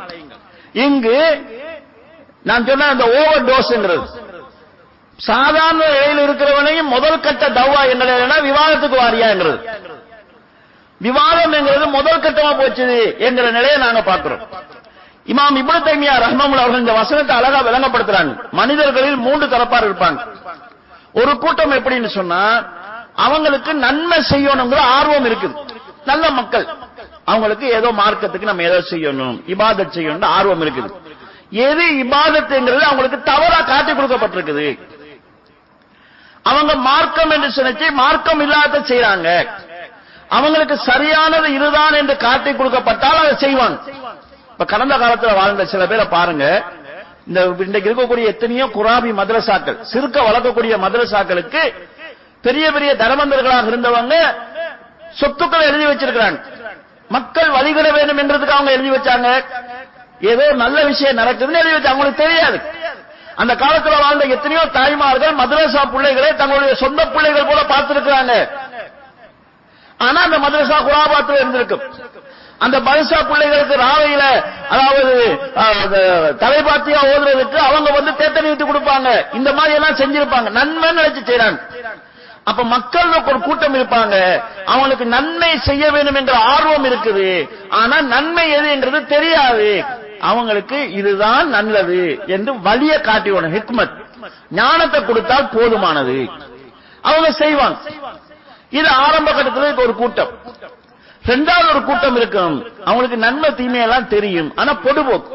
இங்கு 0.86 1.18
நான் 2.48 2.66
சொன்ன 2.68 2.88
அந்த 2.94 3.04
ஓவர் 3.18 3.46
டோஸ்ங்கிறது 3.50 4.06
சாதாரண 5.26 5.78
நிலையில் 5.84 6.22
இருக்கிறவனையும் 6.24 6.90
முதல் 6.94 7.22
கட்ட 7.26 7.44
தௌவா 7.58 7.80
என்ன 7.92 8.40
விவாதத்துக்கு 8.48 8.96
வாரியாங்கிறது 9.02 9.58
விவாதம் 11.06 11.54
என்கிறது 11.58 11.86
முதல் 11.96 12.22
கட்டமா 12.24 12.52
போச்சு 12.60 12.84
என்கிற 13.26 13.46
நிலையை 13.56 13.76
நாங்க 13.82 14.00
பார்க்கிறோம். 14.10 14.42
இமாம் 15.32 15.58
இப்னு 15.60 15.80
தைமியா 15.86 16.14
ரஹ்மமுல் 16.24 16.62
அவர்கள் 16.62 16.82
இந்த 16.84 16.94
வசனத்தை 17.00 17.32
அழகா 17.38 17.58
விளங்கப்படுத்துறாங்க. 17.68 18.32
மனிதர்களில் 18.60 19.18
மூன்று 19.26 19.46
தரப்பார் 19.54 19.86
இருப்பாங்க. 19.88 20.20
ஒரு 21.20 21.32
கூட்டம் 21.42 21.76
எப்படின்னு 21.78 22.10
சொன்னா 22.18 22.40
அவங்களுக்கு 23.26 23.72
நன்மை 23.86 24.18
செய்யணுங்கிற 24.32 24.80
ஆர்வம் 24.98 25.26
இருக்குது. 25.30 25.54
நல்ல 26.10 26.24
மக்கள். 26.40 26.66
அவங்களுக்கு 27.32 27.66
ஏதோ 27.78 27.88
மார்க்கத்துக்கு 28.02 28.50
நம்ம 28.50 28.64
ஏதோ 28.70 28.78
செய்யணும் 28.90 29.36
இபாதத் 29.54 29.96
செய்யணும் 29.96 30.30
ஆர்வம் 30.36 30.62
இருக்குது. 30.66 30.90
எது 31.66 31.84
இபாதத்துங்கிறது 32.04 32.84
அவங்களுக்கு 32.90 33.20
தவறா 33.30 33.60
காட்டி 33.72 33.92
கொடுக்கப்பட்டிருக்குது. 33.92 34.68
அவங்க 36.50 36.74
மார்க்கம் 36.74 37.30
என்று 37.30 37.48
நினைச்சு 37.62 37.86
மார்க்கம் 38.02 38.40
இல்லாத 38.40 38.80
செய்யறாங்க 38.90 39.28
அவங்களுக்கு 40.36 40.76
சரியானது 40.76 41.48
இதுதான் 41.54 41.94
என்று 42.00 42.16
காட்டி 42.16 42.50
கொடுக்கப்பட்டால் 42.52 43.20
அதை 43.22 43.34
செய்வாங்க. 43.36 43.78
இப்ப 44.52 44.64
கடந்த 44.64 44.94
காலத்துல 44.96 45.34
வாழ்ந்த 45.34 45.64
சில 45.64 45.86
பேரை 45.86 46.06
பாருங்க. 46.16 46.46
இந்த 47.26 47.40
இன்றைக்கு 47.66 47.90
இருக்கக்கூடிய 47.90 48.26
எத்தனையோ 48.32 48.66
குராபி 48.66 49.10
மதரசாக்கள் 49.20 49.78
சிறுக்க 49.92 50.20
வளர்க்கக்கூடிய 50.28 50.74
மதரசாக்களுக்கு 50.84 51.62
பெரிய 52.46 52.66
பெரிய 52.72 52.94
தரமந்தர்களாக 52.94 53.70
இருந்தவங்க 53.70 54.14
சொத்துக்களை 55.20 55.66
எழுதி 55.66 55.86
வச்சிருக்கிறாங்க. 55.86 56.38
மக்கள் 57.16 57.50
வழிகிட 57.50 57.88
வேண்டும் 57.92 58.20
என்றதுக்கு 58.22 58.56
அவங்க 58.56 58.70
எழுதி 58.70 58.90
வச்சாங்க. 58.96 59.28
ஏதோ 60.20 60.52
நல்ல 60.52 60.84
விஷயம் 60.84 61.18
நடக்குதுன்னு 61.18 61.62
எழுதி 61.62 61.76
வச்சாங்க. 61.76 61.94
அவங்களுக்கு 61.94 62.24
தெரியாது. 62.24 62.58
அந்த 63.42 63.52
காலத்துல 63.62 63.98
வாழ்ந்த 64.04 64.24
எத்தனையோ 64.36 64.62
தாய்மார்கள் 64.76 65.34
மதரசா 65.40 65.82
பிள்ளைகளை 65.92 66.30
தங்களுடைய 66.40 66.72
சொந்த 66.84 67.00
பிள்ளைகள் 67.14 67.48
போல 67.50 67.60
பார்த்திருக்கிறாங்க. 67.72 68.34
ஆனா 70.06 70.18
அந்த 70.26 70.38
மதரசா 70.44 70.78
குலாபாத்தில் 70.86 71.40
இருந்திருக்கும். 71.40 71.84
அந்த 72.64 72.76
மதரசா 72.86 73.18
பிள்ளைகளுக்கு 73.28 73.74
ராவையில 73.84 74.24
அதாவது 74.72 75.14
தலைபாத்தியா 76.42 77.00
ஓதுறதுக்கு 77.12 77.58
அவங்க 77.68 77.88
வந்து 77.98 78.12
தேத்த 78.20 78.42
நீட்டு 78.46 78.66
கொடுப்பாங்க. 78.70 79.08
இந்த 79.38 79.52
மாதிரி 79.58 79.76
எல்லாம் 79.78 79.98
செஞ்சிருப்பாங்க. 80.02 80.50
நன்மை 80.58 80.90
நினைச்சு 80.98 81.22
செய்யறாங்க 81.30 81.58
அப்ப 82.50 82.62
மக்கள் 82.74 83.08
ஒரு 83.30 83.38
கூட்டம் 83.46 83.74
இருப்பாங்க. 83.78 84.16
அவங்களுக்கு 84.72 85.06
நன்மை 85.14 85.50
செய்ய 85.68 85.84
வேண்டும் 85.94 86.18
என்ற 86.20 86.34
ஆர்வம் 86.52 86.86
இருக்குது. 86.90 87.30
ஆனா 87.80 87.96
நன்மை 88.14 88.44
எதுங்கிறது 88.58 89.00
தெரியாது. 89.14 89.70
அவங்களுக்கு 90.20 90.92
இதுதான் 90.92 91.48
நல்லது 91.48 92.18
என்று 92.26 92.60
வழிய 92.60 93.00
காட்டிவிடணும் 93.04 93.58
ஹிக்மத். 93.58 94.06
ஞானத்தை 94.50 95.04
கொடுத்தால் 95.04 95.48
போதுமானது. 95.52 96.28
அவங்க 97.02 97.32
செய்வாங்க. 97.32 97.78
இது 98.70 98.88
ஆரம்ப 98.88 99.32
கட்டத்தில் 99.32 99.76
ஒரு 99.76 99.94
கூட்டம். 99.94 100.28
ரெண்டாவது 101.26 101.70
ஒரு 101.70 101.82
கூட்டம் 101.82 102.16
இருக்கும். 102.16 102.66
அவங்களுக்கு 102.84 103.16
நன்மை 103.16 103.50
தீமையெல்லாம் 103.50 104.06
தெரியும். 104.06 104.52
ஆனா 104.56 104.72
பொடுபோக்கு. 104.72 105.26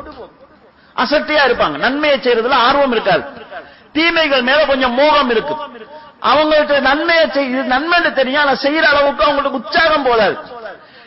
அசட்டியா 0.95 1.39
இருப்பாங்க. 1.47 1.77
நன்மையை 1.77 2.19
செய்யறதுல 2.19 2.49
ஆர்வம் 2.49 2.91
இருக்காது. 2.91 3.23
தீமைகள் 3.93 4.41
மேல 4.41 4.65
கொஞ்சம் 4.65 4.93
மோகம் 4.93 5.29
இருக்கும் 5.29 5.77
அவங்களுக்கு 6.19 6.81
நன்மையை 6.81 7.25
இது 7.35 7.63
நன்மைன்னு 7.63 8.13
தெரியும். 8.13 8.41
ஆனா 8.41 8.51
செய்யற 8.51 8.81
அளவுக்கு 8.81 9.23
அவங்களுக்கு 9.23 9.57
உற்சாகம் 9.57 10.03
போதாது. 10.03 10.37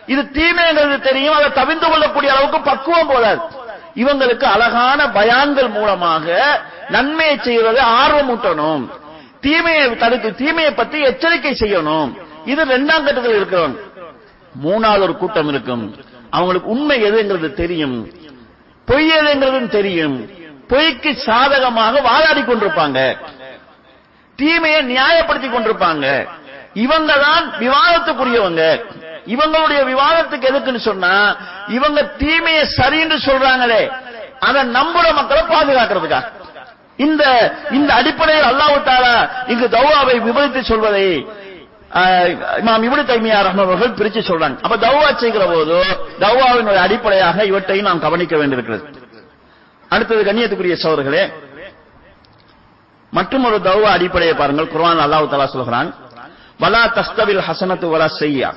இது 0.06 0.22
தீமைங்கிறது 0.22 1.00
தெரியும். 1.00 1.34
அதை 1.34 1.52
தவிர்த்து 1.52 1.88
கொள்ளக்கூடிய 1.88 2.32
அளவுக்கு 2.32 2.60
பக்குவம் 2.60 3.06
போதாது. 3.06 3.64
இவங்களுக்கு 3.96 4.44
அழகான 4.44 5.06
பயான்கள் 5.06 5.70
மூலமாக 5.70 6.60
நன்மையை 6.88 7.38
செய்வதை 7.42 7.84
ஆர்வமூட்டணும். 7.84 8.88
தீமையை 9.40 9.96
தடுத்து 9.96 10.34
தீமையை 10.34 10.72
பத்தி 10.72 11.00
எச்சரிக்கை 11.00 11.56
செய்யணும். 11.60 12.12
இது 12.44 12.64
ரெண்டாம் 12.64 13.04
கட்டத்தில் 13.04 13.36
இருக்கிறோம். 13.36 13.76
மூணாவது 14.64 15.00
ஒரு 15.00 15.16
கூட்டம் 15.16 15.48
இருக்கும். 15.48 15.96
அவங்களுக்கு 16.30 16.68
உண்மை 16.70 17.02
எதுங்கிறது 17.02 17.52
தெரியும். 17.52 18.10
பொய் 18.84 19.10
எதுங்கிறதும் 19.10 19.68
தெரியும். 19.68 20.30
பொய்க்கு 20.68 21.16
சாதகமாக 21.16 22.00
வாதாடி 22.00 22.40
கொண்டிருப்பாங்க. 22.40 23.16
தீமையை 24.36 24.96
நியாயப்படுத்தி 24.96 25.48
கொண்டிருப்பாங்க. 25.50 26.28
இவங்க 26.74 27.12
தான் 27.12 27.52
விவாதத்துக்குரியவங்க. 27.58 28.84
இவங்களுடைய 29.26 29.84
விவாதத்துக்கு 29.84 30.48
எதுக்குன்னு 30.48 30.78
சொன்னா 30.78 31.36
இவங்க 31.76 32.00
தீமையை 32.22 32.64
சரின்னு 32.78 33.16
சொல்றாங்களே 33.28 33.82
அதை 34.48 34.60
நம்புற 34.76 35.06
மக்களை 35.18 35.42
பாதுகாக்கிறதுக்காக. 35.54 36.26
இந்த 37.06 37.22
இந்த 37.78 37.90
அடிப்படையில் 38.00 38.48
அல்லாஹு 38.50 38.76
தாலா 38.90 39.14
இங்கு 39.52 39.66
தௌவாவை 39.76 40.16
விபரித்து 40.26 40.60
சொல்வதை 40.70 41.08
இமாம் 42.60 42.84
இவரு 42.86 43.02
தைமியா 43.10 43.38
ரஹ்மன் 43.46 43.98
பிரிச்சு 43.98 44.20
சொல்றாங்க. 44.28 44.56
அப்ப 44.66 44.76
தௌவா 44.86 45.08
செய்கிற 45.22 45.44
போது 45.52 45.76
தௌவாவினுடைய 46.24 46.80
அடிப்படையாக 46.86 47.44
இவற்றையும் 47.50 47.88
நாம் 47.88 48.04
கவனிக்க 48.06 48.34
வேண்டியிருக்கிறது. 48.40 48.84
அடுத்தது 49.90 50.22
கண்ணியத்துக்குரிய 50.28 50.76
சோதர்களே 50.84 51.24
மற்றும் 53.12 53.44
ஒரு 53.48 53.58
தௌவா 53.68 53.90
அடிப்படையை 53.96 54.34
பாருங்கள். 54.40 54.70
குர்வான் 54.72 55.04
அல்லாஹு 55.06 55.30
தலா 55.34 55.48
சொல்கிறான் 55.56 55.90
வலா 56.62 56.82
தஸ்தவில் 56.98 57.44
ஹசனத்து 57.48 57.86
வலா 57.94 58.08
செய்யா 58.22 58.50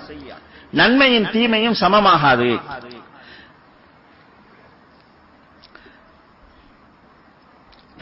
நன்மையும் 0.79 1.27
தீமையும் 1.35 1.77
சமமாகாது. 1.81 2.49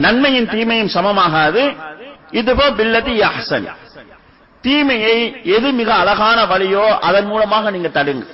நன்மையும் 0.04 0.48
தீமையும் 0.54 0.94
சமமாகாது. 0.96 1.62
இதுபோ 2.40 2.66
பில்லதி 2.78 3.14
அஹசன் 3.28 3.68
தீமையை 4.64 5.16
எது 5.56 5.68
மிக 5.80 5.88
அழகான 5.94 6.38
வழியோ 6.52 6.86
அதன் 7.08 7.28
மூலமாக 7.30 7.70
நீங்க 7.74 7.88
தடுங்க. 7.88 8.24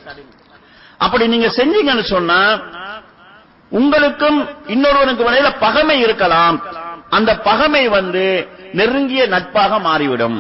அப்படி 1.04 1.24
நீங்க 1.34 1.48
செஞ்சீங்கன்னு 1.58 2.04
சொன்னா 2.14 2.40
உங்களுக்கும் 3.78 4.38
இன்னொருவனுக்கு 4.74 5.22
இடையில 5.28 5.48
பகமை 5.64 5.96
இருக்கலாம். 6.06 6.56
அந்த 7.16 7.30
பகமை 7.48 7.84
வந்து 7.96 8.24
நெருங்கிய 8.78 9.22
நட்பாக 9.34 9.78
மாறிவிடும். 9.86 10.38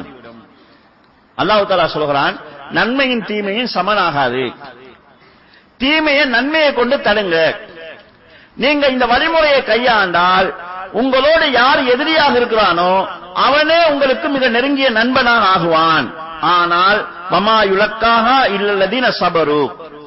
அல்லாஹு 1.38 1.64
தாலா 1.68 1.86
சொல்கிறான் 1.96 2.34
நன்மையும் 2.70 3.24
தீமையும் 3.30 3.72
சமனாகாது. 3.76 4.44
தீமையை 5.82 6.24
நன்மையை 6.36 6.70
கொண்டு 6.74 6.96
தடுங்க. 7.06 7.36
நீங்க 8.62 8.84
இந்த 8.94 9.04
வழிமுறையை 9.12 9.60
கையாண்டால் 9.64 10.48
உங்களோடு 11.00 11.46
யார் 11.60 11.80
எதிரியாக 11.94 12.34
இருக்கிறானோ 12.40 12.92
அவனே 13.46 13.78
உங்களுக்கு 13.92 14.26
மிக 14.34 14.48
நெருங்கிய 14.56 14.88
நண்பனாக 14.98 15.44
ஆகுவான். 15.54 16.06
ஆனால் 16.54 17.00
மமா 17.34 17.56
யுலக்காக 17.70 18.26
இல்லல்லதீன 18.56 19.06
சபரு. 19.20 19.62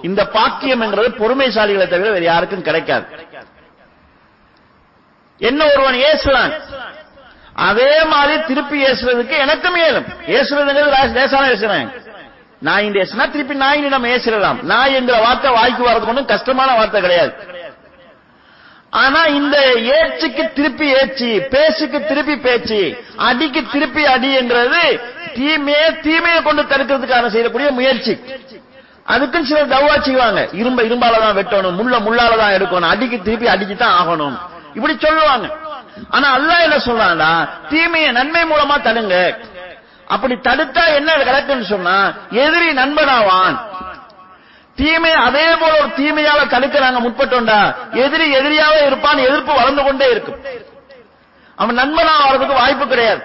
இந்த 0.08 0.22
பாக்கியம் 0.36 0.84
என்றது 0.86 1.10
பொறுமைசாலிகளை 1.22 1.88
தவிர 1.94 2.10
வேறு 2.16 2.28
யாருக்கும் 2.32 2.68
கிடைக்காது. 2.68 3.06
என்ன 5.42 5.62
ஒருவன் 5.74 5.98
ஏசுறான் 6.10 6.54
அதே 7.70 7.92
மாதிரி 8.14 8.36
திருப்பி 8.50 8.78
ஏசுறதுக்கு 8.90 9.36
எனக்கும் 9.46 9.78
இயலும். 9.82 10.08
ஏசுறதுங்கிறது 10.38 11.16
லேசான 11.20 11.50
ஏசுறேன் 11.56 11.90
நாயின் 12.68 12.98
ஏசுனா 13.02 13.26
திருப்பி 13.34 13.56
நாயின் 13.66 13.94
நம்ம 13.96 14.10
ஏசிடலாம் 14.16 14.60
நாய் 14.72 14.96
என்கிற 15.00 15.18
வார்த்தை 15.26 15.50
வாய்க்கு 15.58 15.88
வர்றதுக்கு 15.88 16.14
ஒன்றும் 16.14 16.32
கஷ்டமான 16.34 16.70
வார்த்தை 16.80 17.02
கிடையாது. 17.06 17.34
ஆனா 18.94 19.22
இந்த 19.40 19.58
ஏச்சுக்கு 19.96 20.44
திருப்பி 20.58 20.88
ஏச்சு 21.00 21.30
பேச்சுக்கு 21.54 22.00
திருப்பி 22.10 22.36
பேச்சு 22.46 22.82
அடிக்கு 23.28 23.62
திருப்பி 23.74 24.04
அடிங்கிறது 24.14 24.84
தீமையே 25.38 25.88
தீமையை 26.06 26.40
கொண்டு 26.48 26.62
தடுக்கிறதுக்கான 26.72 27.30
செய்யக்கூடிய 27.34 27.70
முயற்சி. 27.80 28.14
அதுக்கும் 29.14 29.48
சிலர் 29.50 29.74
தவா 29.76 29.94
செய்வாங்க. 30.08 30.40
இரும்ப 30.62 30.80
இரும்பால 30.88 31.20
தான் 31.26 31.38
வெட்டணும் 31.40 31.78
முள்ள 31.80 31.96
முள்ளால 32.06 32.38
தான் 32.42 32.56
எடுக்கணும் 32.58 32.92
அடிக்கு 32.94 33.18
திருப்பி 33.28 33.48
அடிச்சு 33.54 33.76
தான் 33.84 33.98
ஆகணும். 34.00 34.36
இப்படி 34.78 34.94
சொல்லுவாங்க. 35.06 35.48
ஆனா 36.16 36.28
அல்லாஹ் 36.38 36.66
என்ன 36.66 36.78
சொல்றான்டா 36.88 37.32
தீமையை 37.70 38.10
நன்மை 38.20 38.44
மூலமா 38.52 38.76
தடுங்க. 38.88 39.16
அப்படி 40.16 40.36
தடுத்தா 40.48 40.84
என்ன 40.98 41.10
கிடக்குன்னு 41.28 41.66
சொன்னா 41.74 41.96
எதிரி 42.44 42.70
நண்பனாவான். 42.82 43.58
தீமை 44.80 45.12
அதே 45.28 45.46
போல 45.60 45.74
ஒரு 45.80 45.90
தீமையால 46.00 46.42
தடுக்க 46.54 46.80
நாங்க 46.80 47.00
முற்பட்டோம்டா. 47.06 47.60
எதிரி 48.04 48.26
எதிரியாவே 48.40 48.82
இருப்பான் 48.86 49.26
எதிர்ப்பு 49.28 49.54
வளர்ந்து 49.60 49.84
கொண்டே 49.84 50.08
இருக்கும். 50.12 50.40
அவன் 51.56 51.80
நண்பனா 51.82 52.14
வர்றதுக்கு 52.26 52.60
வாய்ப்பு 52.62 52.88
கிடையாது. 52.88 53.22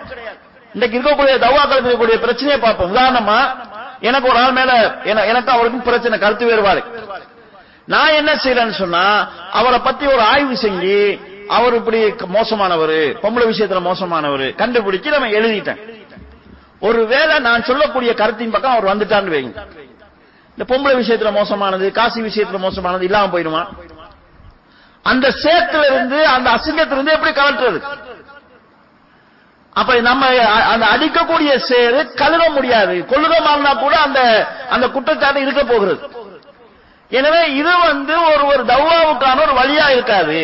இன்றைக்கு 0.74 0.98
இருக்கக்கூடிய 0.98 1.38
தவா 1.46 1.62
இருக்கக்கூடிய 1.76 2.18
பிரச்சனையை 2.26 2.58
பார்ப்போம். 2.60 2.94
உதாரணமா 2.94 3.38
எனக்கு 4.08 4.28
ஒரு 4.28 4.38
ஆள் 4.38 4.56
மேல 4.58 4.72
எனக்கு 5.04 5.50
அவருக்கும் 5.56 5.82
பிரச்சனை 5.82 6.18
கருத்து 6.18 6.46
வேறுபாடு. 6.46 6.82
நான் 7.92 8.16
என்ன 8.20 8.32
செய்யறேன்னு 8.42 8.78
சொன்னா 8.82 9.04
அவரை 9.52 9.78
பத்தி 9.78 10.06
ஒரு 10.06 10.22
ஆய்வு 10.32 10.54
செஞ்சு 10.62 10.96
அவர் 11.48 11.74
இப்படி 11.74 12.00
மோசமானவர் 12.36 12.98
பொம்பளை 13.22 13.46
விஷயத்துல 13.52 13.80
மோசமானவர் 13.88 14.46
கண்டுபிடிச்சு 14.62 15.14
நம்ம 15.14 15.28
எழுதிட்டேன். 15.38 15.80
ஒருவேளை 16.80 17.38
நான் 17.38 17.68
சொல்லக்கூடிய 17.70 18.14
கருத்தின் 18.14 18.54
பக்கம் 18.54 18.76
அவர் 18.76 18.90
வந்துட்டான்னு 18.92 19.34
வைங்க. 19.36 19.60
இந்த 20.62 20.74
பொம்பளை 20.74 20.94
விஷயத்துல 20.98 21.30
மோசமானது 21.32 21.86
காசி 21.92 22.20
விஷயத்துல 22.22 22.58
மோசமானது 22.64 23.04
இல்லாம 23.04 23.26
போயிடுமா? 23.32 23.62
அந்த 25.02 25.26
சேத்துல 25.44 25.84
இருந்து 25.92 26.18
அந்த 26.26 26.48
அசிங்கத்திலிருந்து 26.50 27.14
எப்படி 27.16 27.32
கலட்டுறது 27.32 27.80
அப்ப 29.72 29.94
நம்ம 30.00 30.26
அந்த 30.72 30.84
அடிக்கக்கூடிய 30.94 31.52
சேரு 31.68 32.00
கழுவ 32.20 32.42
முடியாது. 32.48 32.94
கொள்ளுக 33.12 33.34
மாறினா 33.46 33.72
கூட 33.78 33.94
அந்த 34.06 34.20
அந்த 34.70 34.86
குற்றச்சாட்டு 34.88 35.40
இருக்க 35.40 35.62
போகிறது. 35.64 36.00
எனவே 37.10 37.42
இது 37.60 37.72
வந்து 37.88 38.14
ஒரு 38.32 38.44
ஒரு 38.52 38.62
தௌவாவுக்கான 38.72 39.42
ஒரு 39.46 39.54
வழியா 39.60 39.86
இருக்காது. 39.96 40.38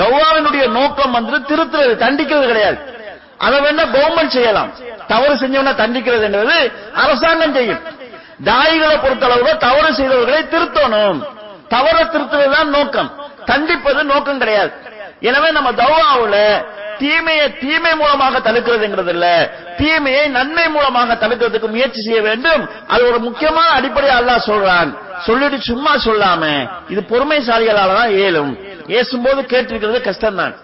தௌவாவினுடைய 0.00 0.64
நோக்கம் 0.78 1.16
வந்து 1.18 1.38
திருத்துறது 1.50 1.94
தண்டிக்கிறது 2.04 2.46
கிடையாது. 2.46 2.78
அதை 3.38 3.56
வேணா 3.60 3.84
கவர்மெண்ட் 3.94 4.36
செய்யலாம். 4.38 4.72
தவறு 5.12 5.34
செஞ்சவன 5.34 5.74
தண்டிக்கிறது 5.82 6.26
என்பது 6.30 6.58
அரசாங்கம் 7.04 7.56
செய்யும். 7.58 7.82
தாயிகளை 8.44 8.96
பொறுத்தளவு 8.98 9.56
தவறு 9.56 9.92
செய்தவர்களை 9.92 10.42
திருத்தணும். 10.48 11.22
தவற 11.68 12.04
திருத்துவதுதான் 12.04 12.64
நோக்கம். 12.64 13.10
தண்டிப்பது 13.44 14.04
நோக்கம் 14.04 14.38
கிடையாது. 14.38 14.70
எனவே 15.20 15.50
நம்ம 15.50 15.72
தௌவாவுல 15.72 16.64
தீமையை 16.98 17.58
தீமை 17.58 17.94
மூலமாக 17.94 18.38
தடுக்கிறதுங்கிறது 18.38 19.08
இல்ல 19.08 19.52
தீமையை 19.76 20.26
நன்மை 20.28 20.68
மூலமாக 20.68 21.14
தடுக்கிறதுக்கு 21.14 21.68
முயற்சி 21.68 22.02
செய்ய 22.02 22.20
வேண்டும். 22.22 22.68
அது 22.88 23.08
ஒரு 23.08 23.18
முக்கியமான 23.18 23.80
அடிப்படையா 23.80 24.16
அல்லாஹ் 24.20 24.46
சொல்றான். 24.46 24.96
சொல்லிட்டு 25.18 25.60
சும்மா 25.60 25.94
சொல்லாம 25.96 26.68
இது 26.88 27.04
பொறுமைசாலிகளால 27.10 27.94
தான் 27.94 28.10
ஏலும் 28.10 28.58
ஏசும்போது 28.86 29.42
கேட்டிருக்கிறது 29.42 30.00
கஷ்டம்தான். 30.00 30.54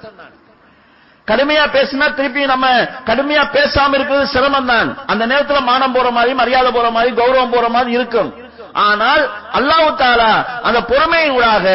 கடுமையா 1.30 1.64
பேசினா 1.74 2.06
திருப்பி 2.18 2.44
நம்ம 2.52 2.68
கடுமையா 3.08 3.42
பேசாம 3.56 3.94
இருக்கிறது 3.98 4.24
சிரமம் 4.34 4.70
தான் 4.72 4.88
அந்த 5.12 5.24
நேரத்துல 5.32 5.60
மானம் 5.70 5.94
போற 5.96 6.08
மாதிரி 6.16 6.32
மரியாதை 6.40 6.70
போற 6.76 6.88
மாதிரி 6.96 7.10
கௌரவம் 7.20 7.54
போற 7.54 7.66
மாதிரி 7.76 7.92
இருக்கும். 7.98 8.30
ஆனால் 8.86 9.22
அல்லாஹு 9.58 9.88
தாலா 10.02 10.32
அந்த 10.68 10.78
பொறுமையின் 10.90 11.34
ஊடாக 11.38 11.66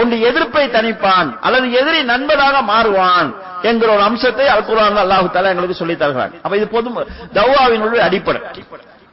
ஒன்று 0.00 0.16
எதிர்ப்பை 0.28 0.64
தணிப்பான் 0.76 1.30
அல்லது 1.46 1.66
எதிரி 1.80 2.00
நண்பனாக 2.12 2.62
மாறுவான் 2.72 3.30
என்கிற 3.68 3.88
ஒரு 3.96 4.04
அம்சத்தை 4.08 4.46
அல்குரான் 4.54 5.02
அல்லாஹு 5.04 5.30
தாலா 5.34 5.52
எங்களுக்கு 5.54 5.80
சொல்லி 5.80 5.96
தருகிறான். 6.02 6.34
அப்ப 6.44 6.56
இது 6.60 6.68
பொது 6.76 7.06
தௌவாவினுடைய 7.38 8.02
அடிப்படை. 8.08 8.40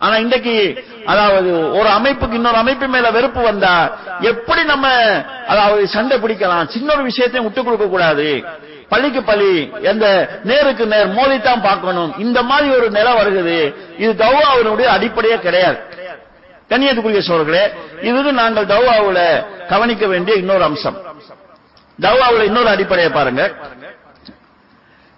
ஆனா 0.03 0.15
இன்றைக்கு 0.23 0.53
அதாவது 1.11 1.51
ஒரு 1.79 1.89
அமைப்புக்கு 1.97 2.37
இன்னொரு 2.39 2.59
அமைப்பு 2.63 2.85
மேல 2.95 3.07
வெறுப்பு 3.17 3.41
வந்தா 3.49 3.75
எப்படி 4.31 4.61
நம்ம 4.73 4.87
அதாவது 5.51 5.83
சண்டை 5.95 6.15
பிடிக்கலாம் 6.23 6.71
சின்ன 6.75 6.87
ஒரு 6.95 7.03
விஷயத்தையும் 7.11 7.47
விட்டுக் 7.47 7.67
கொடுக்க 7.67 7.87
கூடாது. 7.93 8.29
பள்ளிக்கு 8.93 9.21
பள்ளி 9.29 9.53
எந்த 9.91 10.05
நேருக்கு 10.49 10.85
நேர் 10.93 11.13
மோதித்தான் 11.19 11.65
பார்க்கணும். 11.69 12.11
இந்த 12.25 12.39
மாதிரி 12.49 12.69
ஒரு 12.77 12.87
நிலை 12.97 13.13
வருகிறது. 13.19 13.57
இது 14.03 14.11
தௌவாவினுடைய 14.23 14.87
அடிப்படையே 14.95 15.39
கிடையாது. 15.45 15.79
கண்ணியத்துக்குரிய 16.71 17.21
சோழர்களே 17.29 17.63
இது 18.09 18.31
நாங்கள் 18.41 18.69
தௌவாவுல 18.73 19.19
கவனிக்க 19.71 20.03
வேண்டிய 20.13 20.33
இன்னொரு 20.41 20.63
அம்சம். 20.69 20.97
தௌவாவுல 22.05 22.43
இன்னொரு 22.49 22.69
அடிப்படையை 22.75 23.11
பாருங்க. 23.17 23.43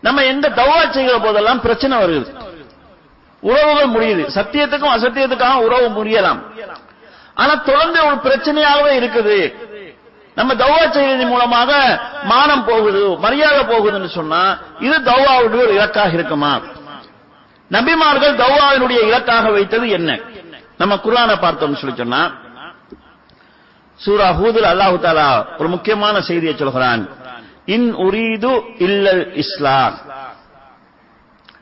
நம்ம 0.05 0.23
எந்த 0.33 0.47
தௌவா 0.57 0.79
செய்கிற 0.95 1.17
போதெல்லாம் 1.17 1.61
பிரச்சனை 1.61 1.95
வருது 2.01 2.27
உறவுகள் 3.49 3.93
முடியுது. 3.95 4.23
சத்தியத்துக்கும் 4.37 4.95
அசத்தியத்துக்காக 4.97 5.63
உறவு 5.67 5.87
முடியலாம். 5.95 6.39
ஆனா 7.41 7.53
தொடர்ந்து 7.69 7.99
ஒரு 8.07 8.17
பிரச்சனையாகவே 8.25 8.91
இருக்குது. 9.01 9.37
நம்ம 10.37 10.51
தௌவா 10.61 10.79
செய்வதன் 10.95 11.31
மூலமாக 11.33 11.71
மானம் 12.31 12.65
போகுது 12.69 13.03
மரியாதை 13.25 13.61
போகுதுன்னு 13.71 14.09
சொன்னா 14.19 14.41
இது 14.85 14.95
தௌவாவுடைய 15.09 15.61
ஒரு 15.65 15.75
இலக்காக 15.79 16.11
இருக்குமா? 16.17 16.53
நபிமார்கள் 17.71 18.39
தௌவாவினுடைய 18.41 18.99
இலக்காக 19.09 19.45
வைத்தது 19.57 19.85
என்ன? 19.97 20.09
நம்ம 20.81 20.93
குரானை 21.05 21.35
பார்த்தோம்னு 21.43 21.79
சொல்லி 21.81 21.95
சொன்னா 22.01 22.21
சூரா 23.99 24.27
ஹூதுல் 24.39 24.69
அல்லாஹு 24.71 24.97
தாலா 25.05 25.29
ஒரு 25.59 25.67
முக்கியமான 25.75 26.15
செய்தியை 26.29 26.53
சொல்கிறான். 26.55 27.03
இன் 27.75 27.87
உரீது 28.05 28.51
இல்லல் 28.85 29.23
இஸ்லாம். 29.43 29.95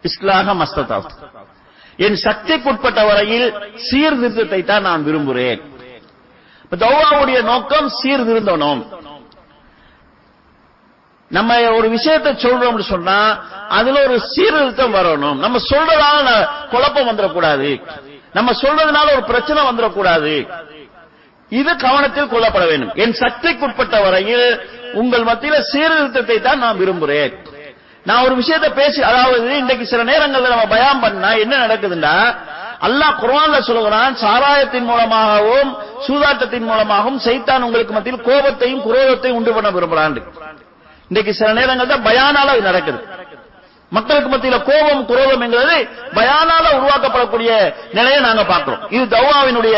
இஸ்லாக 0.10 0.54
மஸ்ததா 0.62 0.98
என் 2.06 2.18
சக்திக்குட்பட்ட 2.26 3.00
வரையில் 3.10 3.48
சீர்திருத்தத்தை 3.88 4.60
தான் 4.64 4.86
நான் 4.88 5.06
விரும்புகிறேன் 5.08 5.62
தௌவாவுடைய 6.78 7.42
நோக்கம் 7.44 7.90
சீர்திருந்தனும் 8.02 8.82
நம்ம 11.32 11.72
ஒரு 11.72 11.90
விஷயத்தை 11.90 12.32
சொல்றோம்னு 12.36 12.86
சொன்னா 12.90 13.18
அதுல 13.70 14.02
ஒரு 14.08 14.18
சீர்திருத்தம் 14.34 14.94
வரணும். 14.94 15.38
நம்ம 15.38 15.58
சொல்றதால 15.72 16.28
குழப்பம் 16.70 17.10
வந்துடக்கூடாது 17.10 17.70
நம்ம 18.34 18.52
சொல்றதுனால 18.62 19.08
ஒரு 19.14 19.24
பிரச்சனை 19.24 19.62
வந்துடக்கூடாது 19.64 20.34
இது 21.52 21.76
கவனத்தில் 21.76 22.32
கொள்ளப்பட 22.34 22.66
வேண்டும். 22.66 22.94
என் 22.96 23.18
சக்திக்குட்பட்ட 23.24 23.96
வரையில் 24.04 24.48
உங்கள் 24.94 25.24
மத்தியில 25.24 25.58
சீர்திருத்தத்தை 25.72 26.38
தான் 26.42 26.58
நான் 26.58 26.78
விரும்புகிறேன் 26.78 27.34
நான் 28.06 28.24
ஒரு 28.24 28.36
விஷயத்தை 28.36 28.70
பேசி 28.70 29.02
அதாவது 29.02 29.58
இன்றைக்கு 29.58 29.86
சில 29.86 30.04
நேரங்கள்ல 30.04 30.50
நம்ம 30.50 30.68
பயம் 30.68 31.00
பண்ணா 31.00 31.30
என்ன 31.44 31.68
நடக்குதுன்னா 31.68 32.16
அல்லாஹ் 32.88 33.20
குரான்ல 33.24 33.58
சொல்லுகிறான் 33.68 34.14
சாராயத்தின் 34.24 34.88
மூலமாகவும் 34.92 35.70
சூதாட்டத்தின் 36.08 36.68
மூலமாகவும் 36.70 37.20
சைத்தான் 37.26 37.66
உங்களுக்கு 37.68 37.94
மத்தியில் 37.98 38.26
கோபத்தையும் 38.30 38.84
குரோதத்தையும் 38.88 39.38
உண்டு 39.40 39.52
பண்ண 39.58 39.70
விரும்புறான் 39.76 40.18
இன்றைக்கு 41.12 41.34
சில 41.40 41.50
நேரங்கள் 41.60 41.92
தான் 41.92 42.06
பயானால 42.08 42.54
அது 42.56 42.64
நடக்குது. 42.70 43.00
மக்களுக்கு 43.92 44.30
மத்தியில 44.34 44.58
கோபம் 44.70 45.02
குரோதம் 45.10 45.44
என்கிறது 45.46 45.76
பயானால 46.18 46.66
உருவாக்கப்படக்கூடிய 46.78 47.50
நிலையை 47.98 48.20
நாங்க 48.28 48.44
பார்க்கிறோம். 48.52 48.84
இது 48.96 49.04
தௌவாவினுடைய 49.16 49.76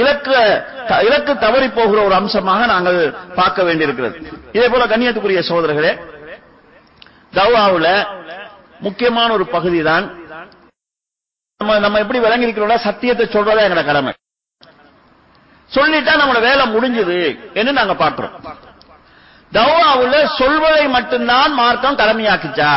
இலக்கு 0.00 0.36
இலக்கு 1.08 1.32
தவறி 1.44 1.68
போகிற 1.78 1.98
ஒரு 2.08 2.14
அம்சமாக 2.20 2.60
நாங்கள் 2.72 3.00
பார்க்க 3.40 3.66
வேண்டியிருக்கிறது. 3.68 4.16
இதே 4.56 4.68
போல 4.72 4.86
கண்ணியத்துக்குரிய 4.92 5.42
சோதரர்களே 5.50 5.92
தௌவாவுல 7.38 7.88
முக்கியமான 8.86 9.28
ஒரு 9.38 9.46
பகுதி 9.56 9.82
தான் 9.90 10.06
நம்ம 11.60 11.78
நம்ம 11.78 11.98
எப்படி 11.98 12.18
விளங்கி 12.18 12.76
சத்தியத்தை 12.76 13.24
சொல்றதா 13.26 13.62
எங்க 13.68 13.82
கடமை. 13.88 14.12
சொல்லிட்டா 15.70 16.12
நம்மளோட 16.20 16.40
வேலை 16.40 16.64
முடிஞ்சது 16.74 17.18
என்று 17.54 17.72
நாங்க 17.72 17.94
பார்க்கிறோம். 17.94 18.34
தௌவாவுல 19.52 20.16
சொல்வதை 20.38 20.88
மட்டும்தான் 20.88 21.52
மார்க்கம் 21.52 21.98
கடமையாக்கிச்சா? 21.98 22.72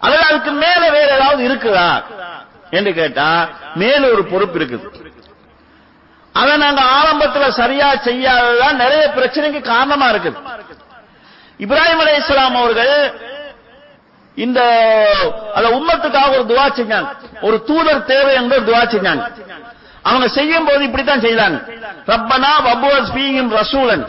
அல்லது 0.00 0.24
அதுக்கு 0.30 0.52
மேல 0.64 0.82
வேற 0.90 1.08
ஏதாவது 1.16 1.42
இருக்குதா? 1.48 1.88
என்று 2.70 2.92
கேட்டா 2.94 3.28
மேல 3.74 4.02
ஒரு 4.12 4.24
பொறுப்பு 4.24 4.58
இருக்குது. 4.58 4.86
அதை 6.32 6.56
நாங்க 6.56 6.82
ஆரம்பத்துல 6.98 7.48
சரியா 7.60 7.88
செய்யாததான் 8.08 8.80
நிறைய 8.84 9.02
பிரச்சனைக்கு 9.16 9.60
காரணமா 9.72 10.08
இருக்குது. 10.12 10.38
இப்ராஹிம் 11.64 12.02
அலை 12.04 12.16
இஸ்லாம் 12.16 12.56
அவர்கள் 12.62 12.94
இந்த 14.34 14.60
அந்த 15.54 15.68
உம்மத்துக்காக 15.68 16.30
ஒரு 16.30 16.44
துவா 16.50 16.66
செஞ்சாங்க. 16.78 17.08
ஒரு 17.40 17.64
தூதர் 17.64 18.04
தேவை 18.04 18.34
என்று 18.34 18.62
ஒரு 18.62 18.72
துவா 18.72 18.80
செஞ்சாங்க. 18.80 19.24
அவங்க 20.02 20.28
செய்யும் 20.28 20.64
போது 20.64 20.84
இப்படித்தான் 20.84 21.20
செய்தாங்க. 21.20 21.58
ரப்பனா 22.06 22.52
வபுவஸ் 22.66 23.12
பீயும் 23.16 23.60
ரசூலன். 23.60 24.06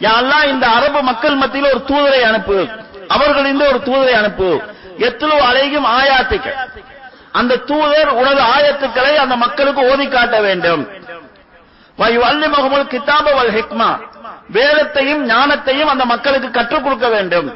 யாரெல்லாம் 0.00 0.46
இந்த 0.46 0.66
அரபு 0.66 1.02
மக்கள் 1.02 1.34
மத்தியில் 1.34 1.70
ஒரு 1.70 1.82
தூதரை 1.88 2.22
அனுப்பு. 2.22 2.68
அவர்களிருந்து 3.08 3.66
ஒரு 3.66 3.80
தூதரை 3.84 4.12
அனுப்பு. 4.12 4.62
எத்தலோ 4.98 5.36
அலைகும் 5.50 5.88
ஆயாத்துக்கள் 5.98 6.58
அந்த 7.32 7.56
தூதர் 7.56 8.08
உனது 8.08 8.42
ஆயத்துக்களை 8.42 9.14
அந்த 9.14 9.36
மக்களுக்கு 9.36 9.90
ஓதி 9.90 10.08
காட்ட 10.08 10.40
வேண்டும். 10.40 10.88
வல்லி 11.96 12.48
முகமது 12.48 12.98
கிதாப 12.98 13.34
வல் 13.34 13.54
ஹிக்மா. 13.58 13.98
வேதத்தையும் 14.48 15.28
ஞானத்தையும் 15.30 15.90
அந்த 15.94 16.04
மக்களுக்கு 16.04 16.50
கற்றுக் 16.50 16.84
கொடுக்க 16.84 17.08
வேண்டும். 17.08 17.48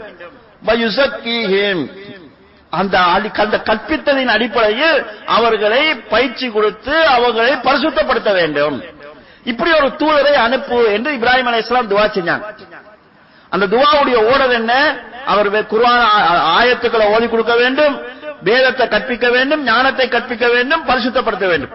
அந்த 2.81 2.95
அந்த 3.43 3.57
கற்பித்ததின் 3.69 4.33
அடிப்படையில் 4.37 4.97
அவர்களை 5.37 5.83
பயிற்சி 6.13 6.47
கொடுத்து 6.57 6.95
அவர்களை 7.17 7.53
பரிசுத்தப்படுத்த 7.67 8.31
வேண்டும். 8.41 8.77
இப்படி 9.53 9.71
ஒரு 9.81 9.89
தூதரை 10.01 10.35
அனுப்பு 10.47 10.79
என்று 10.97 11.11
இப்ராஹிம் 11.19 11.49
அலைஹிஸ்ஸலாம் 11.51 11.91
துவா 11.93 12.07
செஞ்சாங்க. 12.17 12.47
அந்த 13.55 13.65
துவாவுடைய 13.75 14.17
ஓடல் 14.31 14.55
என்ன? 14.61 14.73
அவர் 15.33 15.49
குர்வான 15.73 16.01
ஆயத்துக்களை 16.59 17.07
ஓதி 17.15 17.27
கொடுக்க 17.35 17.55
வேண்டும் 17.63 17.95
வேதத்தை 18.49 18.85
கற்பிக்க 18.95 19.27
வேண்டும் 19.37 19.63
ஞானத்தை 19.71 20.07
கற்பிக்க 20.15 20.47
வேண்டும் 20.55 20.83
பரிசுத்தப்படுத்த 20.89 21.47
வேண்டும். 21.53 21.75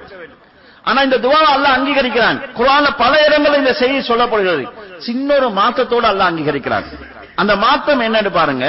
ஆனா 0.89 0.99
இந்த 1.07 1.17
துவா 1.25 1.39
அல்ல 1.55 1.67
அங்கீகரிக்கிறான். 1.77 2.37
குருவான 2.57 2.85
பல 3.03 3.13
இடங்களில் 3.27 3.61
இந்த 3.63 3.73
செய்தி 3.81 3.99
சொல்லப்படுகிறது. 4.09 4.65
சின்ன 5.07 5.29
ஒரு 5.39 5.49
மாற்றத்தோடு 5.59 6.07
அல்ல 6.11 6.23
அங்கீகரிக்கிறான். 6.29 6.85
அந்த 7.41 7.53
மாற்றம் 7.55 8.01
என்னன்னு 8.01 8.31
பாருங்க. 8.31 8.65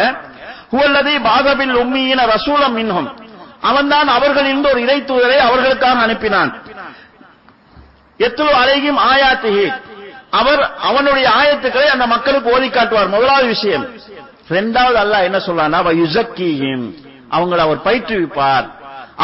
ஹுவல்லதி 0.72 1.14
பாதபில் 1.28 1.74
உம்மியின 1.82 2.20
ரசூலம் 2.34 2.76
மின்ஹும். 2.78 3.08
அவன்தான் 3.60 4.08
அவர்களிலிருந்து 4.08 4.70
ஒரு 4.70 4.80
இறை 4.82 4.98
தூதரை 5.00 5.38
அவர்களுக்காக 5.48 5.98
அனுப்பினான். 6.06 6.50
எத்துலு 8.18 8.52
அலைகும் 8.62 9.00
ஆயாத்திகி 9.12 9.66
அவர் 10.30 10.62
அவனுடைய 10.80 11.26
ஆயத்துக்களை 11.40 11.86
அந்த 11.94 12.06
மக்களுக்கு 12.06 12.48
ஓதி 12.50 12.68
காட்டுவார். 12.70 13.08
முதலாவது 13.08 13.46
விஷயம் 13.46 13.84
இரண்டாவது 14.50 14.98
அல்லாஹ் 15.02 15.26
என்ன 15.28 15.38
சொல்றானா 15.38 15.78
யுசக்கியும் 16.02 16.84
அவங்களை 17.30 17.62
அவர் 17.66 17.84
பயிற்றுவிப்பார். 17.84 18.66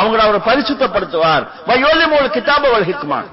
அவங்களை 0.01 0.22
அவர் 0.28 0.47
பரிசுத்தப்படுத்துவார். 0.49 1.44
வயோலிமோல் 1.68 2.34
கிதாப 2.36 2.64
வல் 2.74 2.88
ஹிக்மான் 2.90 3.28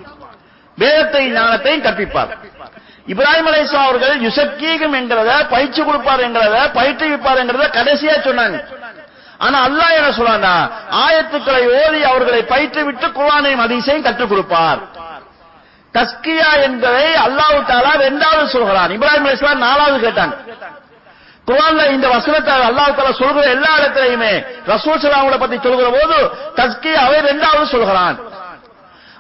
வேதத்தை 0.78 1.24
ஞானத்தையும் 1.34 1.86
கற்பிப்பார். 1.86 2.32
இப்ராஹிம் 3.12 3.48
அலைஹிஸ்ஸலாம் 3.52 3.88
அவர்கள் 3.90 4.16
யுசக்கீகம் 4.26 4.96
என்கிறத 5.00 5.32
பயிற்சி 5.54 5.82
கொடுப்பார் 5.88 6.26
என்கிறத 6.28 6.58
பயிற்றுவிப்பார் 6.78 7.42
என்கிறத 7.44 7.66
கடைசியா 7.78 8.16
சொன்னாங்க. 8.28 8.58
ஆனா 9.46 9.58
அல்லாஹ் 9.68 9.96
என்ன 10.00 10.10
சொல்றானா 10.18 10.56
ஆயத்துக்களை 11.06 11.64
ஓதி 11.80 12.02
அவர்களை 12.12 12.42
பயிற்றுவிட்டு 12.54 13.08
குரானையும் 13.18 13.64
அதிசயம் 13.66 14.06
கற்றுக் 14.06 14.32
கொடுப்பார். 14.34 14.82
தஸ்கியா 15.96 16.52
என்பதை 16.68 17.08
அல்லாஹ் 17.26 17.58
தாலா 17.72 17.92
ரெண்டாவது 18.06 18.46
சொல்கிறான். 18.56 18.94
இப்ராஹிம் 18.98 19.28
அலிஸ்லாம் 19.28 19.66
நாலாவது 19.70 19.98
கேட்டாங்க 20.06 20.36
குரான்ல 21.50 21.86
இந்த 21.96 22.08
வசனத்தை 22.16 22.54
அல்லாஹ் 22.70 22.96
தாலா 22.98 23.14
சொல்கிற 23.24 23.44
எல்லா 23.56 23.72
இடத்திலையுமே 23.80 24.34
ரசூல் 24.74 25.02
ஸல்லல்லாஹு 25.04 25.44
பத்தி 25.44 25.58
சொல்கிற 25.68 25.90
போது 25.98 26.18
தஸ்கியாவை 26.62 27.18
ரெண்டாவது 27.30 27.66
சொல்கிறான். 27.76 28.18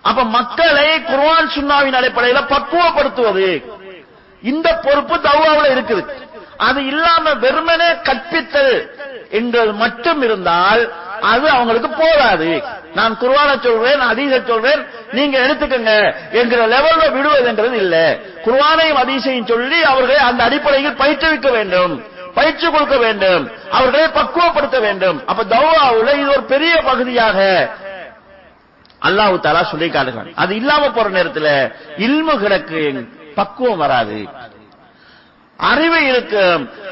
அப்ப 0.09 0.23
மக்களை 0.23 0.89
குர்வான் 1.11 1.53
சுண்ணாவின் 1.55 1.97
அடிப்படையில் 1.99 2.49
பக்குவப்படுத்துவது. 2.53 3.49
இந்த 4.41 4.67
பொறுப்பு 4.85 5.15
தௌவாவுல 5.15 5.67
இருக்குது. 5.75 6.03
அது 6.57 6.85
இல்லாம 6.85 7.33
வெறுமனே 7.33 7.89
கற்பித்தல் 8.07 8.75
என்றது 9.29 9.73
மட்டும் 9.73 10.21
இருந்தால் 10.21 10.81
அது 11.21 11.49
அவங்களுக்கு 11.49 11.89
போதாது. 11.89 12.63
நான் 12.93 13.17
குர்வான 13.21 13.49
சொல்வேன் 13.63 14.01
அதீச 14.11 14.41
சொல்வேன் 14.47 14.81
நீங்க 15.11 15.37
எடுத்துக்கங்க 15.39 15.93
என்கிற 16.31 16.67
லெவல்ல 16.67 17.03
விடுவதுங்கிறது 17.15 17.73
இல்ல. 17.73 17.95
குர்ஆனையும் 18.45 19.01
அதீசையும் 19.03 19.47
சொல்லி 19.47 19.83
அவர்களை 19.83 20.17
அந்த 20.29 20.43
அடிப்படையில் 20.43 20.99
பயிற்றுவிக்க 21.03 21.51
வேண்டும். 21.51 21.93
பயிற்சி 22.33 22.67
கொடுக்க 22.69 22.97
வேண்டும். 22.97 23.43
அவர்களை 23.71 24.07
பக்குவப்படுத்த 24.07 24.79
வேண்டும். 24.79 25.27
அப்ப 25.27 25.43
தௌவாவுல 25.43 26.13
இது 26.19 26.29
ஒரு 26.29 26.43
பெரிய 26.43 26.73
பகுதியாக 26.77 27.39
அல்லாஹ் 29.07 29.35
தாலா 29.45 29.61
சொல்லி 29.71 29.87
காட்டுகிறான் 29.95 30.39
அது 30.43 30.51
இல்லாம 30.61 30.89
போற 30.95 31.07
நேரத்துல 31.17 31.49
இல்மு 32.07 32.33
கிடக்கு 32.43 32.81
பக்குவம் 33.37 33.81
வராது. 33.83 34.19
அறிவு 35.59 35.99
இருக்கு. 36.11 36.43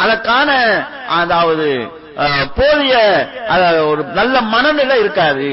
அதற்கான 0.03 0.49
அதாவது 1.20 1.68
போதிய 2.57 2.95
ஒரு 3.89 4.01
நல்ல 4.20 4.36
மனநிலை 4.53 4.97
இருக்காது. 5.03 5.49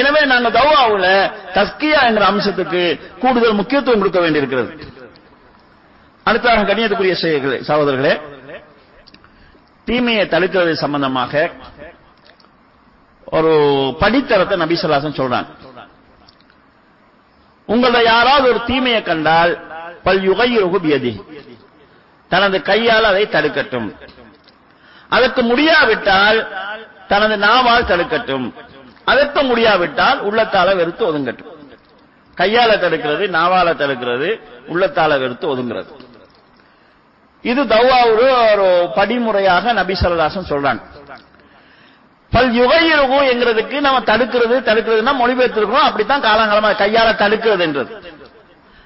எனவே 0.00 0.20
நாங்க 0.32 0.48
தௌவாவுல 0.58 1.08
தஸ்கியா 1.56 2.00
என்ற 2.10 2.22
அம்சத்துக்கு 2.30 2.82
கூடுதல் 3.22 3.58
முக்கியத்துவம் 3.60 4.00
கொடுக்க 4.02 4.20
வேண்டியிருக்கிறது. 4.24 4.70
அடுத்ததாக 6.26 6.66
கண்ணியத்துக்குரிய 6.70 7.14
சகோதரர்களே 7.70 8.14
தீமையை 9.88 10.24
தடுக்கிறது 10.34 10.72
சம்பந்தமாக 10.84 11.32
ஒரு 13.36 13.52
படித்தரத்தை 14.02 14.56
நபிசல்லாசன் 14.62 15.18
சொல்றான் 15.20 15.48
உங்கள 17.68 18.02
யாராவது 18.02 18.48
ஒரு 18.48 18.60
தீமையை 18.66 19.02
கண்டால் 19.02 19.52
பல் 20.02 20.30
யுகையுகு 20.30 21.22
தனது 22.28 22.62
கையால் 22.62 23.04
அதை 23.04 23.26
தடுக்கட்டும். 23.26 23.88
அதற்கு 25.08 25.42
முடியாவிட்டால் 25.42 26.48
தனது 27.08 27.36
நாவால் 27.36 27.88
தடுக்கட்டும். 27.90 28.52
அதற்கு 29.04 29.42
முடியாவிட்டால் 29.42 30.18
உள்ளத்தால 30.30 30.76
வெறுத்து 30.76 31.12
ஒதுங்கட்டும். 31.12 31.52
கையால 32.36 32.70
தடுக்கிறது 32.84 33.24
நாவால 33.38 33.68
தடுக்கிறது 33.82 34.40
உள்ளத்தால 34.68 35.18
வெறுத்து 35.18 35.56
ஒதுங்கிறது. 35.56 35.92
இது 37.42 37.64
தௌவாவுரு 37.64 38.52
ஒரு 38.52 38.90
படிமுறையாக 38.94 39.72
நபி 39.72 39.94
ஸல்லல்லாஹு 40.02 40.42
சொல்றான். 40.48 40.80
பல் 42.34 42.50
யுகையிருக்கும் 42.60 43.26
என்கிறதுக்கு 43.32 43.76
நம்ம 43.86 43.98
தடுக்கிறது 44.10 44.56
தடுக்கிறதுனா 44.68 45.14
மொழிபெயர்த்திருக்கோம் 45.22 45.86
அப்படித்தான் 45.88 46.24
காலங்காலமா 46.28 46.70
கையால 46.82 47.08
தடுக்கிறது 47.22 47.64
என்றது 47.68 47.92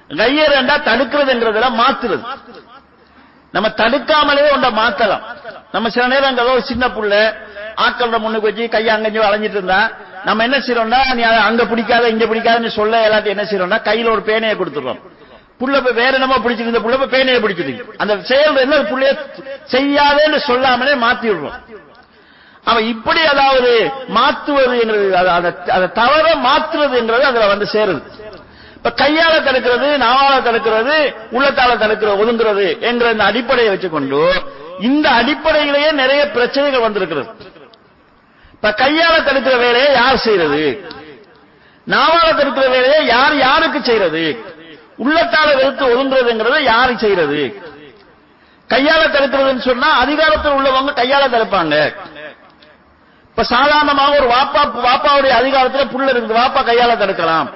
கையர் 0.09 0.53
என்றா 0.59 0.75
தடுக்கிறதுங்கிறதுல 0.89 1.67
மாத்துறது. 1.81 2.23
நம்ம 3.53 3.67
தடுக்காமலே 3.81 4.43
ஒன்றை 4.55 4.69
மாத்தலாம். 4.79 5.23
நம்ம 5.73 5.89
சில 5.93 6.05
நேரங்களோ 6.13 6.51
ஒரு 6.57 6.63
சின்ன 6.71 6.85
புள்ள 6.95 7.13
ஆக்களோட 7.85 8.17
முன்னுக்கு 8.23 8.49
வச்சு 8.49 8.63
கையை 8.75 8.91
அங்கஞ்சோ 8.95 9.21
அலைஞ்சிட்டு 9.27 9.57
இருந்தா 9.59 9.79
நம்ம 10.27 10.43
என்ன 10.47 10.57
செய்யறோம்னா 10.65 10.99
நீ 11.17 11.21
அதை 11.29 11.39
அங்க 11.49 11.63
பிடிக்காத 11.71 12.09
இங்க 12.13 12.25
பிடிக்காதுன்னு 12.31 12.71
சொல்ல 12.79 13.01
எல்லாத்தையும் 13.07 13.35
என்ன 13.37 13.45
செய்யறோம்னா 13.51 13.79
கையில 13.89 14.11
ஒரு 14.15 14.23
பேனையை 14.29 14.55
கொடுத்துடுறோம். 14.61 14.99
புள்ள 15.61 15.75
போய் 15.85 15.97
வேற 16.01 16.11
என்னமோ 16.17 16.37
பிடிச்சிருக்கு 16.43 16.73
இந்த 16.73 16.83
புள்ள 16.85 16.97
போய் 17.01 17.13
பேனையை 17.15 17.39
பிடிச்சிருக்கு 17.45 17.95
அந்த 18.03 18.13
செயல் 18.31 18.63
என்ன 18.65 18.81
புள்ளைய 18.91 19.11
செய்யாதேன்னு 19.75 20.39
சொல்லாமலே 20.49 20.93
மாத்தி 21.05 21.27
விடுறோம் 21.31 21.57
அவன் 22.69 22.85
இப்படி 22.93 23.21
அதாவது 23.33 23.71
மாத்துவது 24.17 24.77
அதை 25.75 25.87
தவற 25.99 26.25
மாற்றுறதுங்கிறது 26.47 27.25
அதுல 27.29 27.47
வந்து 27.53 27.67
சேருது. 27.73 28.01
இப்ப 28.77 28.91
கையால 29.01 29.33
தடுக்கிறது 29.47 29.87
நாவால 30.03 30.35
தடுக்கிறது 30.47 30.97
உள்ளத்தால 31.37 31.71
தடுக்கிறது 31.83 32.21
ஒதுங்கிறது 32.23 32.67
என்கிற 32.89 33.07
இந்த 33.15 33.23
அடிப்படையை 33.23 33.71
வச்சுக்கொண்டு 33.73 34.21
இந்த 34.89 35.07
அடிப்படையிலேயே 35.19 35.89
நிறைய 36.01 36.21
பிரச்சனைகள் 36.35 36.85
வந்திருக்கிறது. 36.87 37.29
இப்ப 38.53 38.69
கையால 38.83 39.15
தடுக்கிற 39.27 39.55
வேலையை 39.65 39.89
யார் 39.93 40.23
செய்யறது? 40.25 40.63
நாவால 41.87 42.29
தடுக்கிற 42.39 42.65
வேலையை 42.75 43.01
யார் 43.07 43.35
யாருக்கு 43.37 43.79
செய்யறது? 43.83 44.23
உள்ளத்தால 45.03 45.49
வெறுத்து 45.59 45.83
ஒதுங்குறதுங்கிறத 45.91 46.57
யாரு 46.73 46.93
செய்யறது? 47.03 47.41
கையால 48.69 49.03
தடுக்கிறதுன்னு 49.13 49.67
சொன்னா 49.69 49.89
அதிகாரத்தில் 50.03 50.57
உள்ளவங்க 50.57 50.91
கையால 51.01 51.23
தடுப்பாங்க. 51.35 51.75
இப்ப 53.39 53.55
சாதாரணமாக 53.57 54.15
ஒரு 54.19 54.27
வாப்பா 54.35 54.61
வாப்பாவுடைய 54.85 55.33
அதிகாரத்துல 55.41 55.83
புள்ள 55.91 56.07
இருக்குது 56.13 56.35
வாப்பா 56.39 56.61
கையால 56.69 56.95
தடுக்கலாம். 57.01 57.47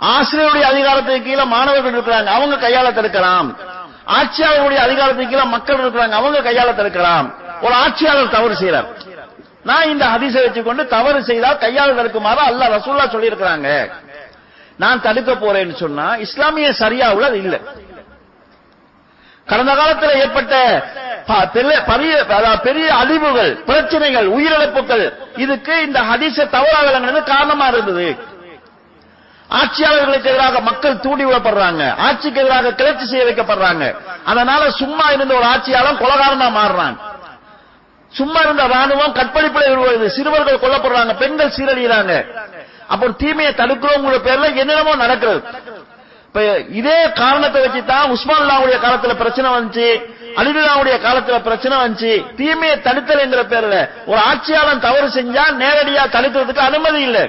ஆசிரியருடைய 0.00 0.64
அதிகாரத்துக்கு 0.72 1.22
கீழே 1.28 1.44
மாணவர்கள் 1.54 1.94
இருக்கிறாங்க. 1.96 2.28
அவங்க 2.36 2.56
கையால 2.64 2.88
தடுக்கலாம். 2.98 3.48
ஆட்சியாளருடைய 4.18 4.80
அதிகாரத்துக்கு 4.86 5.32
கீழே 5.32 5.46
மக்கள் 5.54 5.80
இருக்கிறாங்க. 5.82 6.14
அவங்க 6.20 6.38
கையால 6.48 6.68
தடுக்கலாம். 6.80 7.26
ஒரு 7.64 7.74
ஆட்சியாளர் 7.84 8.34
தவறு 8.36 8.54
செய்யறார் 8.60 8.88
நான் 9.70 9.90
இந்த 9.92 10.04
ஹதிசை 10.14 10.40
வச்சுக்கொண்டு 10.44 10.82
தவறு 10.94 11.22
செய்தால் 11.30 11.60
கையால 11.64 11.96
தடுக்குமாறு 11.98 12.42
அல்லாஹ் 12.50 12.72
ரசூல்லா 12.76 13.08
சொல்லி 13.14 13.30
இருக்கிறாங்க 13.32 13.68
நான் 14.78 15.04
தடுக்க 15.08 15.32
போறேன்னு 15.44 15.76
சொன்னா 15.84 16.06
இஸ்லாமிய 16.26 16.68
சரியாவுல 16.82 17.28
அது 17.30 17.38
இல்ல. 17.44 17.56
கடந்த 19.46 19.74
காலத்தில் 19.74 20.14
ஏற்பட்ட 20.14 20.84
பெரிய- 22.62 22.94
அழிவுகள் 22.94 23.54
பிரச்சனைகள் 23.54 24.28
உயிரிழப்புகள் 24.28 25.12
இதுக்கு 25.36 25.82
இந்த 25.82 26.00
ஹதீச 26.00 26.50
தவறாக 26.50 26.90
காரணமா 27.22 27.66
இருந்தது. 27.66 28.16
ஆட்சியாளர்களுக்கு 29.50 30.28
எதிராக 30.28 30.60
மக்கள் 30.60 31.00
தூண்டி 31.00 31.24
விடப்படுறாங்க. 31.24 31.96
ஆட்சிக்கு 31.96 32.40
எதிராக 32.40 32.72
கிளர்ச்சி 32.72 33.06
செய்ய 33.06 33.24
வைக்கப்படுறாங்க. 33.24 33.96
அதனால 34.24 34.70
சும்மா 34.70 35.10
இருந்த 35.10 35.34
ஒரு 35.34 35.44
ஆட்சியாளர் 35.44 36.02
கொலகாரனா 36.02 36.50
மாறுறாங்க 36.50 36.96
சும்மா 38.12 38.40
இருந்த 38.40 38.66
ராணுவம் 38.66 39.12
கற்பழிப்பில் 39.12 39.76
இருவது 39.76 40.06
சிறுவர்கள் 40.06 40.58
கொல்லப்படுறாங்க. 40.58 41.16
பெண்கள் 41.16 41.52
சீரழிகிறாங்க. 41.56 42.24
அப்போ 42.88 43.08
தீமையை 43.08 43.54
தடுக்கிறோங்கிற 43.54 44.18
பேர்ல 44.18 44.54
என்னென்னமோ 44.54 44.94
நடக்கிறது. 44.94 45.42
இப்ப 46.36 46.48
இதே 46.78 46.96
காரணத்தை 47.18 47.58
வச்சு 47.64 47.80
தான் 47.90 48.10
உஸ்மான்லாவுடைய 48.14 48.78
காலத்துல 48.82 49.12
பிரச்சனை 49.20 49.48
வந்துச்சு 49.52 49.86
அலிதுல்லாவுடைய 50.40 50.96
காலத்துல 51.04 51.36
பிரச்சனை 51.46 51.74
வந்துச்சு 51.82 52.10
தீமையை 52.40 52.74
தடுத்தல் 52.86 53.22
என்ற 53.26 53.42
பேர்ல 53.52 53.76
ஒரு 54.10 54.18
ஆட்சியாளன் 54.30 54.82
தவறு 54.86 55.06
செஞ்சா 55.14 55.44
நேரடியா 55.62 56.02
தடுக்கிறதுக்கு 56.16 56.62
அனுமதி 56.70 57.00
இல்லை. 57.08 57.22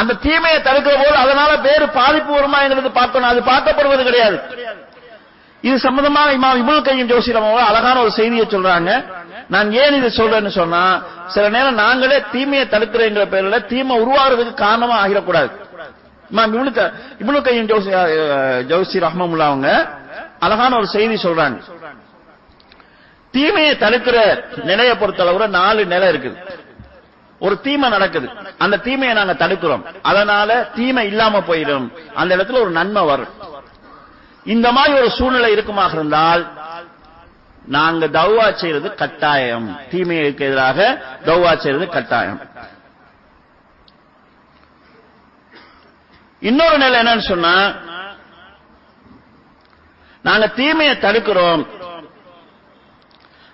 அந்த 0.00 0.16
தீமையை 0.26 0.58
தடுக்கிற 0.68 0.94
போது 1.00 1.16
அதனால 1.22 1.56
வேறு 1.68 1.86
பாதிப்பு 1.98 2.32
வருமா 2.36 2.60
என்கிறது 2.66 2.92
பார்க்கணும். 3.00 3.30
அது 3.32 3.40
பார்க்கப்படுவது 3.50 4.04
கிடையாது. 4.08 4.38
இது 5.64 5.76
சம்பந்தமா 5.86 6.22
இமா 6.36 6.50
இபுல் 6.60 6.86
கையும் 6.90 7.10
ஜோசிடம் 7.12 7.48
அழகான 7.70 7.96
ஒரு 8.04 8.12
செய்தியை 8.18 8.46
சொல்றாங்க. 8.52 8.92
நான் 9.54 9.72
ஏன் 9.80 9.96
இதை 9.98 10.10
சொல்றேன்னு 10.20 10.52
சொன்னா 10.60 10.84
சில 11.34 11.48
நேரம் 11.56 11.82
நாங்களே 11.84 12.20
தீமையை 12.36 12.66
தடுக்கிறேங்கிற 12.76 13.26
பேர்ல 13.34 13.60
தீமை 13.72 13.96
உருவாகிறதுக்கு 14.04 14.54
காரணமா 14.64 14.96
ஆகிடக்கூடாது. 15.02 15.50
இமாம் 16.32 17.42
கையும் 17.42 17.66
ஜோசி 17.66 17.90
ஜோசி 18.70 18.96
ரஹ்மமுல்லா 19.06 19.48
அவங்க 19.50 19.88
அழகான 20.38 20.76
ஒரு 20.76 20.86
செய்தி 20.86 21.14
சொல்றாங்க. 21.14 21.58
தீமையை 23.30 23.72
தடுக்கிற 23.74 24.16
நிலையை 24.62 24.96
பொறுத்தளவுல 24.96 25.48
நாலு 25.48 25.86
நிலை 25.86 26.08
இருக்குது. 26.08 26.36
ஒரு 27.38 27.60
தீமை 27.60 27.88
நடக்குது. 27.88 28.28
அந்த 28.58 28.76
தீமையை 28.76 29.16
நாங்க 29.16 29.32
தடுக்கிறோம். 29.32 29.84
அதனால 30.02 30.68
தீமை 30.74 31.06
இல்லாம 31.06 31.38
போயிடும். 31.38 31.86
அந்த 32.14 32.36
இடத்துல 32.36 32.60
ஒரு 32.60 32.70
நன்மை 32.70 33.04
வரும். 33.04 33.32
இந்த 34.44 34.72
மாதிரி 34.72 34.98
ஒரு 34.98 35.10
சூழ்நிலை 35.10 35.52
இருக்குமாக 35.52 35.92
இருந்தால் 35.92 36.42
நாங்க 37.66 38.06
தௌவா 38.06 38.52
செய்யறது 38.52 38.94
கட்டாயம். 38.94 39.78
தீமைக்கு 39.90 40.44
எதிராக 40.44 40.98
தௌவா 41.24 41.56
செய்யறது 41.56 41.88
கட்டாயம். 41.88 42.40
இன்னொரு 46.48 46.76
நிலை 46.78 46.96
என்னன்னு 47.00 47.28
சொன்னா 47.32 47.54
நாங்க 50.22 50.46
தீமையை 50.60 50.94
தடுக்கிறோம். 50.96 51.62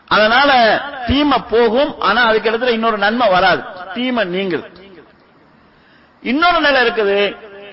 அதனால 0.08 0.50
தீமை 1.06 1.38
போகும் 1.50 2.00
ஆனா 2.00 2.20
அதுக்கு 2.28 2.50
இடத்துல 2.50 2.74
இன்னொரு 2.78 2.98
நன்மை 3.04 3.26
வராது. 3.28 3.62
தீமை 3.94 4.24
நீங்க 4.24 4.56
இன்னொரு 6.22 6.60
நிலை 6.60 6.80
இருக்குது 6.86 7.18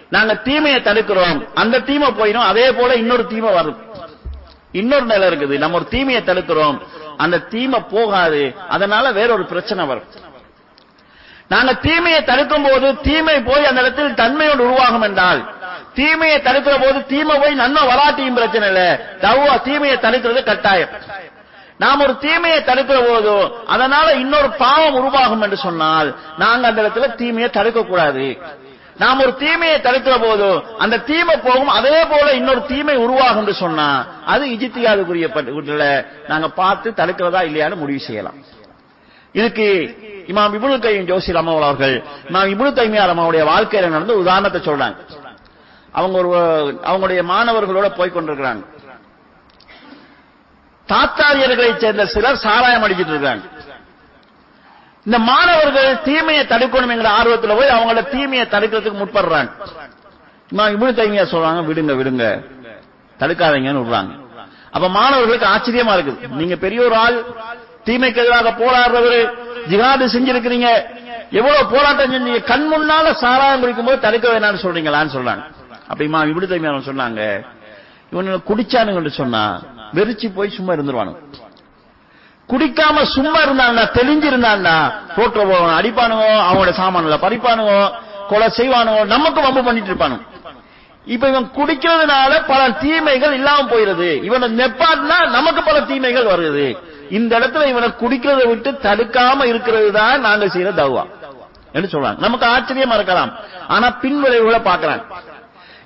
நாங்க 0.09 0.33
தீமையை 0.47 0.79
தடுக்கிறோம். 0.81 1.39
அந்த 1.61 1.81
தீமை 1.89 2.09
போயிடும் 2.19 2.49
அதே 2.51 2.65
போல 2.71 2.95
இன்னொரு 3.03 3.27
தீமை 3.27 3.53
வரும். 3.53 3.79
இன்னொரு 4.81 5.05
நிலை 5.05 5.25
இருக்குது 5.29 5.57
நம்ம 5.57 5.75
ஒரு 5.75 5.87
தீமையை 5.95 6.21
தடுக்கிறோம். 6.23 6.77
அந்த 7.17 7.37
தீமை 7.53 7.79
போகாது 7.95 8.41
அதனால 8.69 9.11
வேற 9.11 9.29
ஒரு 9.33 9.45
பிரச்சனை 9.45 9.85
வரும். 9.85 10.09
நாங்க 11.49 11.73
தீமையை 11.73 12.23
தடுக்கும் 12.23 12.63
போது 12.63 13.01
தீமை 13.01 13.41
போய் 13.41 13.65
அந்த 13.65 13.81
இடத்தில் 13.81 14.19
தன்மையோடு 14.21 14.63
உருவாகும் 14.67 15.01
என்றால் 15.01 15.41
தீமையை 15.93 16.37
தடுக்கிற 16.41 16.75
போது 16.83 17.05
தீமை 17.05 17.39
போய் 17.39 17.55
நன்மை 17.55 17.81
வராட்டியும் 17.87 18.33
பிரச்சனை 18.33 18.67
இல்ல. 18.67 18.81
தவ்வா 19.21 19.61
தீமையை 19.61 19.97
தடுக்கிறது 19.97 20.43
கட்டாயம். 20.43 20.89
நாம் 21.77 21.99
ஒரு 21.99 22.17
தீமையை 22.17 22.59
தடுக்கிற 22.59 22.97
போதோ 23.09 23.37
அதனால 23.67 24.13
இன்னொரு 24.13 24.49
பாவம் 24.49 24.93
உருவாகும் 24.93 25.41
என்று 25.41 25.57
சொன்னால் 25.57 26.09
நாங்க 26.37 26.67
அந்த 26.67 26.81
இடத்துல 26.83 27.15
தீமையை 27.15 27.49
தடுக்க 27.49 27.83
கூடாது 27.83 28.27
நாம் 28.97 29.19
ஒரு 29.19 29.35
தீமையை 29.35 29.77
தடுக்கிற 29.81 30.15
போதோ 30.23 30.49
அந்த 30.77 30.97
தீமை 30.97 31.37
போகும் 31.37 31.67
அதே 31.67 32.05
போல 32.05 32.33
இன்னொரு 32.33 32.65
தீமை 32.65 32.95
உருவாகும் 32.95 33.37
என்று 33.37 33.53
சொன்னா 33.53 33.87
அது 34.25 34.45
இஜித்தியாதுக்குரிய 34.45 35.29
நாங்க 36.27 36.47
பார்த்து 36.49 36.91
தடுக்கிறதா 36.91 37.41
இல்லையான்னு 37.49 37.75
முடிவு 37.75 37.99
செய்யலாம். 37.99 38.37
இதுக்கு 39.33 39.67
இமாம் 40.31 40.53
இபுனு 40.57 40.79
கையும் 40.79 41.07
ஜோசில் 41.09 41.39
அம்மா 41.41 41.53
அவர்கள் 41.55 41.95
இமாம் 42.29 42.51
இபுனு 42.53 42.71
தைமியார் 42.79 43.13
அம்மாவுடைய 43.13 43.43
வாழ்க்கையில 43.51 43.89
நடந்து 43.95 44.19
உதாரணத்தை 44.19 44.61
சொல்றாங்க. 44.61 44.95
அவங்க 45.91 46.17
ஒரு 46.21 46.29
அவங்களுடைய 46.89 47.21
மாணவர்களோட 47.31 47.87
போய் 47.97 48.15
கொண்டிருக்கிறாங்க. 48.15 48.63
தாத்தாரியர்களைச் 50.91 51.81
சேர்ந்த 51.83 52.05
சிலர் 52.05 52.41
சாராயம் 52.45 52.83
அடிச்சிட்டு 52.83 53.13
இருக்காங்க. 53.15 53.43
இந்த 55.05 55.19
மாணவர்கள் 55.19 56.01
தீமையை 56.01 56.45
தடுக்கணும் 56.45 56.89
என்கிற 56.89 57.09
ஆர்வத்தில் 57.09 57.55
போய் 57.55 57.75
அவங்கள 57.77 58.09
தீமையை 58.09 58.47
தடுக்கிறதுக்கு 58.51 59.01
முற்படுறாங்க. 59.03 59.51
இமாம் 60.53 60.73
இபுனு 60.75 61.25
சொல்றாங்க 61.33 61.61
விடுங்க 61.69 61.93
விடுங்க. 62.01 62.25
தடுக்காதீங்கன்னு 63.19 63.83
விடுறாங்க. 63.83 64.13
அப்ப 64.71 64.89
மாணவர்களுக்கு 64.89 65.47
ஆச்சரியமா 65.47 65.93
இருக்குது. 65.95 66.27
நீங்க 66.27 66.55
பெரிய 66.55 66.81
ஒரு 66.81 66.95
ஆள் 66.95 67.17
தீமைக்கு 67.85 68.21
எதிராக 68.21 68.51
போராடுறவரு 68.61 69.21
ஜிகாது 69.71 70.05
செஞ்சிருக்கிறீங்க. 70.15 70.69
எவ்வளவு 71.39 71.69
போராட்டம் 71.73 72.13
செஞ்சீங்க? 72.13 72.41
கண் 72.43 72.67
முன்னால 72.73 73.13
சாராயம் 73.13 73.61
குடிக்கும் 73.61 73.85
போது 73.85 73.99
தடுக்க 73.99 74.25
வேணாம்னு 74.29 74.63
சொல்றீங்களான்னு 74.65 75.15
சொல்றாங்க 75.17 75.43
அப்படிமா 75.91 76.19
இப்படி 76.27 76.47
தைமையான 76.47 76.83
சொன்னாங்க 76.89 77.21
இவன் 78.11 78.43
குடிச்சானுங்கன்னு 78.49 79.13
சொன்னா 79.21 79.43
வெறிச்சு 79.93 80.27
போய் 80.35 80.55
சும்மா 80.57 80.73
இருந்துருவானு 80.73 81.13
குடிக்காம 82.49 83.03
சும்மா 83.15 83.39
இருந்தாங்கன்னா 83.43 83.85
தெளிஞ்சிருந்தான்னா 83.99 84.75
போட்டு 85.15 85.39
போவான் 85.39 85.77
அடிப்பானுங்க 85.79 86.25
அவனோட 86.49 86.71
சாமான்ல 86.81 87.17
பறிப்பானுங்க 87.25 87.73
கொலை 88.29 88.47
செய்வானுங்க 88.57 89.03
நமக்கு 89.05 89.39
வம்பு 89.41 89.63
பண்ணிட்டு 89.63 89.91
இருப்பானுங்க. 89.91 90.25
இப்ப 91.05 91.29
இவன் 91.29 91.47
குடிக்கிறதுனால 91.57 92.33
பல 92.47 92.69
தீமைகள் 92.83 93.33
இல்லாம 93.33 93.63
போயிருது. 93.71 94.09
இவனை 94.23 94.47
நெப்பாடுனா 94.57 95.17
நமக்கு 95.29 95.63
பல 95.63 95.81
தீமைகள் 95.81 96.25
வருது. 96.25 96.67
இந்த 97.09 97.31
இடத்துல 97.39 97.67
இவனை 97.71 97.89
குடிக்கிறதை 98.01 98.45
விட்டு 98.47 98.69
தடுக்காம 98.87 99.45
இருக்கிறது 99.51 99.91
தான் 99.91 100.25
நாங்க 100.27 100.45
செய்யற 100.45 100.73
தவா 100.81 101.03
என்று 101.75 101.89
சொல்றாங்க. 101.93 102.19
நமக்கு 102.25 102.45
ஆச்சரியமா 102.53 102.95
இருக்கலாம். 102.99 103.31
ஆனா 103.67 103.87
பின்விளைவுகளை 104.03 104.59
பாக்குறாங்க 104.69 105.03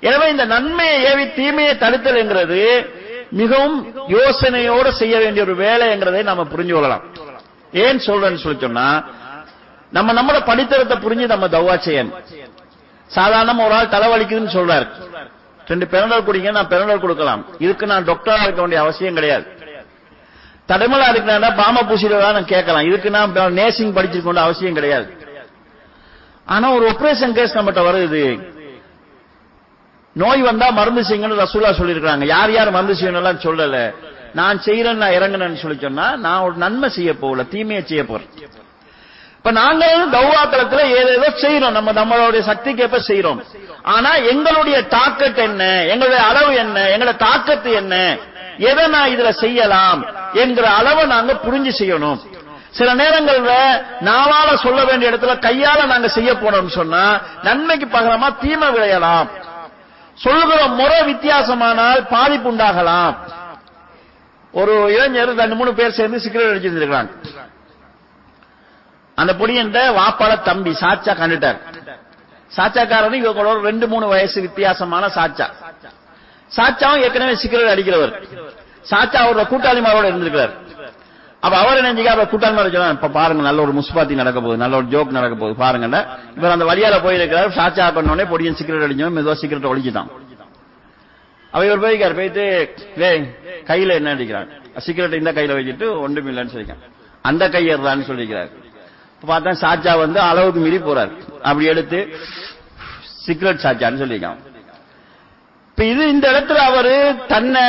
எனவே 0.08 0.26
இந்த 0.34 0.44
நன்மையை 0.44 0.96
ஏவி 1.10 1.24
தீமையை 1.38 1.74
தடுத்தல்ங்கிறது 1.84 2.60
மிகவும் 3.40 3.78
யோசனையோடு 4.16 4.90
செய்ய 4.98 5.14
வேண்டிய 5.18 5.44
ஒரு 5.46 5.54
வேலைங்கிறதை 5.64 6.22
நாம 6.28 6.44
புரிஞ்சு 6.52 6.74
கொள்ளலாம். 6.74 7.02
ஏன் 7.72 8.04
சொல்றேன்னு 8.08 8.42
சொல்லி 8.44 8.60
சொன்னா 8.66 8.86
நம்ம 9.92 10.12
நம்மளோட 10.18 10.40
படித்தரத்தை 10.50 10.96
புரிஞ்சு 11.04 11.26
நம்ம 11.26 11.48
தவா 11.48 11.74
செய்யணும். 11.86 12.16
சாதாரணமா 13.10 13.64
ஒரு 13.66 13.74
ஆள் 13.74 13.92
தலைவலிக்குதுன்னு 13.96 14.56
சொல்றாரு. 14.58 14.86
ரெண்டு 15.70 15.86
பெரண்டல் 15.92 16.26
குடிங்க 16.26 16.50
நான் 16.56 16.72
பெரண்டல் 16.72 17.02
கொடுக்கலாம். 17.04 17.42
இதுக்கு 17.58 17.86
நான் 17.92 18.06
டாக்டரா 18.10 18.42
இருக்க 18.42 18.60
வேண்டிய 18.60 18.80
அவசியம் 18.84 19.18
கிடையாது. 19.18 19.44
தடமலா 20.70 21.06
இருக்கிறா 21.12 21.50
பாம 21.62 21.82
பூசிடுவதா 21.88 22.44
கேட்கலாம். 22.54 22.86
இதுக்கு 22.88 23.10
நான் 23.10 23.32
நேசிங் 23.60 23.96
படிச்சிருக்கோம் 23.96 24.46
அவசியம் 24.46 24.74
கிடையாது. 24.74 25.06
ஆனா 26.46 26.66
ஒரு 26.70 26.84
ஒப்ரேஷன் 26.90 27.36
கேஸ் 27.38 27.56
நம்மகிட்ட 27.56 27.82
வருது. 27.88 28.22
நோய் 30.16 30.42
வந்தா 30.42 30.70
மருந்து 30.70 31.02
செய்யுங்கன்னு 31.08 31.42
ரசூலா 31.44 31.70
சொல்லியிருக்காங்க 31.80 32.24
யார் 32.34 32.52
யார் 32.52 32.70
மருந்து 32.70 32.94
செய்யணும் 33.00 33.44
சொல்லல. 33.48 33.78
நான் 34.34 34.58
செய்யறேன் 34.64 35.00
நான் 35.02 35.16
இறங்குனேன்னு 35.18 35.60
சொல்லி 35.62 35.78
சொன்னா 35.80 36.06
நான் 36.16 36.44
ஒரு 36.46 36.54
நன்மை 36.56 36.88
செய்ய 36.96 37.12
போகல 37.14 37.42
தீமையை 37.42 37.82
செய்ய 37.84 38.02
போறேன். 38.04 38.30
இப்ப 39.38 39.50
நாங்க 39.50 39.84
தௌவாக்களத்துல 40.16 40.82
ஏதேதோ 40.98 41.28
செய்யறோம் 41.44 41.76
நம்ம 41.78 41.92
நம்மளுடைய 41.92 42.40
சக்திக்கு 42.40 42.82
ஏற்ப 42.82 42.98
செய்யறோம் 43.10 43.40
ஆனா 43.82 44.14
எங்களுடைய 44.14 44.78
தாக்கத்து 44.96 45.40
என்ன? 45.50 45.62
எங்களுடைய 45.92 46.22
அளவு 46.30 46.54
என்ன? 46.54 46.90
எங்களுடைய 46.90 47.18
தாக்கத்து 47.26 47.72
என்ன? 47.72 47.94
எதை 48.58 48.86
நான் 48.86 49.08
இதுல 49.08 49.30
செய்யலாம் 49.30 50.00
என்கிற 50.32 50.66
அளவை 50.70 51.04
நாங்க 51.06 51.32
புரிஞ்சு 51.32 51.72
செய்யணும். 51.80 52.18
சில 52.70 52.94
நேரங்கள்ல 52.94 53.52
நாவால 54.08 54.54
சொல்ல 54.54 54.84
வேண்டிய 54.84 55.10
இடத்துல 55.10 55.34
கையால 55.46 55.86
நாங்க 55.86 56.08
செய்ய 56.08 56.32
போனோம்னு 56.32 56.72
சொன்னா 56.80 57.20
நன்மைக்கு 57.42 57.86
பகரமா 57.86 58.28
தீமை 58.38 58.68
விளையலாம். 58.68 59.28
சொல்லுகிற 60.14 60.66
முறை 60.66 61.00
வித்தியாசமானால் 61.12 62.00
பாதிப்பு 62.14 62.52
உண்டாகலாம். 62.52 63.14
ஒரு 64.52 64.74
இளைஞர் 64.94 65.34
ரெண்டு 65.34 65.56
மூணு 65.56 65.74
பேர் 65.74 65.96
சேர்ந்து 65.98 66.20
சிகரெட் 66.20 66.52
அடிச்சிருந்திருக்கிறாங்க 66.52 67.08
அந்த 69.14 69.32
பொடியன்ட்ட 69.32 69.80
வாப்பால 70.00 70.42
தம்பி 70.42 70.70
சாச்சா 70.70 71.12
கண்டுட்டார். 71.20 71.58
சாச்சாக்காரன் 72.56 73.20
இவங்களோட 73.22 73.60
ரெண்டு 73.60 73.88
மூணு 73.88 74.06
வயசு 74.06 74.40
வித்தியாசமான 74.40 75.06
சாச்சா 75.16 75.46
சாச்சாவும் 76.56 77.02
ஏற்கனவே 77.06 77.34
சிகரெட் 77.42 77.72
அடிக்கிறவர். 77.74 78.12
சாச்சா 78.90 79.18
அவரோட 79.24 79.44
கூட்டாளிமாரோட 79.52 80.06
இருந்திருக்கிறார். 80.10 80.52
அப்ப 81.42 81.54
அவர் 81.62 81.78
நினைஞ்சுக்க 81.80 82.10
அவர் 82.14 82.30
கூட்டாளிமார 82.30 82.70
சொன்னா 82.74 82.94
இப்ப 82.96 83.10
பாருங்க 83.18 83.42
நல்ல 83.48 83.60
ஒரு 83.66 83.72
முஸ்பாத்தி 83.80 84.14
நடக்க 84.20 84.38
போகுது 84.44 84.62
நல்ல 84.62 84.76
ஒரு 84.80 84.86
ஜோக் 84.94 85.16
நடக்க 85.18 85.34
போகுது 85.42 85.56
பாருங்க 85.64 85.86
இவர் 86.38 86.54
அந்த 86.54 86.66
வழியால 86.70 86.96
போயிருக்கிறார் 87.04 87.50
சாச்சா 87.58 87.84
பண்ணோடனே 87.96 88.26
பொடியும் 88.32 88.58
சிகரெட் 88.60 88.86
அடிச்சோம் 88.86 89.14
மெதுவா 89.18 89.36
சிகரெட் 89.42 89.70
ஒழிச்சிட்டான் 89.72 90.10
அவ 91.52 91.60
இவர் 91.68 91.84
போய்க்கார் 91.84 92.16
போயிட்டு 92.18 92.44
டேய் 93.02 93.22
கையில 93.68 93.94
என்ன 93.98 94.08
அடிக்கிறான்? 94.14 94.48
சிகரெட் 94.86 95.20
இந்த 95.20 95.30
கையில 95.36 95.54
வச்சுட்டு 95.58 95.86
ஒன்றும் 96.04 96.28
இல்லைன்னு 96.30 96.52
சொல்லிக்கான் 96.54 96.82
அந்த 97.24 97.44
கையறான்னு 97.54 98.08
சொல்லிக்கிறார். 98.10 98.50
பார்த்தா 99.22 99.52
சாச்சா 99.62 99.92
வந்து 100.02 100.18
அளவுக்கு 100.30 100.60
மீறி 100.64 100.78
போறார். 100.88 101.12
அப்படி 101.48 101.66
எடுத்து 101.72 101.98
சிகரெட் 103.26 103.64
சாச்சான்னு 103.64 104.02
சொல்லிக்கான் 104.04 104.38
இப்ப 105.78 105.90
இது 105.90 106.04
இந்த 106.08 106.26
இடத்துல 106.32 106.60
அவரு 106.68 106.94
தன்னை 107.26 107.60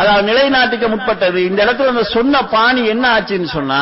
அதாவது 0.00 0.26
நிலைநாட்டிக்க 0.30 0.88
முற்பட்டது. 0.88 1.38
இந்த 1.44 1.60
இடத்துல 1.64 1.92
அந்த 1.92 2.02
சொன்ன 2.02 2.42
பாணி 2.42 2.82
என்ன 2.86 3.04
ஆச்சுன்னு 3.14 3.48
சொன்னா 3.54 3.78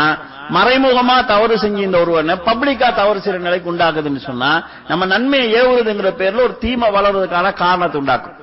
மறைமுகமா 0.55 1.17
தவறு 1.27 1.57
செஞ்சு 1.63 1.83
இந்த 1.89 1.99
ஒருவனை 2.01 2.35
பப்ளிக்கா 2.47 2.89
தவறு 2.95 3.19
செய்யற 3.25 3.39
நிலைக்கு 3.39 3.71
உண்டாக்குதுன்னு 3.73 4.23
சொன்னா 4.29 4.51
நம்ம 4.89 5.07
நன்மையை 5.07 5.49
ஏவுறதுங்கிற 5.61 6.13
பேர்ல 6.21 6.43
ஒரு 6.43 6.57
தீமை 6.59 6.89
வளர்றதுக்கான 6.91 7.53
காரணத்தை 7.53 8.01
உண்டாக்கும். 8.01 8.37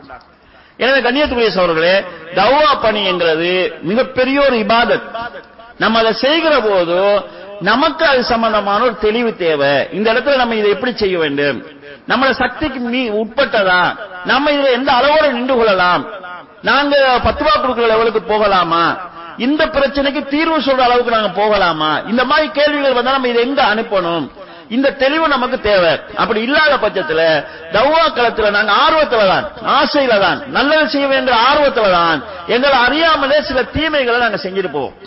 எனவே 0.77 0.99
கண்ணியத்துக்குரிய 1.07 1.53
சோழர்களே 1.57 1.95
தவா 2.35 2.61
பணிங்கிறது 2.85 3.51
மிகப்பெரிய 3.81 4.37
ஒரு 4.41 4.57
இபாதத். 4.65 5.07
நம்ம 5.77 5.99
அதை 5.99 6.13
செய்கிற 6.13 6.59
போது 6.59 6.99
நமக்கு 7.61 8.05
அது 8.05 8.23
சம்பந்தமான 8.23 8.83
ஒரு 8.83 8.95
தெளிவு 9.07 9.35
தேவை. 9.35 9.73
இந்த 9.91 10.13
இடத்துல 10.13 10.35
நம்ம 10.35 10.55
இதை 10.55 10.69
எப்படி 10.71 10.95
செய்ய 10.95 11.17
வேண்டும்? 11.19 11.59
நம்மள 12.07 12.29
சக்திக்கு 12.41 12.79
மீ 12.93 13.01
உட்பட்டதா 13.21 13.81
நம்ம 14.31 14.51
இதுல 14.55 14.71
எந்த 14.77 14.89
அளவோட 14.99 15.25
நின்று 15.35 15.55
கொள்ளலாம்? 15.59 16.03
நாங்க 16.69 16.93
பத்து 17.25 17.43
ரூபா 17.43 17.55
கொடுக்கிற 17.57 17.87
லெவலுக்கு 17.91 18.21
போகலாமா? 18.31 18.83
இந்த 19.45 19.63
பிரச்சனைக்கு 19.75 20.21
தீர்வு 20.33 20.57
சொல்ற 20.67 20.83
அளவுக்கு 20.85 21.15
நாங்க 21.15 21.31
போகலாமா? 21.41 21.89
இந்த 22.11 22.23
மாதிரி 22.29 22.47
கேள்விகள் 22.59 22.97
வந்தா 22.97 23.15
நம்ம 23.15 23.31
இதை 23.33 23.41
எங்க 23.47 23.61
அனுப்பணும்? 23.73 24.25
இந்த 24.75 24.87
தெளிவு 25.01 25.25
நமக்கு 25.33 25.57
தேவை. 25.67 25.91
அப்படி 26.21 26.39
இல்லாத 26.47 26.73
பட்சத்துல 26.83 27.21
தவ்வா 27.75 28.01
களத்துல 28.17 28.49
நாங்க 28.55 28.71
ஆர்வத்துல 28.85 29.27
தான் 29.33 29.45
ஆசையில 29.75 30.17
தான் 30.25 30.39
நல்லது 30.57 30.87
செய்ய 30.93 31.07
வேண்டிய 31.13 31.35
ஆர்வத்துல 31.49 31.91
தான் 31.99 32.19
எங்களை 32.55 32.77
அறியாமலே 32.87 33.37
சில 33.49 33.61
தீமைகளை 33.75 34.17
நாங்க 34.25 34.39
செஞ்சுட்டு 34.45 34.71
போவோம் 34.71 34.97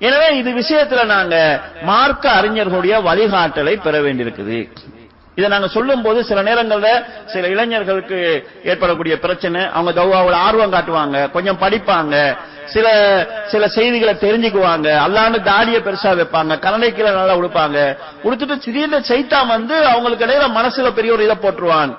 எனவே 0.00 0.28
இது 0.40 0.50
விஷயத்துல 0.60 1.02
நாங்க 1.06 1.34
மார்க்க 1.84 2.24
அறிஞர்களுடைய 2.38 2.94
வழிகாட்டலை 3.08 3.74
பெற 3.86 3.96
வேண்டியிருக்குது. 4.06 4.58
இதை 5.40 5.48
நாங்க 5.54 5.68
சொல்லும் 5.76 6.04
போது 6.06 6.20
சில 6.30 6.40
நேரங்கள்ல 6.48 6.88
சில 7.32 7.44
இளைஞர்களுக்கு 7.54 8.18
ஏற்படக்கூடிய 8.70 9.14
பிரச்சனை 9.24 9.60
அவங்க 9.76 9.92
தௌவாவோட 10.00 10.36
ஆர்வம் 10.46 10.74
காட்டுவாங்க 10.76 11.18
கொஞ்சம் 11.36 11.60
படிப்பாங்க 11.64 12.14
சில 12.74 12.86
சில 13.52 13.62
செய்திகளை 13.76 14.14
தெரிஞ்சுக்குவாங்க 14.24 14.88
அல்லாண்டு 15.04 15.38
தாடிய 15.50 15.78
பெருசா 15.86 16.10
வைப்பாங்க 16.18 16.54
கரணைக்கீழ 16.64 17.06
நல்லா 17.18 17.34
உடுப்பாங்க. 17.40 17.78
உடுத்துட்டு 18.26 18.56
திடீர்னு 18.64 18.98
சைத்தான் 19.10 19.50
வந்து 19.54 19.76
அவங்களுக்கு 19.92 20.26
இடையில 20.26 20.48
மனசுல 20.58 20.90
பெரிய 20.98 21.14
ஒரு 21.16 21.24
இதை 21.28 21.36
போட்டுருவான். 21.44 21.92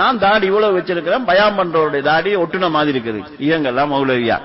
நான் 0.00 0.20
தாடி 0.24 0.46
இவ்வளவு 0.50 0.76
வச்சிருக்கிறேன் 0.78 1.28
பயம் 1.30 1.56
பண்றவருடைய 1.58 2.02
தாடி 2.10 2.30
ஒட்டுன 2.42 2.70
மாதிரி 2.76 2.92
இருக்குது. 2.94 3.22
இயங்கெல்லாம் 3.46 3.92
மௌலவியா. 3.94 4.38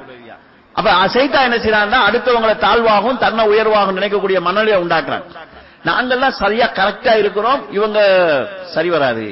அப்ப 0.76 0.90
அசைத்தா 1.04 1.40
என்ன 1.48 1.58
செய்யறாங்கன்னா 1.62 2.00
அடுத்தவங்களை 2.08 2.56
தாழ்வாகவும் 2.66 3.22
தன்னை 3.26 3.44
உயர்வாகவும் 3.52 4.00
நினைக்கக்கூடிய 4.00 4.40
மனநிலையை 4.48 4.80
உண்டாக்குறாங்க 4.84 5.26
நாங்கெல்லாம் 5.88 6.40
சரியா 6.42 6.68
கரெக்டா 6.68 7.14
இருக்கிறோம். 7.18 7.62
இவங்க 7.72 8.00
சரி 8.74 8.90
வராது. 8.90 9.26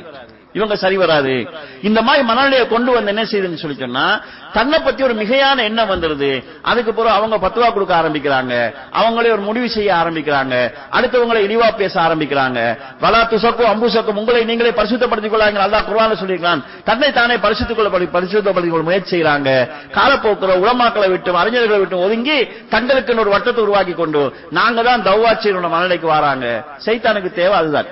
இவங்க 0.56 0.76
சரி 0.76 0.98
வராது. 0.98 1.34
இந்த 1.82 2.00
மாதிரி 2.02 2.24
மனநிலையை 2.30 2.68
கொண்டு 2.68 2.92
வந்து 2.96 3.12
என்ன 3.14 3.24
செய்யுதுன்னு 3.24 3.62
சொல்லி 3.64 3.78
சொன்னா 3.80 4.06
தன்னை 4.54 4.78
பத்தி 4.80 5.04
ஒரு 5.04 5.14
மிகையான 5.14 5.58
எண்ணம் 5.70 5.90
வந்துருது. 5.90 6.30
அதுக்கு 6.62 6.94
பிறகு 6.94 7.16
அவங்க 7.18 7.36
பத்துவா 7.46 7.74
கொடுக்க 7.74 7.94
ஆரம்பிக்கிறாங்க. 8.02 8.54
அவங்களே 9.00 9.32
ஒரு 9.36 9.44
முடிவு 9.48 9.70
செய்ய 9.70 9.90
ஆரம்பிக்கிறாங்க. 9.94 10.56
அடுத்தவங்களை 10.98 11.42
இழிவா 11.48 11.68
பேச 11.82 11.94
ஆரம்பிக்கிறாங்க. 12.02 12.60
வலா 13.04 13.22
துசக்கும் 13.32 13.72
அம்புசக்கும் 13.74 14.20
உங்களை 14.22 14.44
நீங்களே 14.44 14.74
பரிசுத்தப்படுத்திக் 14.80 15.34
கொள்ளாங்க 15.34 15.60
நல்லா 15.64 15.82
குர்ஆன்ல 15.90 16.18
சொல்லியிருக்கான் 16.22 16.64
தன்னை 16.84 17.12
தானே 17.12 17.38
பரிசுத்துக் 17.38 17.80
கொள்ள 17.80 17.90
பரிசுத்தப்படுத்திக் 18.18 18.76
கொள்ள 18.76 18.86
முயற்சி 18.90 19.14
செய்யறாங்க 19.16 19.50
காலப்போக்குற 19.98 20.52
உலமாக்களை 20.64 21.10
விட்டு 21.10 21.40
அறிஞர்களை 21.42 21.80
விட்டு 21.80 22.04
ஒதுங்கி 22.06 22.38
தங்களுக்கு 22.70 23.20
ஒரு 23.26 23.34
வட்டத்தை 23.36 23.62
உருவாக்கி 23.68 23.94
கொண்டு 24.02 24.24
நாங்க 24.50 24.84
தான் 24.84 25.06
தௌவாச்சியரோட 25.10 25.68
மனநிலைக்கு 25.76 26.08
வராங்க. 26.18 26.46
சைத்தானுக்கு 26.86 27.32
தேவை 27.42 27.58
அதுதான். 27.58 27.90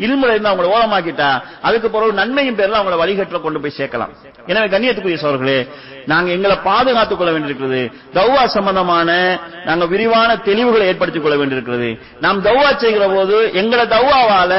இருமுறை 0.00 0.34
இருந்து 0.36 0.50
அவங்களை 0.52 0.70
ஓரமாக்கிட்டா 0.76 1.30
அதுக்கு 1.62 1.90
பிறகு 1.90 2.12
நன்மையும் 2.12 2.56
பேர்ல 2.56 2.80
அவங்கள 2.80 2.98
வழிகட்டில 3.02 3.40
கொண்டு 3.40 3.60
போய் 3.60 3.78
சேர்க்கலாம். 3.78 4.12
எனவே 4.46 4.66
கண்ணியத்துக்குரிய 4.66 5.18
சோர்களே 5.24 5.68
நாங்க 6.06 6.30
எங்களை 6.30 6.56
பாதுகாத்துக் 6.64 7.18
கொள்ள 7.18 7.32
வேண்டியிருக்கிறது. 7.32 7.82
தௌவா 8.14 8.44
சம்பந்தமான 8.46 9.10
நாங்க 9.64 9.86
விரிவான 9.86 10.36
தெளிவுகளை 10.36 10.86
ஏற்படுத்திக் 10.86 11.22
கொள்ள 11.22 11.36
வேண்டியிருக்கிறது. 11.36 11.90
நாம் 12.20 12.44
தௌவா 12.44 12.76
செய்கிற 12.76 13.08
போது 13.08 13.50
எங்களை 13.52 13.84
தௌவாவால 13.86 14.54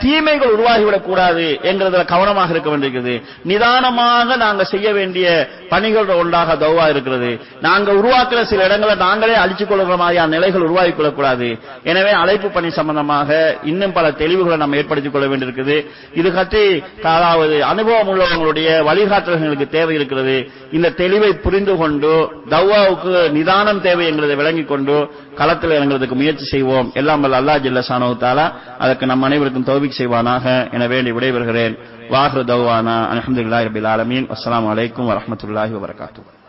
தீமைகள் 0.00 0.54
உருவாகிவிடக் 0.56 1.08
கூடாது 1.08 1.58
என்கிறதுல 1.62 2.04
கவனமாக 2.04 2.50
இருக்க 2.50 2.70
வேண்டியிருக்கிறது. 2.70 3.14
நிதானமாக 3.44 4.36
நாங்க 4.36 4.64
செய்ய 4.64 4.92
வேண்டிய 4.92 5.26
பணிகள் 5.68 6.06
ஒன்றாக 6.06 6.54
தௌவா 6.54 6.88
இருக்கிறது. 6.88 7.30
நாங்க 7.60 7.92
உருவாக்குற 7.92 8.42
சில 8.44 8.64
இடங்களை 8.64 8.94
நாங்களே 8.94 9.34
அழிச்சுக் 9.34 9.68
கொள்கிற 9.68 9.96
மாதிரியான 9.96 10.30
நிலைகள் 10.30 10.60
உருவாக்கிக் 10.60 10.96
கொள்ளக்கூடாது. 10.96 11.48
எனவே 11.84 12.10
அழைப்பு 12.10 12.48
பணி 12.48 12.70
சம்பந்தமாக 12.70 13.28
இன்னும் 13.62 13.92
பல 13.92 14.10
தெளிவுகளை 14.10 14.56
நாம் 14.56 14.72
ஏற்படுத்திக் 14.72 15.12
கொள்ள 15.12 15.26
வேண்டியிருக்குது 15.26 15.76
இது 16.14 16.32
பற்றி 16.32 16.82
அதாவது 17.02 17.64
அனுபவம் 17.64 18.08
உள்ளவங்களுடைய 18.08 18.68
வழிகாட்டல்களுக்கு 18.88 19.68
தேவை 19.68 19.94
இருக்கிறது 19.94 20.36
இந்த 20.72 20.88
தெளிவை 20.96 21.30
புரிந்து 21.40 21.76
கொண்டு 21.76 22.12
தௌவாவுக்கு 22.48 23.30
நிதானம் 23.30 23.80
தேவை 23.80 24.04
என்கிறதை 24.10 24.36
விளங்கிக் 24.36 24.68
கொண்டு 24.68 24.96
களத்தில் 25.40 25.76
இறங்குறதுக்கு 25.78 26.14
முயற்சி 26.20 26.44
செய்வோம். 26.44 26.90
எல்லாம் 26.94 27.20
வல்ல 27.20 27.40
அல்லா 27.40 27.54
ஜில்ல 27.64 27.82
சானவத்தாலா 27.88 28.46
அதற்கு 28.78 29.06
நம் 29.06 29.22
அனைவருக்கும் 29.22 29.68
தௌபிக் 29.70 29.98
செய்வானாக 29.98 30.72
என 30.72 30.86
வேண்டி 30.86 31.10
விடைபெறுகிறேன். 31.12 31.74
வாஹு 32.10 32.40
தௌவானா. 32.50 32.96
அலமதுல்லாஹி 33.12 33.66
ரபில் 33.68 33.88
ஆலமீன். 33.94 34.26
அஸ்லாம் 34.26 34.66
வலைக்கம் 34.70 35.08
வரமத்துல்லாஹி 35.10 35.72
வபரகாத்துஹு. 35.76 36.39